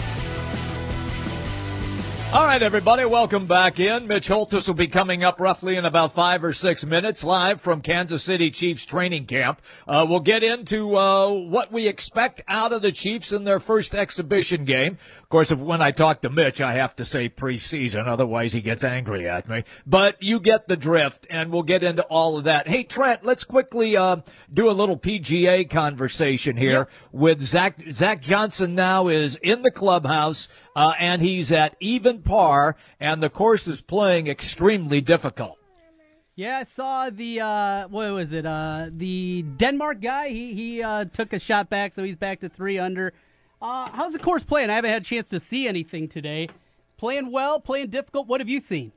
All 2.36 2.46
right, 2.46 2.62
everybody, 2.62 3.06
welcome 3.06 3.46
back 3.46 3.80
in. 3.80 4.08
Mitch 4.08 4.28
Holthus 4.28 4.68
will 4.68 4.76
be 4.76 4.88
coming 4.88 5.24
up 5.24 5.40
roughly 5.40 5.78
in 5.78 5.86
about 5.86 6.12
five 6.12 6.44
or 6.44 6.52
six 6.52 6.84
minutes 6.84 7.24
live 7.24 7.62
from 7.62 7.80
Kansas 7.80 8.24
City 8.24 8.52
Chiefs 8.52 8.86
training 8.86 9.26
camp. 9.26 9.62
Uh, 9.88 10.06
we'll 10.10 10.20
get 10.20 10.44
into 10.44 10.98
uh, 10.98 11.30
what 11.30 11.72
we 11.72 11.88
expect 11.88 12.44
out 12.50 12.74
of 12.74 12.82
the 12.82 12.92
Chiefs 12.92 13.32
in 13.32 13.46
their 13.46 13.62
first 13.62 13.96
exhibition 13.96 14.66
game. 14.66 14.98
Of 15.24 15.30
course, 15.30 15.50
if, 15.50 15.60
when 15.60 15.82
I 15.82 15.92
talk 15.92 16.24
to 16.24 16.30
Mitch, 16.30 16.60
I 16.60 16.74
have 16.74 16.94
to 16.98 17.06
say 17.06 17.30
preseason, 17.30 18.06
otherwise 18.06 18.52
he 18.52 18.60
gets 18.60 18.84
angry 18.84 19.30
at 19.30 19.48
me. 19.48 19.64
But 19.88 20.22
you 20.22 20.42
get 20.42 20.68
the 20.68 20.76
drift, 20.76 21.26
and 21.30 21.54
we'll 21.54 21.64
get 21.64 21.84
into 21.84 22.04
all 22.04 22.38
of 22.38 22.44
that. 22.44 22.68
Hey, 22.68 22.84
Trent, 22.84 23.24
let's 23.24 23.46
quickly 23.46 23.96
uh, 23.96 24.18
do 24.54 24.70
a 24.70 24.74
little 24.74 24.98
PGA 24.98 25.70
conversation 25.70 26.58
here 26.58 26.80
Yep. 26.80 26.90
with 27.14 27.42
Zach. 27.44 27.82
Zach 27.92 28.22
Johnson 28.22 28.76
now 28.76 29.08
is 29.08 29.38
in 29.42 29.62
the 29.62 29.72
clubhouse. 29.72 30.50
Uh, 30.76 30.94
and 31.00 31.22
he's 31.22 31.52
at 31.52 31.76
even 31.80 32.22
par, 32.22 32.76
and 33.00 33.24
the 33.24 33.30
course 33.30 33.68
is 33.68 33.82
playing 33.82 34.28
extremely 34.28 35.00
difficult. 35.00 35.58
Yeah, 36.36 36.58
I 36.58 36.64
saw 36.66 37.10
the 37.10 37.40
uh, 37.40 37.88
what 37.88 38.12
was 38.12 38.34
it? 38.34 38.46
Uh, 38.46 38.88
the 38.92 39.44
Denmark 39.56 40.02
guy. 40.02 40.30
He 40.30 40.54
he 40.54 40.84
uh, 40.84 41.06
took 41.06 41.32
a 41.32 41.40
shot 41.40 41.70
back, 41.70 41.94
so 41.94 42.04
he's 42.04 42.18
back 42.18 42.42
to 42.42 42.50
three 42.50 42.78
under. 42.78 43.14
Uh, 43.62 43.90
how's 43.90 44.12
the 44.12 44.20
course 44.20 44.44
playing? 44.44 44.70
I 44.70 44.74
haven't 44.74 44.92
had 44.92 45.04
a 45.04 45.06
chance 45.06 45.30
to 45.30 45.40
see 45.40 45.66
anything 45.66 46.10
today. 46.10 46.50
Playing 46.98 47.32
well, 47.32 47.62
playing 47.62 47.90
difficult. 47.90 48.28
What 48.28 48.42
have 48.42 48.50
you 48.50 48.60
seen? 48.60 48.92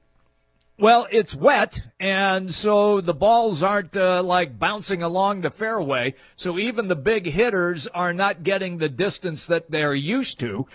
Well, 0.80 1.08
it's 1.10 1.34
wet, 1.34 1.86
and 1.98 2.54
so 2.54 3.00
the 3.00 3.14
balls 3.14 3.64
aren't 3.64 3.96
uh, 3.96 4.22
like 4.22 4.60
bouncing 4.60 5.02
along 5.02 5.40
the 5.40 5.50
fairway. 5.50 6.14
So 6.36 6.56
even 6.58 6.86
the 6.86 6.94
big 6.96 7.26
hitters 7.26 7.88
are 7.88 8.12
not 8.12 8.44
getting 8.44 8.78
the 8.78 8.88
distance 8.88 9.46
that 9.46 9.70
they're 9.70 9.94
used 9.94 10.38
to. 10.40 10.68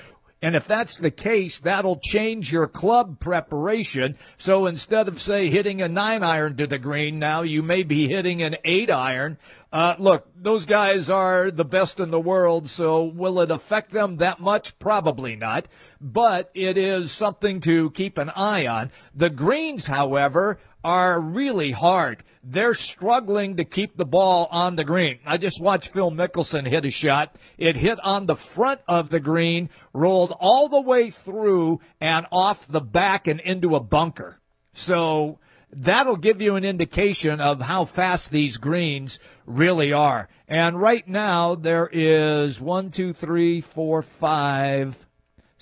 And 0.43 0.57
if 0.57 0.67
that's 0.67 0.97
the 0.97 1.09
case, 1.09 1.59
that'll 1.59 2.01
change 2.03 2.51
your 2.51 2.67
club 2.67 3.21
preparation. 3.21 4.17
So 4.35 4.65
instead 4.65 5.07
of, 5.07 5.21
say, 5.21 5.49
hitting 5.49 5.81
a 5.81 5.87
nine 5.87 6.21
iron 6.21 6.57
to 6.57 6.67
the 6.67 6.77
green, 6.77 7.17
now 7.17 7.43
you 7.43 7.63
may 7.63 7.83
be 7.83 8.09
hitting 8.09 8.41
an 8.41 8.57
eight 8.65 8.91
iron. 8.91 9.37
Uh, 9.71 9.95
look, 9.97 10.27
those 10.35 10.65
guys 10.65 11.09
are 11.09 11.49
the 11.49 11.63
best 11.63 12.01
in 12.01 12.11
the 12.11 12.19
world, 12.19 12.67
so 12.67 13.05
will 13.05 13.39
it 13.39 13.51
affect 13.51 13.91
them 13.91 14.17
that 14.17 14.41
much? 14.41 14.77
Probably 14.79 15.37
not. 15.37 15.69
But 16.01 16.51
it 16.53 16.77
is 16.77 17.13
something 17.13 17.61
to 17.61 17.91
keep 17.91 18.17
an 18.17 18.29
eye 18.31 18.67
on. 18.67 18.91
The 19.15 19.29
greens, 19.29 19.87
however, 19.87 20.59
are 20.83 21.21
really 21.21 21.71
hard. 21.71 22.21
They're 22.45 22.73
struggling 22.73 23.55
to 23.55 23.63
keep 23.63 23.95
the 23.95 24.05
ball 24.05 24.49
on 24.51 24.75
the 24.75 24.83
green. 24.83 25.19
I 25.25 25.37
just 25.37 25.61
watched 25.61 25.93
Phil 25.93 26.11
Mickelson 26.11 26.67
hit 26.67 26.83
a 26.83 26.91
shot. 26.91 27.37
It 27.57 27.77
hit 27.77 27.99
on 28.03 28.25
the 28.25 28.35
front 28.35 28.81
of 28.85 29.09
the 29.09 29.21
green, 29.21 29.69
rolled 29.93 30.35
all 30.39 30.67
the 30.67 30.81
way 30.81 31.09
through 31.09 31.79
and 32.01 32.25
off 32.33 32.67
the 32.67 32.81
back 32.81 33.27
and 33.27 33.39
into 33.39 33.75
a 33.75 33.79
bunker. 33.79 34.41
So 34.73 35.39
that'll 35.71 36.17
give 36.17 36.41
you 36.41 36.55
an 36.55 36.65
indication 36.65 37.39
of 37.39 37.61
how 37.61 37.85
fast 37.85 38.29
these 38.29 38.57
greens 38.57 39.19
really 39.45 39.93
are. 39.93 40.27
And 40.47 40.79
right 40.79 41.07
now 41.07 41.55
there 41.55 41.89
is 41.91 42.59
one, 42.59 42.91
two, 42.91 43.13
three, 43.13 43.61
four, 43.61 44.01
five, 44.01 45.03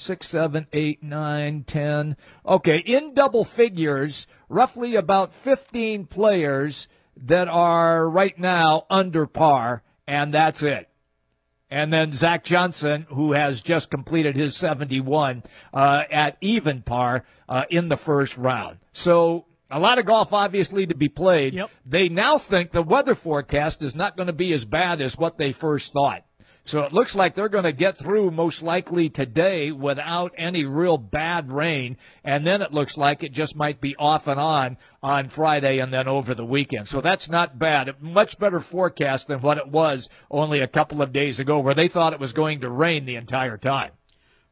six, 0.01 0.27
seven, 0.27 0.67
eight, 0.73 1.03
nine, 1.03 1.63
ten. 1.63 2.17
Okay, 2.45 2.79
in 2.79 3.13
double 3.13 3.45
figures, 3.45 4.27
roughly 4.49 4.95
about 4.95 5.33
15 5.33 6.07
players 6.07 6.87
that 7.15 7.47
are 7.47 8.09
right 8.09 8.37
now 8.37 8.85
under 8.89 9.25
par, 9.25 9.83
and 10.07 10.33
that's 10.33 10.63
it. 10.63 10.89
And 11.69 11.93
then 11.93 12.11
Zach 12.11 12.43
Johnson, 12.43 13.07
who 13.09 13.31
has 13.31 13.61
just 13.61 13.89
completed 13.89 14.35
his 14.35 14.57
71 14.57 15.43
uh, 15.73 16.03
at 16.11 16.37
even 16.41 16.81
par 16.81 17.23
uh, 17.47 17.63
in 17.69 17.87
the 17.87 17.95
first 17.95 18.37
round. 18.37 18.79
So 18.91 19.45
a 19.69 19.79
lot 19.79 19.97
of 19.97 20.05
golf, 20.05 20.33
obviously, 20.33 20.85
to 20.87 20.95
be 20.95 21.07
played. 21.07 21.53
Yep. 21.53 21.69
They 21.85 22.09
now 22.09 22.37
think 22.37 22.71
the 22.71 22.81
weather 22.81 23.15
forecast 23.15 23.81
is 23.81 23.95
not 23.95 24.17
going 24.17 24.27
to 24.27 24.33
be 24.33 24.51
as 24.51 24.65
bad 24.65 24.99
as 24.99 25.17
what 25.17 25.37
they 25.37 25.53
first 25.53 25.93
thought. 25.93 26.25
So 26.63 26.83
it 26.83 26.93
looks 26.93 27.15
like 27.15 27.33
they're 27.33 27.49
going 27.49 27.63
to 27.63 27.71
get 27.71 27.97
through 27.97 28.31
most 28.31 28.61
likely 28.61 29.09
today 29.09 29.71
without 29.71 30.33
any 30.37 30.63
real 30.63 30.97
bad 30.97 31.51
rain. 31.51 31.97
And 32.23 32.45
then 32.45 32.61
it 32.61 32.71
looks 32.71 32.97
like 32.97 33.23
it 33.23 33.31
just 33.31 33.55
might 33.55 33.81
be 33.81 33.95
off 33.95 34.27
and 34.27 34.39
on 34.39 34.77
on 35.01 35.29
Friday 35.29 35.79
and 35.79 35.91
then 35.91 36.07
over 36.07 36.35
the 36.35 36.45
weekend. 36.45 36.87
So 36.87 37.01
that's 37.01 37.29
not 37.29 37.57
bad. 37.57 38.01
Much 38.01 38.37
better 38.37 38.59
forecast 38.59 39.27
than 39.27 39.41
what 39.41 39.57
it 39.57 39.67
was 39.67 40.07
only 40.29 40.59
a 40.59 40.67
couple 40.67 41.01
of 41.01 41.11
days 41.11 41.39
ago 41.39 41.59
where 41.59 41.73
they 41.73 41.87
thought 41.87 42.13
it 42.13 42.19
was 42.19 42.33
going 42.33 42.61
to 42.61 42.69
rain 42.69 43.05
the 43.05 43.15
entire 43.15 43.57
time. 43.57 43.91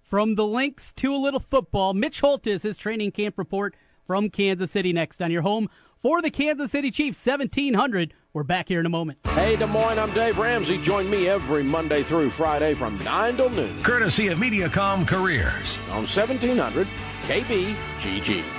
From 0.01 0.33
the 0.33 0.45
links 0.45 0.91
to 0.93 1.13
a 1.13 1.17
little 1.17 1.39
football, 1.39 1.93
Mitch 1.93 2.21
Holthus, 2.21 2.63
his 2.63 2.77
training 2.77 3.11
camp 3.11 3.37
report 3.37 3.75
from 4.07 4.31
Kansas 4.31 4.71
City 4.71 4.91
next 4.91 5.21
on 5.21 5.29
your 5.29 5.43
home 5.43 5.69
for 6.01 6.19
the 6.23 6.31
Kansas 6.31 6.71
City 6.71 6.89
Chiefs, 6.89 7.23
1700. 7.23 8.15
We're 8.31 8.43
back 8.43 8.67
here 8.67 8.79
in 8.79 8.85
a 8.85 8.89
moment. 8.89 9.17
Hey, 9.29 9.55
Des 9.55 9.65
Moines, 9.65 9.97
I'm 9.97 10.13
Dave 10.13 10.37
Ramsey. 10.37 10.77
Join 10.77 11.09
me 11.09 11.27
every 11.27 11.63
Monday 11.63 12.03
through 12.03 12.29
Friday 12.29 12.75
from 12.75 12.99
9 13.03 13.37
till 13.37 13.49
noon. 13.49 13.81
Courtesy 13.81 14.27
of 14.27 14.37
Mediacom 14.37 15.07
Careers. 15.07 15.79
On 15.89 16.05
1700 16.05 16.85
KBGG. 17.23 18.58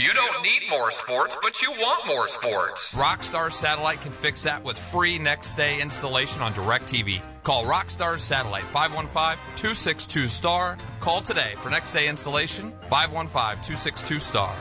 You 0.00 0.12
don't 0.14 0.42
need 0.42 0.62
more 0.70 0.90
sports, 0.90 1.36
but 1.42 1.60
you 1.60 1.70
want 1.72 2.06
more 2.06 2.26
sports. 2.26 2.94
Rockstar 2.94 3.52
Satellite 3.52 4.00
can 4.00 4.12
fix 4.12 4.44
that 4.44 4.64
with 4.64 4.78
free 4.78 5.18
next 5.18 5.58
day 5.58 5.78
installation 5.78 6.40
on 6.40 6.54
DirecTV. 6.54 7.20
Call 7.42 7.64
Rockstar 7.64 8.18
Satellite 8.18 8.64
515-262-STAR. 8.72 10.78
Call 11.00 11.20
today 11.20 11.52
for 11.56 11.68
next 11.68 11.90
day 11.90 12.08
installation 12.08 12.72
515-262-STAR. 12.90 14.56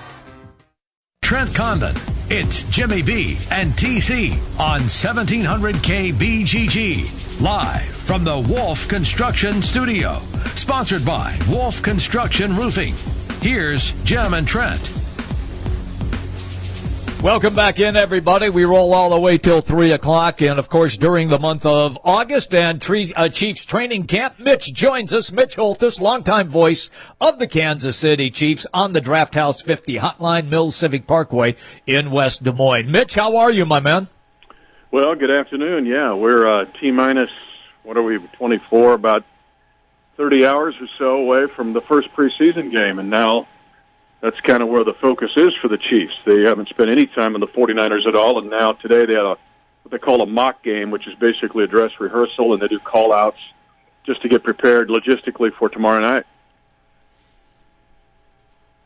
Trent 1.21 1.55
Condon. 1.55 1.95
It's 2.29 2.69
Jimmy 2.69 3.01
B 3.01 3.37
and 3.51 3.69
TC 3.69 4.33
on 4.59 4.81
1700 4.81 5.75
KBGG. 5.75 7.39
Live 7.39 7.85
from 7.85 8.25
the 8.25 8.45
Wolf 8.49 8.89
Construction 8.89 9.61
Studio. 9.61 10.19
Sponsored 10.57 11.05
by 11.05 11.33
Wolf 11.49 11.81
Construction 11.81 12.57
Roofing. 12.57 12.93
Here's 13.41 13.93
Jim 14.03 14.33
and 14.33 14.45
Trent. 14.45 14.98
Welcome 17.21 17.53
back 17.53 17.81
in, 17.81 17.97
everybody. 17.97 18.49
We 18.49 18.63
roll 18.63 18.93
all 18.93 19.09
the 19.09 19.19
way 19.19 19.37
till 19.37 19.59
3 19.59 19.91
o'clock. 19.91 20.41
And, 20.41 20.57
of 20.57 20.69
course, 20.69 20.95
during 20.95 21.27
the 21.27 21.37
month 21.37 21.65
of 21.65 21.99
August 22.05 22.55
and 22.55 22.81
tre- 22.81 23.11
uh, 23.13 23.27
Chiefs 23.27 23.65
training 23.65 24.07
camp, 24.07 24.39
Mitch 24.39 24.73
joins 24.73 25.13
us. 25.13 25.29
Mitch 25.29 25.57
Holthus, 25.57 25.99
longtime 25.99 26.47
voice 26.47 26.89
of 27.19 27.37
the 27.37 27.45
Kansas 27.45 27.97
City 27.97 28.29
Chiefs 28.29 28.65
on 28.73 28.93
the 28.93 29.01
Draft 29.01 29.35
House 29.35 29.59
50 29.59 29.95
Hotline 29.97 30.47
Mills 30.47 30.77
Civic 30.77 31.07
Parkway 31.07 31.57
in 31.85 32.09
West 32.09 32.43
Des 32.43 32.53
Moines. 32.53 32.89
Mitch, 32.89 33.15
how 33.15 33.35
are 33.35 33.51
you, 33.51 33.65
my 33.65 33.81
man? 33.81 34.07
Well, 34.89 35.13
good 35.13 35.29
afternoon. 35.29 35.85
Yeah, 35.85 36.13
we're 36.13 36.47
uh, 36.47 36.65
T 36.79 36.89
minus, 36.89 37.31
what 37.83 37.97
are 37.97 38.03
we, 38.03 38.19
24, 38.37 38.93
about 38.93 39.25
30 40.15 40.45
hours 40.45 40.75
or 40.79 40.87
so 40.97 41.17
away 41.17 41.47
from 41.47 41.73
the 41.73 41.81
first 41.81 42.13
preseason 42.13 42.71
game. 42.71 42.97
And 42.97 43.09
now 43.09 43.45
that's 44.21 44.39
kind 44.41 44.61
of 44.61 44.69
where 44.69 44.83
the 44.83 44.93
focus 44.93 45.31
is 45.35 45.55
for 45.55 45.67
the 45.67 45.77
Chiefs. 45.77 46.15
They 46.25 46.43
haven't 46.43 46.69
spent 46.69 46.89
any 46.89 47.07
time 47.07 47.35
on 47.35 47.41
the 47.41 47.47
49ers 47.47 48.05
at 48.05 48.15
all, 48.15 48.39
and 48.39 48.49
now 48.49 48.73
today 48.73 49.05
they 49.05 49.13
had 49.13 49.25
a 49.25 49.37
what 49.83 49.91
they 49.91 49.97
call 49.97 50.21
a 50.21 50.25
mock 50.25 50.61
game, 50.61 50.91
which 50.91 51.07
is 51.07 51.15
basically 51.15 51.63
a 51.63 51.67
dress 51.67 51.99
rehearsal, 51.99 52.53
and 52.53 52.61
they 52.61 52.67
do 52.67 52.79
call 52.79 53.13
outs 53.13 53.39
just 54.03 54.21
to 54.21 54.29
get 54.29 54.43
prepared 54.43 54.89
logistically 54.89 55.53
for 55.53 55.69
tomorrow 55.69 55.99
night. 55.99 56.25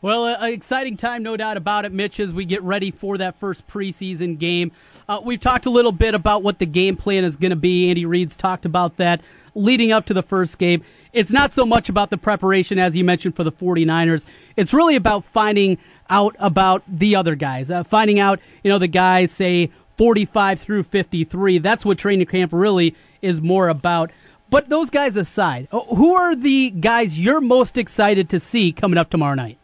Well, 0.00 0.26
an 0.26 0.52
exciting 0.52 0.98
time, 0.98 1.22
no 1.22 1.34
doubt 1.36 1.56
about 1.56 1.86
it, 1.86 1.92
Mitch, 1.92 2.20
as 2.20 2.32
we 2.32 2.44
get 2.44 2.62
ready 2.62 2.90
for 2.90 3.16
that 3.18 3.40
first 3.40 3.66
preseason 3.66 4.38
game. 4.38 4.70
Uh, 5.08 5.20
we've 5.24 5.40
talked 5.40 5.64
a 5.64 5.70
little 5.70 5.92
bit 5.92 6.14
about 6.14 6.42
what 6.42 6.58
the 6.58 6.66
game 6.66 6.96
plan 6.98 7.24
is 7.24 7.36
going 7.36 7.50
to 7.50 7.56
be. 7.56 7.88
Andy 7.88 8.04
Reid's 8.04 8.36
talked 8.36 8.66
about 8.66 8.98
that 8.98 9.22
leading 9.54 9.92
up 9.92 10.06
to 10.06 10.14
the 10.14 10.22
first 10.22 10.58
game. 10.58 10.82
It's 11.12 11.30
not 11.30 11.52
so 11.52 11.64
much 11.64 11.88
about 11.88 12.10
the 12.10 12.18
preparation, 12.18 12.78
as 12.78 12.96
you 12.96 13.04
mentioned, 13.04 13.36
for 13.36 13.44
the 13.44 13.52
49ers. 13.52 14.24
It's 14.56 14.72
really 14.72 14.96
about 14.96 15.24
finding 15.26 15.78
out 16.10 16.36
about 16.38 16.82
the 16.88 17.16
other 17.16 17.34
guys, 17.34 17.70
uh, 17.70 17.84
finding 17.84 18.18
out, 18.18 18.40
you 18.62 18.70
know, 18.70 18.78
the 18.78 18.88
guys, 18.88 19.30
say, 19.30 19.70
45 19.96 20.60
through 20.60 20.82
53. 20.82 21.58
That's 21.58 21.84
what 21.84 21.98
training 21.98 22.26
camp 22.26 22.52
really 22.52 22.94
is 23.22 23.40
more 23.40 23.68
about. 23.68 24.10
But 24.50 24.68
those 24.68 24.90
guys 24.90 25.16
aside, 25.16 25.68
uh, 25.72 25.80
who 25.80 26.14
are 26.14 26.36
the 26.36 26.70
guys 26.70 27.18
you're 27.18 27.40
most 27.40 27.78
excited 27.78 28.28
to 28.30 28.40
see 28.40 28.72
coming 28.72 28.98
up 28.98 29.10
tomorrow 29.10 29.34
night? 29.34 29.58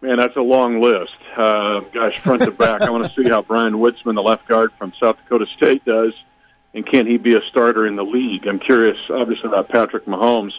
Man, 0.00 0.16
that's 0.16 0.36
a 0.36 0.42
long 0.42 0.80
list. 0.80 1.14
Uh, 1.36 1.80
gosh, 1.92 2.18
front 2.20 2.42
to 2.42 2.50
back. 2.50 2.80
I 2.80 2.90
want 2.90 3.04
to 3.04 3.22
see 3.22 3.28
how 3.28 3.42
Bryan 3.42 3.74
Witzmann, 3.74 4.16
the 4.16 4.22
left 4.22 4.48
guard 4.48 4.72
from 4.76 4.92
South 5.00 5.16
Dakota 5.18 5.46
State, 5.56 5.84
does 5.84 6.12
and 6.74 6.86
can 6.86 7.06
he 7.06 7.18
be 7.18 7.34
a 7.34 7.42
starter 7.42 7.86
in 7.86 7.96
the 7.96 8.04
league? 8.04 8.46
I'm 8.46 8.58
curious, 8.58 8.98
obviously, 9.10 9.48
about 9.48 9.68
Patrick 9.68 10.06
Mahomes. 10.06 10.52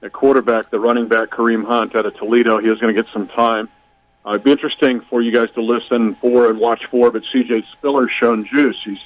At 0.00 0.12
quarterback, 0.12 0.70
the 0.70 0.78
running 0.78 1.08
back 1.08 1.30
Kareem 1.30 1.64
Hunt 1.64 1.96
out 1.96 2.06
of 2.06 2.14
Toledo, 2.14 2.58
he 2.58 2.68
is 2.68 2.78
going 2.78 2.94
to 2.94 3.02
get 3.02 3.12
some 3.12 3.26
time. 3.26 3.68
Uh, 4.24 4.30
it'd 4.30 4.44
be 4.44 4.52
interesting 4.52 5.00
for 5.00 5.20
you 5.20 5.32
guys 5.32 5.50
to 5.54 5.62
listen 5.62 6.14
for 6.16 6.48
and 6.48 6.60
watch 6.60 6.86
for, 6.86 7.10
but 7.10 7.24
CJ 7.24 7.64
Spiller 7.72 8.08
shown 8.08 8.44
juice. 8.44 8.76
He's 8.84 9.00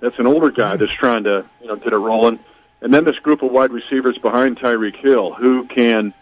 that's 0.00 0.18
an 0.18 0.26
older 0.26 0.50
guy 0.50 0.76
that's 0.76 0.92
trying 0.92 1.24
to 1.24 1.46
you 1.60 1.68
know 1.68 1.76
get 1.76 1.92
it 1.92 1.96
rolling. 1.96 2.38
And 2.82 2.92
then 2.92 3.04
this 3.04 3.18
group 3.18 3.42
of 3.42 3.50
wide 3.50 3.70
receivers 3.70 4.18
behind 4.18 4.58
Tyreek 4.58 4.96
Hill 4.96 5.32
who 5.32 5.64
can 5.64 6.12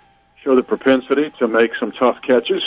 show 0.42 0.54
the 0.54 0.62
propensity 0.62 1.32
to 1.38 1.48
make 1.48 1.74
some 1.74 1.90
tough 1.90 2.22
catches 2.22 2.62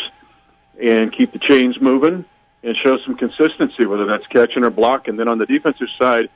and 0.82 1.12
keep 1.12 1.32
the 1.32 1.40
chains 1.40 1.80
moving 1.80 2.26
and 2.64 2.76
show 2.76 2.98
some 3.00 3.16
consistency, 3.16 3.86
whether 3.86 4.06
that's 4.06 4.28
catching 4.28 4.64
or 4.64 4.70
blocking. 4.70 5.16
Then 5.16 5.28
on 5.28 5.38
the 5.38 5.46
defensive 5.46 5.90
side, 5.98 6.30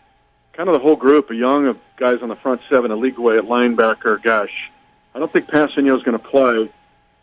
kind 0.62 0.70
of 0.70 0.80
the 0.80 0.88
whole 0.88 0.96
group, 0.96 1.32
a 1.32 1.36
young 1.36 1.66
of 1.66 1.80
guys 1.98 2.22
on 2.22 2.30
the 2.30 2.36
front 2.36 2.62
seven, 2.70 2.92
a 2.92 2.96
league 2.96 3.18
way 3.18 3.36
at 3.36 3.46
linebacker. 3.46 4.22
Gosh, 4.22 4.70
I 5.16 5.18
don't 5.18 5.34
think 5.34 5.48
Kpassagnon 5.48 5.98
is 5.98 6.04
going 6.04 6.20
to 6.20 6.24
play, 6.24 6.70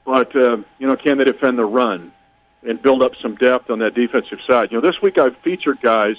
but 0.05 0.35
uh, 0.35 0.57
you 0.81 0.89
know, 0.89 0.97
can 0.97 1.19
they 1.19 1.25
defend 1.25 1.57
the 1.57 1.65
run 1.65 2.11
and 2.67 2.83
build 2.83 3.01
up 3.01 3.13
some 3.23 3.37
depth 3.37 3.71
on 3.71 3.79
that 3.79 3.95
defensive 3.95 4.41
side? 4.45 4.73
You 4.73 4.79
know, 4.79 4.81
this 4.81 5.01
week 5.01 5.19
I've 5.19 5.37
featured 5.37 5.81
guys 5.81 6.17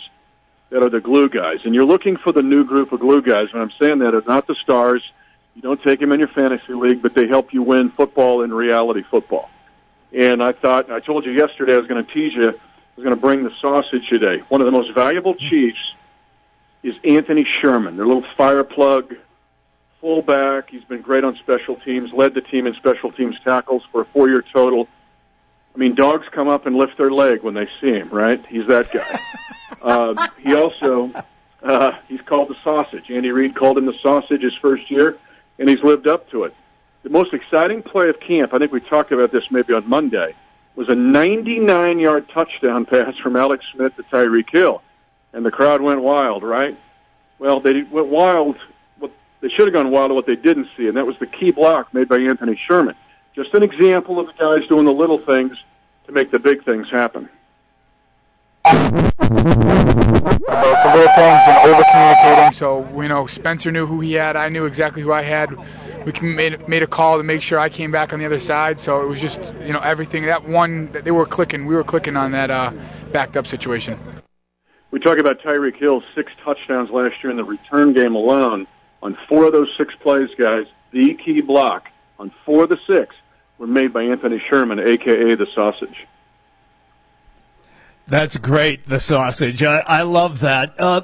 that 0.70 0.82
are 0.82 0.90
the 0.90 1.02
glue 1.02 1.28
guys, 1.28 1.60
and 1.66 1.76
you're 1.76 1.84
looking 1.84 2.16
for 2.16 2.32
the 2.32 2.42
new 2.42 2.64
group 2.64 2.94
of 2.94 3.02
glue 3.02 3.22
guys. 3.22 3.52
When 3.52 3.62
I'm 3.62 3.72
saying 3.72 4.00
that, 4.00 4.16
are 4.16 4.24
not 4.26 4.48
the 4.48 4.56
stars. 4.56 5.04
You 5.56 5.62
don't 5.62 5.84
take 5.84 6.00
them 6.00 6.14
in 6.14 6.20
your 6.20 6.30
fantasy 6.30 6.74
league, 6.74 7.02
but 7.02 7.16
they 7.16 7.28
help 7.28 7.54
you 7.54 7.62
win 7.64 7.92
football 7.92 8.44
in 8.44 8.54
reality 8.54 9.04
football. 9.04 9.50
And 10.14 10.42
I 10.42 10.54
thought, 10.54 10.90
I 10.90 11.02
told 11.02 11.26
you 11.26 11.34
yesterday 11.34 11.74
I 11.74 11.80
was 11.80 11.88
going 11.88 12.06
to 12.06 12.14
tease 12.14 12.34
you, 12.34 12.48
I 12.48 12.54
was 12.96 13.04
going 13.04 13.10
to 13.10 13.22
bring 13.22 13.44
the 13.44 13.52
sausage 13.60 14.08
today. 14.08 14.38
One 14.48 14.62
of 14.62 14.66
the 14.66 14.72
most 14.72 14.94
valuable 14.94 15.36
Chiefs 15.36 15.96
is 16.84 16.96
Anthony 17.04 17.44
Sherman, 17.44 17.98
their 17.98 18.06
little 18.06 18.26
fire 18.38 18.64
plug 18.64 19.16
fullback. 20.02 20.70
He's 20.70 20.84
been 20.84 21.02
great 21.02 21.24
on 21.24 21.36
special 21.38 21.76
teams, 21.76 22.12
led 22.14 22.34
the 22.34 22.42
team 22.42 22.68
in 22.68 22.74
special 22.76 23.12
teams 23.12 23.38
tackles 23.44 23.84
for 23.92 24.02
a 24.02 24.06
four-year 24.06 24.42
total. 24.42 24.88
I 25.76 25.78
mean, 25.78 25.96
dogs 25.96 26.28
come 26.32 26.48
up 26.48 26.66
and 26.66 26.76
lift 26.76 26.98
their 26.98 27.12
leg 27.12 27.44
when 27.44 27.54
they 27.54 27.68
see 27.80 27.92
him, 27.92 28.10
right? 28.10 28.44
He's 28.48 28.68
that 28.68 28.92
guy. 28.92 29.20
uh, 29.82 30.28
he 30.40 30.56
also, 30.56 31.12
uh, 31.64 31.94
he's 32.08 32.22
called 32.22 32.50
the 32.50 32.56
sausage. 32.64 33.12
Andy 33.12 33.32
Reid 33.32 33.56
called 33.56 33.78
him 33.78 33.86
the 33.86 33.98
sausage 34.02 34.42
his 34.42 34.56
first 34.56 34.90
year, 34.90 35.18
and 35.58 35.70
he's 35.70 35.84
lived 35.84 36.08
up 36.08 36.30
to 36.32 36.46
it. 36.46 36.56
The 37.04 37.10
most 37.10 37.34
exciting 37.34 37.82
play 37.82 38.10
of 38.10 38.20
camp, 38.20 38.54
I 38.54 38.58
think 38.58 38.72
we 38.72 38.82
talked 38.82 39.12
about 39.12 39.32
this 39.32 39.50
maybe 39.52 39.74
on 39.74 39.88
Monday, 39.88 40.36
was 40.76 40.90
a 40.90 40.94
99-yard 40.94 42.30
touchdown 42.30 42.86
pass 42.86 43.16
from 43.18 43.36
Alex 43.36 43.66
Smith 43.72 43.96
to 43.98 44.04
Tyreek 44.04 44.50
Hill, 44.50 44.82
and 45.34 45.46
the 45.46 45.52
crowd 45.52 45.82
went 45.82 46.02
wild, 46.02 46.44
right? 46.44 46.78
Well, 47.38 47.60
they 47.60 47.84
went 47.84 48.08
wild. 48.08 48.58
What 48.98 49.12
they 49.42 49.50
should 49.50 49.68
have 49.68 49.74
gone 49.74 49.92
wild 49.92 50.12
at 50.12 50.16
what 50.16 50.26
they 50.26 50.36
didn't 50.36 50.68
see, 50.76 50.88
and 50.88 50.98
that 50.98 51.06
was 51.06 51.18
the 51.20 51.28
key 51.28 51.52
block 51.52 51.94
made 51.94 52.10
by 52.10 52.18
Anthony 52.18 52.56
Sherman. 52.56 52.96
Just 53.34 53.54
an 53.54 53.64
example 53.64 54.20
of 54.20 54.28
the 54.28 54.34
guys 54.34 54.68
doing 54.68 54.86
the 54.86 54.94
little 54.94 55.20
things 55.20 55.58
to 56.08 56.12
make 56.12 56.32
the 56.32 56.40
big 56.40 56.66
things 56.66 56.90
happen. 56.90 57.30
The 60.82 60.96
little 60.96 61.14
things 61.14 61.42
and 61.48 61.70
over 61.70 61.84
communicating. 61.92 62.52
So 62.54 62.88
you 63.02 63.08
know, 63.08 63.28
Spencer 63.28 63.72
knew 63.72 63.86
who 63.86 64.00
he 64.02 64.14
had. 64.14 64.36
I 64.36 64.50
knew 64.50 64.66
exactly 64.66 65.02
who 65.02 65.14
I 65.14 65.22
had. 65.22 65.56
We 66.06 66.12
made 66.22 66.68
made 66.68 66.84
a 66.84 66.88
call 66.88 67.18
to 67.18 67.24
make 67.24 67.42
sure 67.42 67.60
I 67.60 67.70
came 67.70 67.92
back 67.92 68.12
on 68.14 68.20
the 68.20 68.26
other 68.26 68.40
side. 68.40 68.80
So 68.80 69.02
it 69.02 69.08
was 69.08 69.22
just 69.22 69.54
you 69.62 69.74
know 69.74 69.80
everything. 69.80 70.26
That 70.26 70.48
one, 70.48 70.92
they 70.92 71.12
were 71.12 71.26
clicking. 71.26 71.66
We 71.66 71.76
were 71.76 71.84
clicking 71.84 72.18
on 72.18 72.32
that 72.32 72.50
uh, 72.50 72.72
backed 73.12 73.38
up 73.38 73.46
situation. 73.46 74.19
We 74.92 75.00
talk 75.00 75.18
about 75.18 75.40
Tyreek 75.40 75.76
Hill's 75.76 76.04
six 76.16 76.32
touchdowns 76.44 76.90
last 76.90 77.24
year 77.24 77.30
in 77.32 77.38
the 77.38 77.44
return 77.44 77.94
game 77.94 78.16
alone. 78.16 78.68
On 79.02 79.18
four 79.28 79.46
of 79.46 79.54
those 79.54 79.74
six 79.78 79.94
plays, 79.96 80.30
guys, 80.38 80.66
the 80.92 81.14
key 81.14 81.42
block 81.42 81.90
on 82.18 82.32
four 82.44 82.64
of 82.64 82.70
the 82.70 82.80
six 82.88 83.16
were 83.58 83.68
made 83.68 83.94
by 83.94 84.04
Anthony 84.04 84.40
Sherman, 84.40 84.80
aka 84.80 85.36
the 85.36 85.48
Sausage. 85.54 86.08
That's 88.08 88.38
great, 88.38 88.90
the 88.90 89.00
sausage. 89.00 89.62
I, 89.62 89.80
I 89.82 90.02
love 90.02 90.40
that. 90.40 90.80
Uh, 90.80 91.02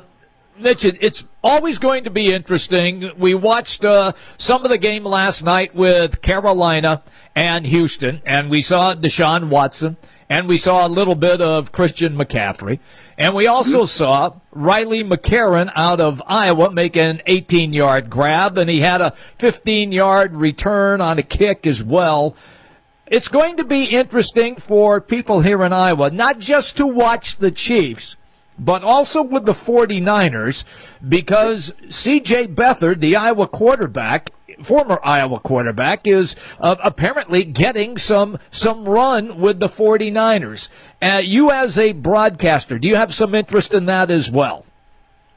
Mitch, 0.58 0.84
it's 0.86 1.24
always 1.44 1.78
going 1.78 2.06
to 2.06 2.10
be 2.10 2.34
interesting. 2.34 3.12
We 3.18 3.36
watched 3.36 3.86
uh, 3.86 4.14
some 4.38 4.64
of 4.64 4.70
the 4.70 4.80
game 4.80 5.04
last 5.04 5.44
night 5.44 5.76
with 5.76 6.22
Carolina 6.22 7.04
and 7.36 7.68
Houston, 7.68 8.22
and 8.26 8.50
we 8.50 8.64
saw 8.64 8.96
Deshaun 8.96 9.50
Watson, 9.50 9.98
and 10.30 10.48
we 10.48 10.58
saw 10.58 10.86
a 10.86 10.90
little 10.90 11.16
bit 11.16 11.42
of 11.42 11.72
Christian 11.72 12.16
McCaffrey, 12.16 12.80
and 13.18 13.36
we 13.36 13.48
also 13.48 13.84
mm-hmm. 13.84 14.04
saw 14.04 14.34
Riley 14.52 15.04
McCarron 15.04 15.72
out 15.76 16.00
of 16.00 16.22
Iowa 16.28 16.72
make 16.72 16.96
an 16.96 17.22
18 17.26 17.74
yard 17.74 18.10
grab, 18.10 18.58
and 18.58 18.70
he 18.70 18.82
had 18.82 19.02
a 19.02 19.14
15 19.38 19.92
yard 19.92 20.36
return 20.36 21.02
on 21.02 21.20
a 21.20 21.24
kick 21.24 21.68
as 21.68 21.84
well 21.84 22.36
it's 23.08 23.28
going 23.28 23.58
to 23.58 23.64
be 23.64 23.86
interesting 23.86 24.56
for 24.56 25.00
people 25.00 25.42
here 25.42 25.64
in 25.64 25.72
Iowa, 25.72 26.10
not 26.10 26.40
just 26.40 26.78
to 26.78 26.88
watch 26.88 27.38
the 27.38 27.52
Chiefs, 27.52 28.18
but 28.58 28.84
also 28.84 29.22
with 29.22 29.46
the 29.46 29.54
49ers, 29.54 30.64
because 31.08 31.74
C.J. 31.90 32.48
Beathard, 32.48 33.02
the 33.02 33.16
Iowa 33.16 33.48
quarterback, 33.48 34.32
former 34.64 35.00
Iowa 35.04 35.40
quarterback, 35.40 36.08
is 36.08 36.36
uh, 36.60 36.76
apparently 36.84 37.44
getting 37.44 37.98
some 37.98 38.40
some 38.52 38.86
run 38.86 39.40
with 39.40 39.60
the 39.60 39.70
49ers. 39.70 40.70
Uh, 41.02 41.22
you, 41.24 41.52
as 41.52 41.78
a 41.78 41.92
broadcaster, 41.94 42.80
do 42.80 42.88
you 42.88 42.96
have 42.96 43.14
some 43.14 43.36
interest 43.36 43.74
in 43.74 43.86
that 43.86 44.12
as 44.12 44.30
well? 44.32 44.66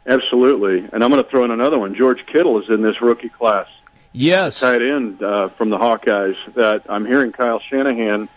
Absolutely, 0.06 0.88
and 0.92 1.04
I'm 1.04 1.10
going 1.10 1.22
to 1.22 1.28
throw 1.28 1.44
in 1.44 1.50
another 1.50 1.78
one. 1.78 1.94
George 1.94 2.24
Kittle 2.26 2.62
is 2.62 2.70
in 2.70 2.82
this 2.82 3.00
rookie 3.02 3.28
class. 3.28 3.66
Yes. 4.12 4.60
Tight 4.60 4.82
end 4.82 5.22
uh, 5.22 5.50
from 5.50 5.70
the 5.70 5.76
Hawkeyes 5.76 6.36
that 6.54 6.84
I'm 6.88 7.04
hearing 7.04 7.30
Kyle 7.30 7.60
Shanahan 7.60 8.28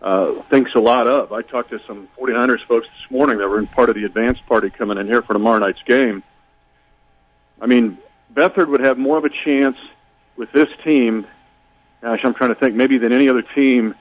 uh, 0.00 0.42
thinks 0.50 0.74
a 0.74 0.80
lot 0.80 1.06
of. 1.06 1.32
I 1.32 1.42
talked 1.42 1.70
to 1.70 1.80
some 1.86 2.08
49ers 2.18 2.66
folks 2.66 2.88
this 2.88 3.10
morning 3.10 3.38
that 3.38 3.48
were 3.48 3.58
in 3.58 3.66
part 3.66 3.88
of 3.88 3.94
the 3.94 4.04
advance 4.04 4.38
party 4.48 4.70
coming 4.70 4.98
in 4.98 5.06
here 5.06 5.22
for 5.22 5.32
tomorrow 5.34 5.58
night's 5.58 5.82
game. 5.82 6.22
I 7.60 7.66
mean, 7.66 7.98
Beathard 8.34 8.68
would 8.68 8.80
have 8.80 8.98
more 8.98 9.18
of 9.18 9.24
a 9.24 9.30
chance 9.30 9.76
with 10.36 10.52
this 10.52 10.68
team, 10.84 11.26
gosh, 12.00 12.24
I'm 12.24 12.34
trying 12.34 12.50
to 12.50 12.54
think, 12.54 12.74
maybe 12.74 12.98
than 12.98 13.12
any 13.12 13.28
other 13.28 13.42
team 13.42 13.94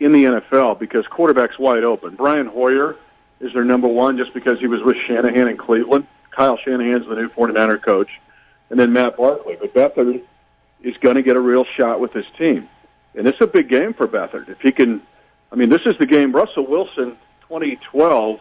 in 0.00 0.12
the 0.12 0.24
NFL 0.24 0.78
because 0.78 1.06
quarterback's 1.06 1.58
wide 1.58 1.84
open. 1.84 2.14
Brian 2.14 2.46
Hoyer 2.46 2.96
is 3.40 3.52
their 3.52 3.64
number 3.64 3.88
one 3.88 4.16
just 4.16 4.34
because 4.34 4.58
he 4.58 4.66
was 4.66 4.82
with 4.82 4.96
Shanahan 4.96 5.48
in 5.48 5.56
Cleveland. 5.56 6.06
Kyle 6.30 6.56
Shanahan's 6.56 7.06
the 7.06 7.14
new 7.14 7.28
49er 7.28 7.82
coach. 7.82 8.20
And 8.70 8.78
then 8.78 8.92
Matt 8.92 9.16
Barkley. 9.16 9.56
But 9.58 9.74
Beathard 9.74 10.22
is 10.82 10.96
going 10.98 11.16
to 11.16 11.22
get 11.22 11.36
a 11.36 11.40
real 11.40 11.64
shot 11.64 12.00
with 12.00 12.12
his 12.12 12.26
team. 12.36 12.68
And 13.14 13.26
it's 13.26 13.40
a 13.40 13.46
big 13.46 13.68
game 13.68 13.94
for 13.94 14.06
Beathard. 14.06 14.48
If 14.48 14.60
he 14.60 14.70
can, 14.70 15.02
I 15.50 15.56
mean, 15.56 15.70
this 15.70 15.82
is 15.86 15.96
the 15.98 16.06
game. 16.06 16.32
Russell 16.32 16.66
Wilson, 16.66 17.16
2012, 17.48 18.40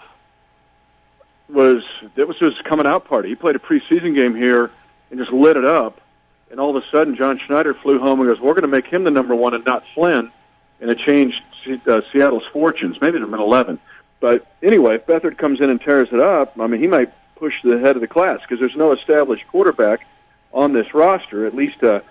was 1.50 1.84
it 2.16 2.28
was 2.28 2.38
his 2.38 2.54
coming 2.64 2.86
out 2.86 3.06
party. 3.06 3.30
He 3.30 3.36
played 3.36 3.56
a 3.56 3.60
preseason 3.60 4.14
game 4.14 4.36
here 4.36 4.70
and 5.10 5.20
just 5.20 5.32
lit 5.32 5.56
it 5.56 5.66
up. 5.66 6.02
And 6.50 6.60
all 6.60 6.76
of 6.76 6.82
a 6.82 6.88
sudden, 6.90 7.16
John 7.16 7.38
Schneider 7.38 7.74
flew 7.74 8.00
home 8.00 8.20
and 8.20 8.30
goes, 8.30 8.40
"We're 8.40 8.54
going 8.54 8.62
to 8.62 8.68
make 8.68 8.88
him 8.88 9.04
the 9.04 9.12
number 9.12 9.36
one 9.36 9.54
and 9.54 9.66
not 9.66 9.84
Flynn," 9.94 10.32
and 10.80 10.90
it 10.90 11.00
changed 11.00 11.42
uh, 11.88 12.02
Seattle's 12.12 12.46
fortunes. 12.54 13.00
Maybe 13.02 13.20
they've 13.20 13.30
been 13.30 13.40
11. 13.40 13.80
But 14.20 14.48
anyway, 14.64 14.96
if 14.96 15.06
Beathard 15.06 15.38
comes 15.38 15.60
in 15.60 15.70
and 15.70 15.80
tears 15.80 16.10
it 16.12 16.20
up, 16.20 16.54
I 16.60 16.68
mean, 16.68 16.82
he 16.82 16.88
might 16.88 17.12
push 17.36 17.62
the 17.62 17.78
head 17.80 17.96
of 17.96 18.02
the 18.02 18.08
class 18.08 18.40
because 18.42 18.60
there's 18.60 18.76
no 18.76 18.92
established 18.92 19.48
quarterback 19.48 20.06
on 20.54 20.74
this 20.74 20.94
roster, 20.94 21.46
at 21.46 21.54
least 21.54 21.84
uh, 21.84 22.02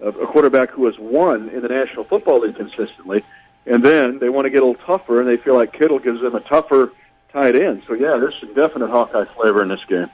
a 0.00 0.12
quarterback 0.12 0.70
who 0.70 0.86
has 0.86 0.98
won 0.98 1.48
in 1.48 1.62
the 1.62 1.68
National 1.68 2.04
Football 2.04 2.40
League 2.40 2.56
consistently. 2.56 3.24
And 3.66 3.84
then 3.84 4.20
they 4.20 4.28
want 4.28 4.44
to 4.44 4.50
get 4.50 4.62
a 4.62 4.66
little 4.66 4.82
tougher, 4.86 5.20
and 5.20 5.28
they 5.28 5.36
feel 5.36 5.54
like 5.54 5.72
Kittle 5.72 5.98
gives 5.98 6.20
them 6.20 6.36
a 6.36 6.40
tougher 6.40 6.92
tight 7.32 7.56
end. 7.56 7.82
So, 7.88 7.94
yeah, 7.94 8.16
there's 8.16 8.38
some 8.38 8.54
definite 8.54 8.88
Hawkeye 8.88 9.24
flavor 9.34 9.62
in 9.62 9.68
this 9.68 9.84
game. 9.86 10.08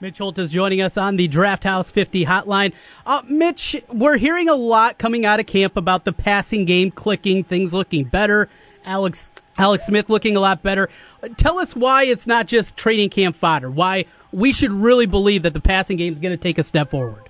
Mitch 0.00 0.18
Holthus 0.18 0.48
joining 0.48 0.80
us 0.80 0.96
on 0.96 1.16
the 1.16 1.26
Draft 1.26 1.64
House 1.64 1.90
50 1.90 2.24
hotline. 2.24 2.72
Uh, 3.04 3.22
Mitch, 3.28 3.74
we're 3.92 4.16
hearing 4.16 4.48
a 4.48 4.54
lot 4.54 4.96
coming 4.96 5.26
out 5.26 5.40
of 5.40 5.46
camp 5.46 5.76
about 5.76 6.04
the 6.04 6.12
passing 6.12 6.64
game 6.64 6.92
clicking, 6.92 7.42
things 7.42 7.72
looking 7.72 8.04
better. 8.04 8.48
Alex 8.84 9.30
Alex 9.58 9.86
Smith 9.86 10.08
looking 10.08 10.36
a 10.36 10.40
lot 10.40 10.62
better. 10.62 10.88
Tell 11.36 11.58
us 11.58 11.74
why 11.74 12.04
it's 12.04 12.28
not 12.28 12.46
just 12.46 12.76
training 12.76 13.10
camp 13.10 13.36
fodder. 13.36 13.68
Why 13.68 14.04
we 14.30 14.52
should 14.52 14.70
really 14.70 15.06
believe 15.06 15.42
that 15.42 15.52
the 15.52 15.60
passing 15.60 15.96
game 15.96 16.12
is 16.12 16.20
going 16.20 16.36
to 16.36 16.40
take 16.40 16.58
a 16.58 16.62
step 16.62 16.90
forward. 16.90 17.28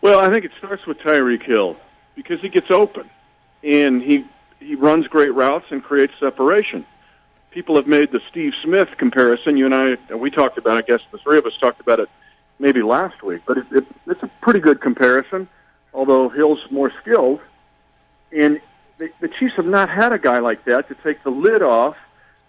Well, 0.00 0.18
I 0.18 0.28
think 0.28 0.44
it 0.44 0.50
starts 0.58 0.86
with 0.86 0.98
Tyreek 0.98 1.44
Hill 1.44 1.76
because 2.16 2.40
he 2.40 2.48
gets 2.48 2.70
open 2.70 3.08
and 3.62 4.02
he 4.02 4.24
he 4.58 4.74
runs 4.74 5.06
great 5.06 5.32
routes 5.34 5.66
and 5.70 5.84
creates 5.84 6.14
separation. 6.18 6.84
People 7.50 7.76
have 7.76 7.86
made 7.86 8.12
the 8.12 8.20
Steve 8.30 8.54
Smith 8.62 8.90
comparison. 8.96 9.56
You 9.56 9.66
and 9.66 9.74
I, 9.74 10.14
we 10.14 10.30
talked 10.30 10.56
about. 10.58 10.76
I 10.76 10.82
guess 10.82 11.00
the 11.10 11.18
three 11.18 11.38
of 11.38 11.46
us 11.46 11.56
talked 11.58 11.80
about 11.80 11.98
it 11.98 12.08
maybe 12.58 12.82
last 12.82 13.22
week, 13.22 13.42
but 13.46 13.58
it, 13.58 13.66
it, 13.72 13.86
it's 14.06 14.22
a 14.22 14.30
pretty 14.40 14.60
good 14.60 14.80
comparison. 14.80 15.48
Although 15.92 16.28
Hill's 16.28 16.60
more 16.70 16.92
skilled, 17.00 17.40
and 18.30 18.60
the, 18.98 19.10
the 19.20 19.28
Chiefs 19.28 19.56
have 19.56 19.66
not 19.66 19.88
had 19.88 20.12
a 20.12 20.18
guy 20.18 20.38
like 20.38 20.64
that 20.66 20.86
to 20.88 20.94
take 20.94 21.24
the 21.24 21.30
lid 21.30 21.62
off 21.62 21.96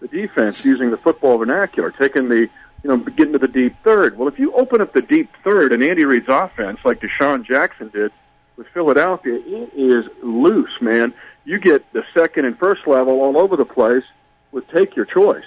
the 0.00 0.06
defense 0.06 0.64
using 0.64 0.90
the 0.90 0.96
football 0.96 1.38
vernacular, 1.38 1.90
taking 1.90 2.28
the 2.28 2.48
you 2.82 2.88
know, 2.90 2.96
get 2.96 3.28
into 3.28 3.38
the 3.38 3.48
deep 3.48 3.76
third. 3.84 4.18
Well, 4.18 4.28
if 4.28 4.38
you 4.38 4.52
open 4.54 4.80
up 4.80 4.92
the 4.92 5.02
deep 5.02 5.30
third 5.44 5.72
and 5.72 5.82
Andy 5.82 6.04
Reid's 6.04 6.28
offense, 6.28 6.80
like 6.84 7.00
DeSean 7.00 7.44
Jackson 7.44 7.88
did 7.88 8.12
with 8.56 8.66
Philadelphia, 8.68 9.34
it 9.34 9.72
is 9.74 10.06
loose, 10.22 10.80
man. 10.80 11.14
You 11.44 11.58
get 11.58 11.90
the 11.92 12.04
second 12.12 12.44
and 12.44 12.58
first 12.58 12.86
level 12.86 13.20
all 13.20 13.38
over 13.38 13.56
the 13.56 13.64
place 13.64 14.04
with 14.52 14.68
take 14.68 14.94
your 14.94 15.04
choice. 15.04 15.44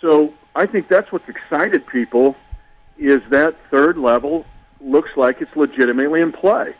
So 0.00 0.34
I 0.54 0.66
think 0.66 0.88
that's 0.88 1.12
what's 1.12 1.28
excited 1.28 1.86
people 1.86 2.36
is 2.98 3.22
that 3.30 3.56
third 3.70 3.96
level 3.96 4.44
looks 4.80 5.10
like 5.16 5.40
it's 5.40 5.54
legitimately 5.56 6.20
in 6.20 6.32
play. 6.32 6.74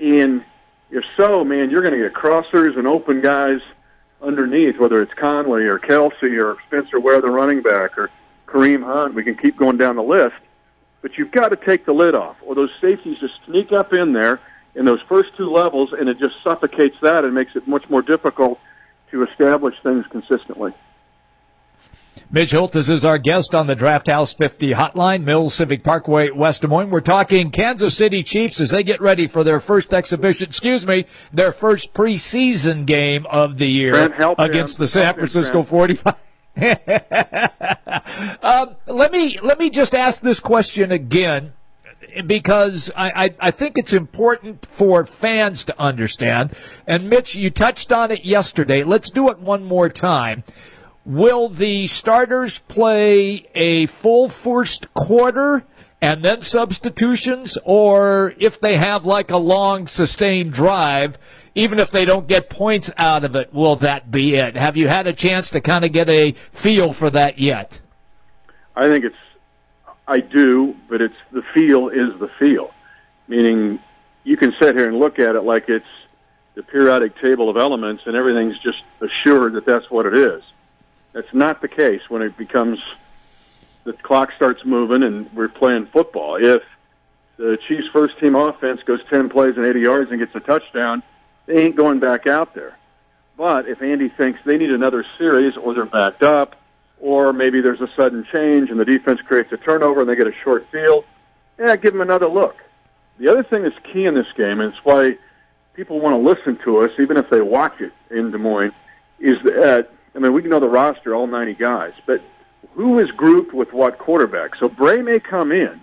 And 0.00 0.44
if 0.90 1.04
so, 1.16 1.44
man, 1.44 1.70
you're 1.70 1.82
going 1.82 1.94
to 1.94 2.00
get 2.00 2.12
crossers 2.12 2.78
and 2.78 2.86
open 2.86 3.20
guys 3.20 3.60
underneath, 4.20 4.78
whether 4.78 5.02
it's 5.02 5.14
Conley 5.14 5.66
or 5.66 5.78
Kelce 5.78 6.38
or 6.38 6.56
Spencer 6.66 7.00
Ware, 7.00 7.20
the 7.20 7.30
running 7.30 7.62
back, 7.62 7.98
or 7.98 8.10
Kareem 8.46 8.82
Hunt. 8.82 9.14
We 9.14 9.24
can 9.24 9.36
keep 9.36 9.56
going 9.56 9.76
down 9.76 9.96
the 9.96 10.02
list. 10.02 10.36
But 11.00 11.18
you've 11.18 11.32
got 11.32 11.48
to 11.48 11.56
take 11.56 11.84
the 11.84 11.92
lid 11.92 12.14
off, 12.14 12.36
or 12.42 12.54
those 12.54 12.70
safeties 12.80 13.18
just 13.18 13.34
sneak 13.44 13.72
up 13.72 13.92
in 13.92 14.12
there 14.12 14.40
in 14.74 14.84
those 14.84 15.00
first 15.02 15.36
two 15.36 15.50
levels, 15.50 15.92
and 15.92 16.08
it 16.08 16.18
just 16.18 16.36
suffocates 16.42 16.96
that 17.02 17.24
and 17.24 17.34
makes 17.34 17.56
it 17.56 17.66
much 17.66 17.88
more 17.90 18.02
difficult 18.02 18.60
to 19.12 19.22
establish 19.22 19.74
things 19.82 20.04
consistently. 20.10 20.72
Mitch 22.30 22.52
Holthus 22.52 22.88
is 22.88 23.04
our 23.04 23.18
guest 23.18 23.54
on 23.54 23.66
the 23.66 23.74
Draft 23.74 24.06
House 24.06 24.32
50 24.32 24.72
hotline, 24.72 25.22
Mills 25.24 25.54
Civic 25.54 25.84
Parkway, 25.84 26.30
West 26.30 26.62
Des 26.62 26.66
Moines. 26.66 26.90
We're 26.90 27.00
talking 27.00 27.50
Kansas 27.50 27.94
City 27.96 28.22
Chiefs 28.22 28.58
as 28.60 28.70
they 28.70 28.82
get 28.82 29.02
ready 29.02 29.26
for 29.26 29.44
their 29.44 29.60
first 29.60 29.92
exhibition, 29.92 30.46
excuse 30.48 30.86
me, 30.86 31.04
their 31.30 31.52
first 31.52 31.92
preseason 31.92 32.86
game 32.86 33.26
of 33.26 33.58
the 33.58 33.66
year 33.66 34.08
Trent, 34.08 34.34
against 34.38 34.78
him. 34.78 34.84
the 34.84 34.88
San 34.88 35.04
Help 35.04 35.16
Francisco 35.18 35.60
him, 35.60 35.66
45. 35.66 36.14
um, 38.42 38.76
let 38.86 39.10
me 39.12 39.38
let 39.42 39.58
me 39.58 39.70
just 39.70 39.94
ask 39.94 40.20
this 40.20 40.38
question 40.38 40.92
again 40.92 41.52
because 42.26 42.90
I, 42.96 43.24
I, 43.24 43.34
I, 43.40 43.50
think 43.50 43.78
it's 43.78 43.92
important 43.92 44.66
for 44.66 45.06
fans 45.06 45.64
to 45.64 45.80
understand. 45.80 46.54
And 46.86 47.08
Mitch, 47.08 47.34
you 47.34 47.50
touched 47.50 47.92
on 47.92 48.10
it 48.10 48.24
yesterday. 48.24 48.84
Let's 48.84 49.10
do 49.10 49.28
it 49.30 49.38
one 49.38 49.64
more 49.64 49.88
time. 49.88 50.44
Will 51.04 51.48
the 51.48 51.86
starters 51.86 52.58
play 52.58 53.46
a 53.54 53.86
full 53.86 54.28
first 54.28 54.92
quarter 54.94 55.64
and 56.00 56.24
then 56.24 56.40
substitutions, 56.40 57.56
or 57.64 58.34
if 58.36 58.58
they 58.58 58.76
have 58.76 59.06
like 59.06 59.30
a 59.30 59.36
long 59.36 59.86
sustained 59.86 60.52
drive, 60.52 61.16
even 61.54 61.78
if 61.78 61.90
they 61.90 62.04
don't 62.04 62.26
get 62.26 62.50
points 62.50 62.90
out 62.96 63.24
of 63.24 63.36
it, 63.36 63.54
will 63.54 63.76
that 63.76 64.10
be 64.10 64.34
it? 64.34 64.56
Have 64.56 64.76
you 64.76 64.88
had 64.88 65.06
a 65.06 65.12
chance 65.12 65.50
to 65.50 65.60
kind 65.60 65.84
of 65.84 65.92
get 65.92 66.08
a 66.08 66.32
feel 66.50 66.92
for 66.92 67.08
that 67.10 67.38
yet? 67.38 67.80
I 68.74 68.88
think 68.88 69.04
it's, 69.04 69.16
I 70.06 70.20
do, 70.20 70.76
but 70.88 71.00
it's 71.00 71.16
the 71.30 71.42
feel 71.42 71.88
is 71.88 72.18
the 72.18 72.28
feel. 72.28 72.72
Meaning 73.28 73.78
you 74.24 74.36
can 74.36 74.54
sit 74.60 74.76
here 74.76 74.88
and 74.88 74.98
look 74.98 75.18
at 75.18 75.36
it 75.36 75.42
like 75.42 75.68
it's 75.68 75.86
the 76.54 76.62
periodic 76.62 77.18
table 77.20 77.48
of 77.48 77.56
elements 77.56 78.02
and 78.06 78.16
everything's 78.16 78.58
just 78.58 78.82
assured 79.00 79.54
that 79.54 79.64
that's 79.64 79.90
what 79.90 80.06
it 80.06 80.14
is. 80.14 80.42
That's 81.12 81.32
not 81.32 81.60
the 81.60 81.68
case 81.68 82.02
when 82.08 82.22
it 82.22 82.36
becomes 82.36 82.78
the 83.84 83.92
clock 83.92 84.32
starts 84.32 84.64
moving 84.64 85.02
and 85.02 85.32
we're 85.34 85.48
playing 85.48 85.86
football. 85.86 86.36
If 86.36 86.62
the 87.36 87.58
Chiefs' 87.66 87.88
first 87.88 88.18
team 88.18 88.34
offense 88.34 88.82
goes 88.82 89.00
10 89.08 89.28
plays 89.28 89.56
and 89.56 89.66
80 89.66 89.80
yards 89.80 90.10
and 90.10 90.20
gets 90.20 90.34
a 90.34 90.40
touchdown, 90.40 91.02
they 91.46 91.64
ain't 91.64 91.76
going 91.76 91.98
back 91.98 92.26
out 92.26 92.54
there. 92.54 92.76
But 93.36 93.66
if 93.66 93.82
Andy 93.82 94.08
thinks 94.08 94.40
they 94.44 94.58
need 94.58 94.70
another 94.70 95.04
series 95.18 95.56
or 95.56 95.74
they're 95.74 95.86
backed 95.86 96.22
up 96.22 96.56
or 97.02 97.32
maybe 97.32 97.60
there's 97.60 97.80
a 97.80 97.90
sudden 97.96 98.24
change 98.32 98.70
and 98.70 98.78
the 98.80 98.84
defense 98.84 99.20
creates 99.20 99.52
a 99.52 99.56
turnover 99.56 100.00
and 100.00 100.08
they 100.08 100.14
get 100.14 100.28
a 100.28 100.32
short 100.32 100.66
field, 100.70 101.04
yeah, 101.58 101.76
give 101.76 101.92
them 101.92 102.00
another 102.00 102.28
look. 102.28 102.56
The 103.18 103.28
other 103.28 103.42
thing 103.42 103.64
that's 103.64 103.78
key 103.80 104.06
in 104.06 104.14
this 104.14 104.32
game, 104.36 104.60
and 104.60 104.72
it's 104.72 104.84
why 104.84 105.18
people 105.74 106.00
want 106.00 106.14
to 106.14 106.18
listen 106.18 106.56
to 106.64 106.78
us, 106.78 106.92
even 106.98 107.16
if 107.16 107.28
they 107.28 107.42
watch 107.42 107.80
it 107.80 107.92
in 108.10 108.30
Des 108.30 108.38
Moines, 108.38 108.72
is 109.18 109.36
that, 109.42 109.90
I 110.14 110.20
mean, 110.20 110.32
we 110.32 110.42
can 110.42 110.50
know 110.50 110.60
the 110.60 110.68
roster, 110.68 111.14
all 111.14 111.26
90 111.26 111.54
guys, 111.54 111.92
but 112.06 112.22
who 112.74 113.00
is 113.00 113.10
grouped 113.10 113.52
with 113.52 113.72
what 113.72 113.98
quarterback? 113.98 114.54
So 114.54 114.68
Bray 114.68 115.02
may 115.02 115.18
come 115.18 115.50
in, 115.50 115.82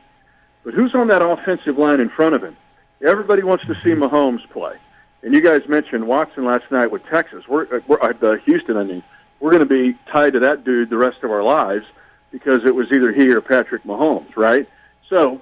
but 0.64 0.74
who's 0.74 0.96
on 0.96 1.10
that 1.10 1.22
offensive 1.22 1.78
line 1.78 2.00
in 2.00 2.10
front 2.10 2.34
of 2.34 2.44
him? 2.44 2.56
Everybody 3.02 3.44
wants 3.44 3.66
to 3.66 3.76
see 3.76 3.90
Mahomes 3.90 4.50
play. 4.50 4.78
And 5.22 5.34
you 5.34 5.42
guys 5.42 5.68
mentioned 5.68 6.08
Watson 6.08 6.46
last 6.46 6.72
night 6.72 6.92
with 6.92 7.06
Texas. 7.08 7.46
We're, 7.46 7.82
we're 7.88 8.02
uh, 8.02 8.38
Houston, 8.38 8.78
I 8.78 8.86
mean 8.86 9.04
we're 9.40 9.52
going 9.52 9.68
to 9.68 9.92
be 9.92 9.98
tied 10.12 10.34
to 10.34 10.40
that 10.40 10.64
dude 10.64 10.90
the 10.90 10.98
rest 10.98 11.24
of 11.24 11.32
our 11.32 11.44
lives 11.44 11.86
because 12.32 12.66
it 12.66 12.76
was 12.76 12.92
either 12.92 13.12
he 13.12 13.30
or 13.32 13.42
Patrick 13.42 13.84
Mahomes, 13.84 14.36
right? 14.36 14.68
So 15.10 15.42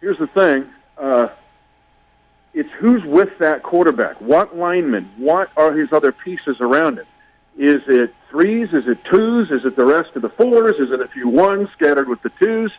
here's 0.00 0.18
the 0.18 0.26
thing. 0.26 0.66
Uh, 0.96 1.28
it's 2.54 2.70
who's 2.72 3.04
with 3.04 3.38
that 3.38 3.62
quarterback. 3.62 4.20
What 4.20 4.56
linemen? 4.56 5.10
What 5.16 5.50
are 5.56 5.72
his 5.72 5.92
other 5.92 6.12
pieces 6.12 6.60
around 6.60 6.98
him? 6.98 7.06
Is 7.56 7.82
it 7.86 8.14
threes? 8.30 8.72
Is 8.72 8.86
it 8.86 9.04
twos? 9.04 9.50
Is 9.50 9.64
it 9.64 9.76
the 9.76 9.84
rest 9.84 10.10
of 10.14 10.22
the 10.22 10.28
fours? 10.28 10.76
Is 10.76 10.90
it 10.90 11.00
a 11.00 11.08
few 11.08 11.28
ones 11.28 11.68
scattered 11.72 12.08
with 12.08 12.22
the 12.22 12.30
twos? 12.30 12.72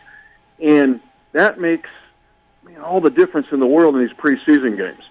And 0.58 1.00
that 1.32 1.60
makes 1.60 1.88
I 2.64 2.68
mean, 2.68 2.78
all 2.78 3.00
the 3.00 3.10
difference 3.10 3.48
in 3.52 3.60
the 3.60 3.66
world 3.66 3.94
in 3.96 4.00
these 4.00 4.16
preseason 4.16 4.76
games. 4.76 5.02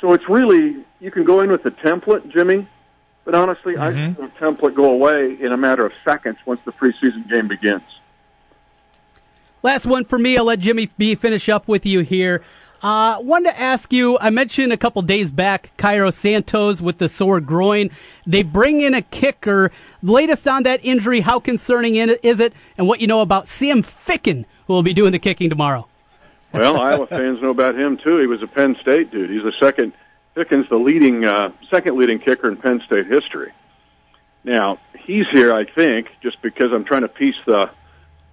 So 0.00 0.12
it's 0.12 0.28
really, 0.28 0.84
you 1.00 1.10
can 1.10 1.24
go 1.24 1.40
in 1.40 1.50
with 1.50 1.62
the 1.62 1.70
template, 1.70 2.28
Jimmy, 2.28 2.66
but 3.26 3.34
honestly, 3.34 3.74
mm-hmm. 3.74 3.82
I 3.82 4.14
see 4.14 4.22
the 4.22 4.28
template 4.38 4.74
go 4.74 4.90
away 4.90 5.36
in 5.38 5.52
a 5.52 5.56
matter 5.56 5.84
of 5.84 5.92
seconds 6.02 6.38
once 6.46 6.60
the 6.64 6.72
preseason 6.72 7.28
game 7.28 7.48
begins. 7.48 7.82
Last 9.62 9.84
one 9.84 10.04
for 10.04 10.18
me. 10.18 10.38
I'll 10.38 10.44
let 10.44 10.60
Jimmy 10.60 10.88
B 10.96 11.16
finish 11.16 11.48
up 11.48 11.66
with 11.66 11.84
you 11.84 12.00
here. 12.00 12.42
Uh, 12.82 13.18
wanted 13.20 13.50
to 13.50 13.60
ask 13.60 13.92
you, 13.92 14.16
I 14.18 14.30
mentioned 14.30 14.72
a 14.72 14.76
couple 14.76 15.02
days 15.02 15.30
back, 15.30 15.72
Cairo 15.76 16.10
Santos 16.10 16.80
with 16.80 16.98
the 16.98 17.08
sore 17.08 17.40
groin. 17.40 17.90
They 18.26 18.42
bring 18.42 18.80
in 18.80 18.94
a 18.94 19.02
kicker. 19.02 19.72
Latest 20.02 20.46
on 20.46 20.62
that 20.62 20.84
injury, 20.84 21.20
how 21.20 21.40
concerning 21.40 21.96
is 21.96 22.38
it, 22.38 22.52
and 22.78 22.86
what 22.86 23.00
you 23.00 23.08
know 23.08 23.22
about 23.22 23.48
Sam 23.48 23.82
Ficken, 23.82 24.44
who 24.68 24.74
will 24.74 24.84
be 24.84 24.94
doing 24.94 25.10
the 25.10 25.18
kicking 25.18 25.50
tomorrow? 25.50 25.88
Well, 26.52 26.76
Iowa 26.76 27.06
fans 27.08 27.42
know 27.42 27.50
about 27.50 27.76
him 27.76 27.96
too. 27.96 28.18
He 28.18 28.28
was 28.28 28.42
a 28.42 28.46
Penn 28.46 28.76
State 28.80 29.10
dude. 29.10 29.30
He's 29.30 29.42
the 29.42 29.52
second 29.52 29.92
Pickens, 30.36 30.68
the 30.68 30.76
leading, 30.76 31.24
uh, 31.24 31.50
second 31.70 31.96
leading 31.96 32.18
kicker 32.18 32.46
in 32.46 32.58
Penn 32.58 32.82
State 32.84 33.06
history. 33.06 33.52
Now, 34.44 34.78
he's 34.98 35.26
here, 35.28 35.50
I 35.54 35.64
think, 35.64 36.10
just 36.20 36.42
because 36.42 36.72
I'm 36.72 36.84
trying 36.84 37.00
to 37.02 37.08
piece 37.08 37.38
the 37.46 37.70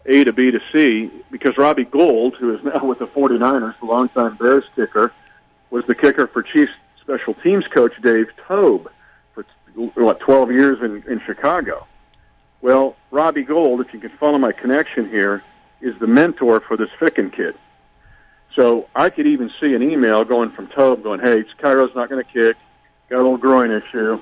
A 0.06 0.26
to 0.26 0.34
B 0.34 0.52
to 0.52 0.60
C, 0.74 1.10
because 1.32 1.58
Robbie 1.58 1.86
Gould, 1.86 2.36
who 2.36 2.54
is 2.54 2.62
now 2.66 2.84
with 2.84 3.00
the 3.00 3.08
49ers, 3.08 3.80
the 3.80 3.86
longtime 3.86 4.36
Bears 4.36 4.66
kicker, 4.76 5.14
was 5.70 5.86
the 5.86 5.96
kicker 5.96 6.28
for 6.28 6.44
Chiefs 6.44 6.74
special 7.00 7.36
teams 7.36 7.68
coach 7.68 7.94
Dave 8.02 8.28
Toub 8.48 8.92
for, 9.34 9.46
what, 9.96 10.20
12 10.20 10.52
years 10.52 10.82
in, 10.82 11.10
in 11.10 11.22
Chicago. 11.22 11.88
Well, 12.62 12.98
Robbie 13.12 13.44
Gould, 13.44 13.80
if 13.80 13.94
you 13.94 14.02
can 14.02 14.10
follow 14.10 14.38
my 14.38 14.52
connection 14.52 15.10
here, 15.10 15.42
is 15.80 15.98
the 16.00 16.08
mentor 16.08 16.60
for 16.60 16.76
this 16.76 16.90
Ficken 17.00 17.32
kid. 17.32 17.56
So 18.56 18.88
I 18.96 19.10
could 19.10 19.26
even 19.26 19.52
see 19.60 19.74
an 19.74 19.82
email 19.82 20.24
going 20.24 20.52
from 20.52 20.68
Toub 20.68 21.04
going, 21.04 21.20
hey, 21.20 21.44
Cairo's 21.58 21.96
not 21.96 22.10
going 22.10 22.24
to 22.24 22.32
kick, 22.32 22.58
got 23.10 23.18
a 23.18 23.24
little 23.24 23.38
groin 23.38 23.72
issue, 23.72 24.22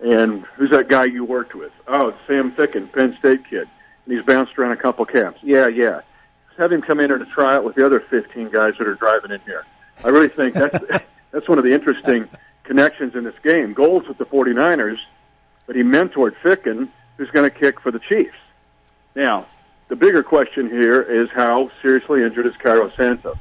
and 0.00 0.42
who's 0.56 0.70
that 0.70 0.88
guy 0.88 1.04
you 1.04 1.24
worked 1.24 1.54
with? 1.54 1.72
Oh, 1.86 2.08
it's 2.08 2.18
Sam 2.26 2.52
Ficken, 2.52 2.92
Penn 2.92 3.16
State 3.18 3.48
kid. 3.48 3.68
And 4.04 4.14
he's 4.14 4.24
bounced 4.24 4.58
around 4.58 4.72
a 4.72 4.76
couple 4.76 5.04
camps. 5.04 5.38
Yeah, 5.42 5.68
yeah. 5.68 6.00
Have 6.58 6.72
him 6.72 6.82
come 6.82 7.00
in 7.00 7.08
here 7.08 7.18
to 7.18 7.24
try 7.24 7.54
out 7.54 7.64
with 7.64 7.76
the 7.76 7.86
other 7.86 8.00
15 8.00 8.50
guys 8.50 8.74
that 8.78 8.86
are 8.86 8.94
driving 8.94 9.30
in 9.30 9.40
here. 9.40 9.64
I 10.04 10.08
really 10.08 10.28
think 10.28 10.54
that's, 10.54 10.84
that's 11.30 11.48
one 11.48 11.58
of 11.58 11.64
the 11.64 11.72
interesting 11.72 12.28
connections 12.64 13.14
in 13.14 13.24
this 13.24 13.38
game. 13.42 13.72
Gould's 13.72 14.08
with 14.08 14.18
the 14.18 14.26
49ers, 14.26 14.98
but 15.66 15.76
he 15.76 15.82
mentored 15.82 16.34
Ficken, 16.42 16.88
who's 17.16 17.30
going 17.30 17.48
to 17.48 17.56
kick 17.56 17.80
for 17.80 17.90
the 17.90 18.00
Chiefs. 18.00 18.36
Now, 19.14 19.46
the 19.88 19.96
bigger 19.96 20.22
question 20.22 20.68
here 20.68 21.00
is 21.00 21.30
how 21.30 21.70
seriously 21.80 22.22
injured 22.24 22.46
is 22.46 22.56
Cairo 22.56 22.90
Santos? 22.96 23.38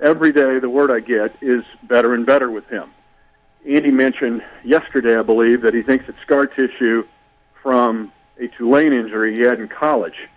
Every 0.00 0.32
day 0.32 0.58
the 0.58 0.70
word 0.70 0.90
I 0.90 1.00
get 1.00 1.36
is 1.40 1.64
better 1.84 2.14
and 2.14 2.26
better 2.26 2.50
with 2.50 2.68
him. 2.68 2.90
Andy 3.66 3.90
mentioned 3.90 4.42
yesterday, 4.62 5.18
I 5.18 5.22
believe, 5.22 5.62
that 5.62 5.72
he 5.72 5.82
thinks 5.82 6.08
it's 6.08 6.20
scar 6.20 6.46
tissue 6.46 7.06
from 7.62 8.12
a 8.38 8.48
Tulane 8.48 8.92
injury 8.92 9.34
he 9.34 9.40
had 9.40 9.58
in 9.58 9.68
college. 9.68 10.28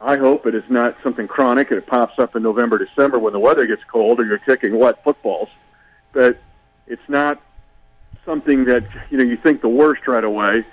I 0.00 0.16
hope 0.16 0.46
it 0.46 0.54
is 0.54 0.64
not 0.68 0.96
something 1.02 1.28
chronic 1.28 1.70
and 1.70 1.78
it 1.78 1.86
pops 1.86 2.18
up 2.18 2.36
in 2.36 2.42
November, 2.42 2.78
December 2.78 3.18
when 3.18 3.32
the 3.32 3.38
weather 3.38 3.66
gets 3.66 3.82
cold 3.84 4.20
or 4.20 4.24
you're 4.24 4.38
kicking 4.38 4.78
wet 4.78 5.02
footballs. 5.02 5.48
But 6.12 6.38
it's 6.86 7.08
not 7.08 7.40
something 8.24 8.64
that, 8.64 8.84
you 9.10 9.18
know, 9.18 9.24
you 9.24 9.36
think 9.36 9.60
the 9.60 9.68
worst 9.68 10.06
right 10.06 10.24
away, 10.24 10.64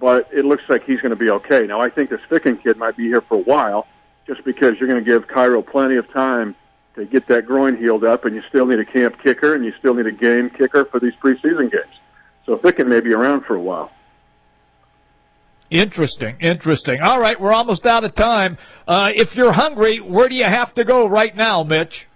but 0.00 0.28
it 0.32 0.44
looks 0.44 0.64
like 0.68 0.84
he's 0.84 1.00
going 1.00 1.10
to 1.10 1.16
be 1.16 1.30
okay. 1.30 1.66
Now, 1.66 1.80
I 1.80 1.90
think 1.90 2.10
this 2.10 2.20
Ficken 2.28 2.60
kid 2.62 2.76
might 2.76 2.96
be 2.96 3.04
here 3.04 3.20
for 3.20 3.36
a 3.36 3.42
while 3.42 3.86
just 4.26 4.44
because 4.44 4.78
you're 4.78 4.88
going 4.88 5.02
to 5.02 5.04
give 5.04 5.26
Cairo 5.26 5.62
plenty 5.62 5.96
of 5.96 6.10
time 6.12 6.54
to 6.94 7.04
get 7.04 7.26
that 7.28 7.46
groin 7.46 7.76
healed 7.76 8.04
up, 8.04 8.24
and 8.24 8.34
you 8.34 8.42
still 8.48 8.66
need 8.66 8.78
a 8.78 8.84
camp 8.84 9.20
kicker, 9.22 9.54
and 9.54 9.64
you 9.64 9.72
still 9.78 9.94
need 9.94 10.06
a 10.06 10.12
game 10.12 10.50
kicker 10.50 10.84
for 10.84 11.00
these 11.00 11.14
preseason 11.14 11.70
games. 11.70 12.00
So 12.46 12.56
Ficken 12.58 12.86
may 12.86 13.00
be 13.00 13.12
around 13.12 13.44
for 13.44 13.54
a 13.54 13.60
while. 13.60 13.90
Interesting, 15.70 16.36
interesting. 16.40 17.00
All 17.00 17.18
right, 17.18 17.40
we're 17.40 17.52
almost 17.52 17.86
out 17.86 18.04
of 18.04 18.14
time. 18.14 18.58
Uh, 18.86 19.12
if 19.14 19.34
you're 19.34 19.52
hungry, 19.52 19.98
where 19.98 20.28
do 20.28 20.34
you 20.34 20.44
have 20.44 20.72
to 20.74 20.84
go 20.84 21.06
right 21.06 21.34
now, 21.34 21.64
Mitch? 21.64 22.06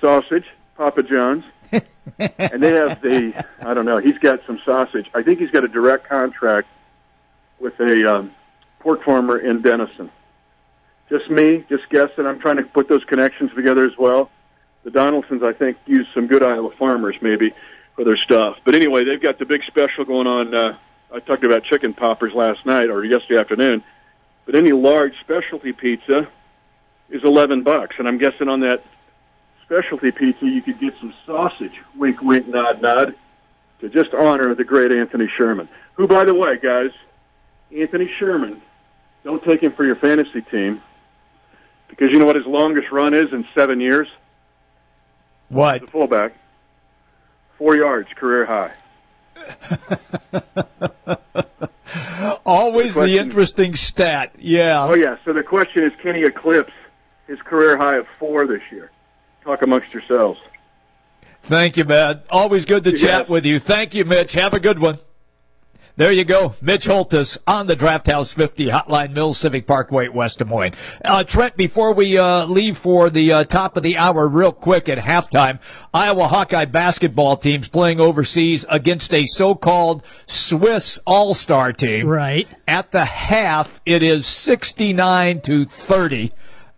Sausage, 0.00 0.46
Papa 0.76 1.02
John's. 1.04 1.44
and 2.18 2.62
they 2.62 2.72
have 2.72 3.00
the, 3.00 3.44
I 3.60 3.74
don't 3.74 3.84
know, 3.84 3.98
he's 3.98 4.18
got 4.18 4.40
some 4.46 4.60
sausage. 4.64 5.08
I 5.14 5.22
think 5.22 5.38
he's 5.38 5.50
got 5.50 5.64
a 5.64 5.68
direct 5.68 6.08
contract 6.08 6.68
with 7.60 7.78
a 7.80 8.12
um, 8.12 8.32
pork 8.80 9.04
farmer 9.04 9.38
in 9.38 9.62
Denison. 9.62 10.10
Just 11.10 11.28
me, 11.28 11.64
just 11.68 11.88
guessing. 11.90 12.26
I'm 12.26 12.38
trying 12.38 12.56
to 12.56 12.62
put 12.62 12.88
those 12.88 13.04
connections 13.04 13.52
together 13.54 13.84
as 13.84 13.98
well. 13.98 14.30
The 14.84 14.90
Donaldsons, 14.90 15.42
I 15.42 15.52
think, 15.52 15.76
use 15.84 16.06
some 16.14 16.26
good 16.26 16.42
Iowa 16.42 16.70
farmers 16.70 17.16
maybe 17.20 17.52
for 17.96 18.04
their 18.04 18.16
stuff. 18.16 18.58
But 18.64 18.74
anyway, 18.74 19.04
they've 19.04 19.20
got 19.20 19.38
the 19.38 19.44
big 19.44 19.64
special 19.64 20.04
going 20.04 20.26
on. 20.26 20.54
Uh, 20.54 20.76
I 21.12 21.18
talked 21.18 21.44
about 21.44 21.64
chicken 21.64 21.92
poppers 21.92 22.32
last 22.32 22.64
night 22.64 22.88
or 22.88 23.04
yesterday 23.04 23.40
afternoon. 23.40 23.82
But 24.46 24.54
any 24.54 24.72
large 24.72 25.18
specialty 25.20 25.72
pizza 25.72 26.28
is 27.10 27.24
11 27.24 27.62
bucks, 27.62 27.96
and 27.98 28.08
I'm 28.08 28.16
guessing 28.16 28.48
on 28.48 28.60
that 28.60 28.84
specialty 29.64 30.12
pizza 30.12 30.46
you 30.46 30.62
could 30.62 30.78
get 30.78 30.94
some 31.00 31.12
sausage. 31.26 31.74
Wink, 31.96 32.22
wink, 32.22 32.46
nod, 32.46 32.80
nod. 32.80 33.14
To 33.80 33.88
just 33.88 34.12
honor 34.12 34.54
the 34.54 34.64
great 34.64 34.92
Anthony 34.92 35.26
Sherman, 35.26 35.66
who, 35.94 36.06
by 36.06 36.26
the 36.26 36.34
way, 36.34 36.58
guys, 36.58 36.90
Anthony 37.74 38.08
Sherman, 38.08 38.60
don't 39.24 39.42
take 39.42 39.62
him 39.62 39.72
for 39.72 39.84
your 39.84 39.96
fantasy 39.96 40.42
team 40.42 40.82
because 41.90 42.10
you 42.12 42.18
know 42.18 42.26
what 42.26 42.36
his 42.36 42.46
longest 42.46 42.90
run 42.90 43.12
is 43.14 43.32
in 43.32 43.46
seven 43.54 43.80
years. 43.80 44.08
What? 45.48 45.82
The 45.82 45.86
fullback, 45.88 46.32
four 47.58 47.76
yards, 47.76 48.08
career 48.14 48.46
high. 48.46 48.72
Always 52.46 52.94
the, 52.94 53.00
question- 53.00 53.26
interesting 53.26 53.74
stat. 53.74 54.34
Yeah. 54.38 54.84
Oh 54.84 54.94
yeah. 54.94 55.16
So 55.24 55.32
the 55.32 55.42
question 55.42 55.82
is, 55.84 55.92
can 56.00 56.14
he 56.14 56.24
eclipse 56.24 56.72
his 57.26 57.40
career 57.42 57.76
high 57.76 57.96
of 57.96 58.08
four 58.18 58.46
this 58.46 58.62
year? 58.70 58.90
Talk 59.42 59.62
amongst 59.62 59.92
yourselves. 59.92 60.40
Thank 61.42 61.76
you, 61.76 61.84
man. 61.84 62.20
Always 62.30 62.64
good 62.66 62.84
to 62.84 62.96
chat 62.96 63.28
with 63.28 63.44
you. 63.46 63.58
Thank 63.58 63.94
you, 63.94 64.04
Mitch. 64.04 64.34
Have 64.34 64.52
a 64.52 64.60
good 64.60 64.78
one. 64.78 64.98
There 65.96 66.12
you 66.12 66.24
go. 66.24 66.54
Mitch 66.62 66.86
Holthus 66.86 67.36
on 67.46 67.66
the 67.66 67.76
Draft 67.76 68.06
House 68.06 68.32
50 68.32 68.66
Hotline 68.68 69.12
Mills 69.12 69.36
Civic 69.38 69.66
Parkway, 69.66 70.08
West 70.08 70.38
Des 70.38 70.44
Moines. 70.46 70.72
Uh, 71.04 71.24
Trent, 71.24 71.56
before 71.56 71.92
we 71.92 72.16
uh, 72.16 72.46
leave 72.46 72.78
for 72.78 73.10
the 73.10 73.32
uh, 73.32 73.44
top 73.44 73.76
of 73.76 73.82
the 73.82 73.98
hour, 73.98 74.26
real 74.26 74.52
quick 74.52 74.88
at 74.88 74.96
halftime, 74.98 75.58
Iowa 75.92 76.28
Hawkeye 76.28 76.64
basketball 76.64 77.36
teams 77.36 77.68
playing 77.68 78.00
overseas 78.00 78.64
against 78.70 79.12
a 79.12 79.26
so-called 79.26 80.02
Swiss 80.26 80.98
All-Star 81.06 81.72
team. 81.74 82.06
Right. 82.06 82.48
At 82.66 82.92
the 82.92 83.04
half, 83.04 83.82
it 83.84 84.02
is 84.02 84.24
69 84.26 85.40
to 85.42 85.64
30, 85.66 86.32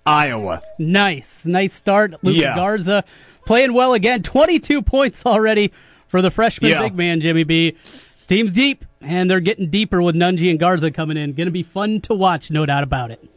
Iowa. 0.04 0.62
Nice, 0.80 1.46
nice 1.46 1.74
start. 1.74 2.14
Luka 2.24 2.38
Yeah. 2.40 2.54
Garza 2.56 3.04
playing 3.46 3.72
well 3.72 3.94
again. 3.94 4.24
22 4.24 4.82
points 4.82 5.24
already 5.24 5.70
for 6.08 6.22
the 6.22 6.30
freshman 6.32 6.70
Yeah. 6.72 6.82
big 6.82 6.96
man, 6.96 7.20
Jimmy 7.20 7.44
B. 7.44 7.76
Team's 8.26 8.52
deep, 8.52 8.84
and 9.00 9.30
they're 9.30 9.40
getting 9.40 9.70
deeper 9.70 10.02
with 10.02 10.14
Nunge 10.14 10.48
and 10.48 10.58
Garza 10.58 10.90
coming 10.90 11.16
in. 11.16 11.32
Going 11.32 11.46
to 11.46 11.52
be 11.52 11.62
fun 11.62 12.00
to 12.02 12.14
watch, 12.14 12.50
no 12.50 12.66
doubt 12.66 12.82
about 12.84 13.10
it. 13.10 13.28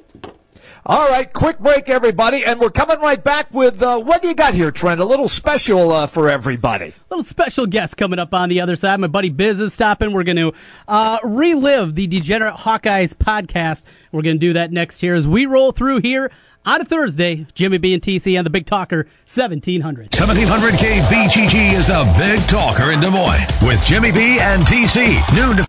All 0.87 1.09
right, 1.09 1.31
quick 1.33 1.57
break, 1.57 1.89
everybody, 1.89 2.45
and 2.45 2.59
we're 2.59 2.69
coming 2.69 2.99
right 2.99 3.23
back 3.23 3.51
with 3.51 3.81
uh, 3.81 3.97
what 3.97 4.21
do 4.21 4.27
you 4.27 4.35
got 4.35 4.53
here, 4.53 4.69
Trent? 4.69 5.01
A 5.01 5.05
little 5.05 5.27
special 5.27 5.91
uh, 5.91 6.05
for 6.05 6.29
everybody. 6.29 6.93
little 7.09 7.23
special 7.23 7.65
guest 7.65 7.97
coming 7.97 8.19
up 8.19 8.35
on 8.35 8.49
the 8.49 8.61
other 8.61 8.75
side. 8.75 8.99
My 8.99 9.07
buddy 9.07 9.29
Biz 9.29 9.59
is 9.59 9.73
stopping. 9.73 10.13
We're 10.13 10.23
going 10.23 10.37
to 10.37 10.53
uh, 10.87 11.17
relive 11.23 11.95
the 11.95 12.05
Degenerate 12.05 12.53
Hawkeyes 12.53 13.15
podcast. 13.15 13.81
We're 14.11 14.21
going 14.21 14.35
to 14.35 14.47
do 14.47 14.53
that 14.53 14.71
next 14.71 15.01
year 15.01 15.15
as 15.15 15.27
we 15.27 15.47
roll 15.47 15.71
through 15.71 16.01
here 16.01 16.29
on 16.65 16.81
a 16.81 16.85
Thursday. 16.85 17.45
Jimmy 17.53 17.77
B 17.77 17.93
and 17.93 18.01
TC 18.01 18.37
and 18.37 18.45
the 18.45 18.49
Big 18.49 18.65
Talker 18.65 19.07
1700. 19.25 20.13
1700 20.13 20.73
KBGG 20.73 21.73
is 21.73 21.87
the 21.87 22.03
big 22.17 22.39
talker 22.47 22.91
in 22.91 22.99
Des 22.99 23.09
Moines 23.09 23.45
with 23.61 23.83
Jimmy 23.85 24.11
B 24.11 24.39
and 24.39 24.63
TC. 24.63 25.19
Noon 25.35 25.57
to 25.57 25.63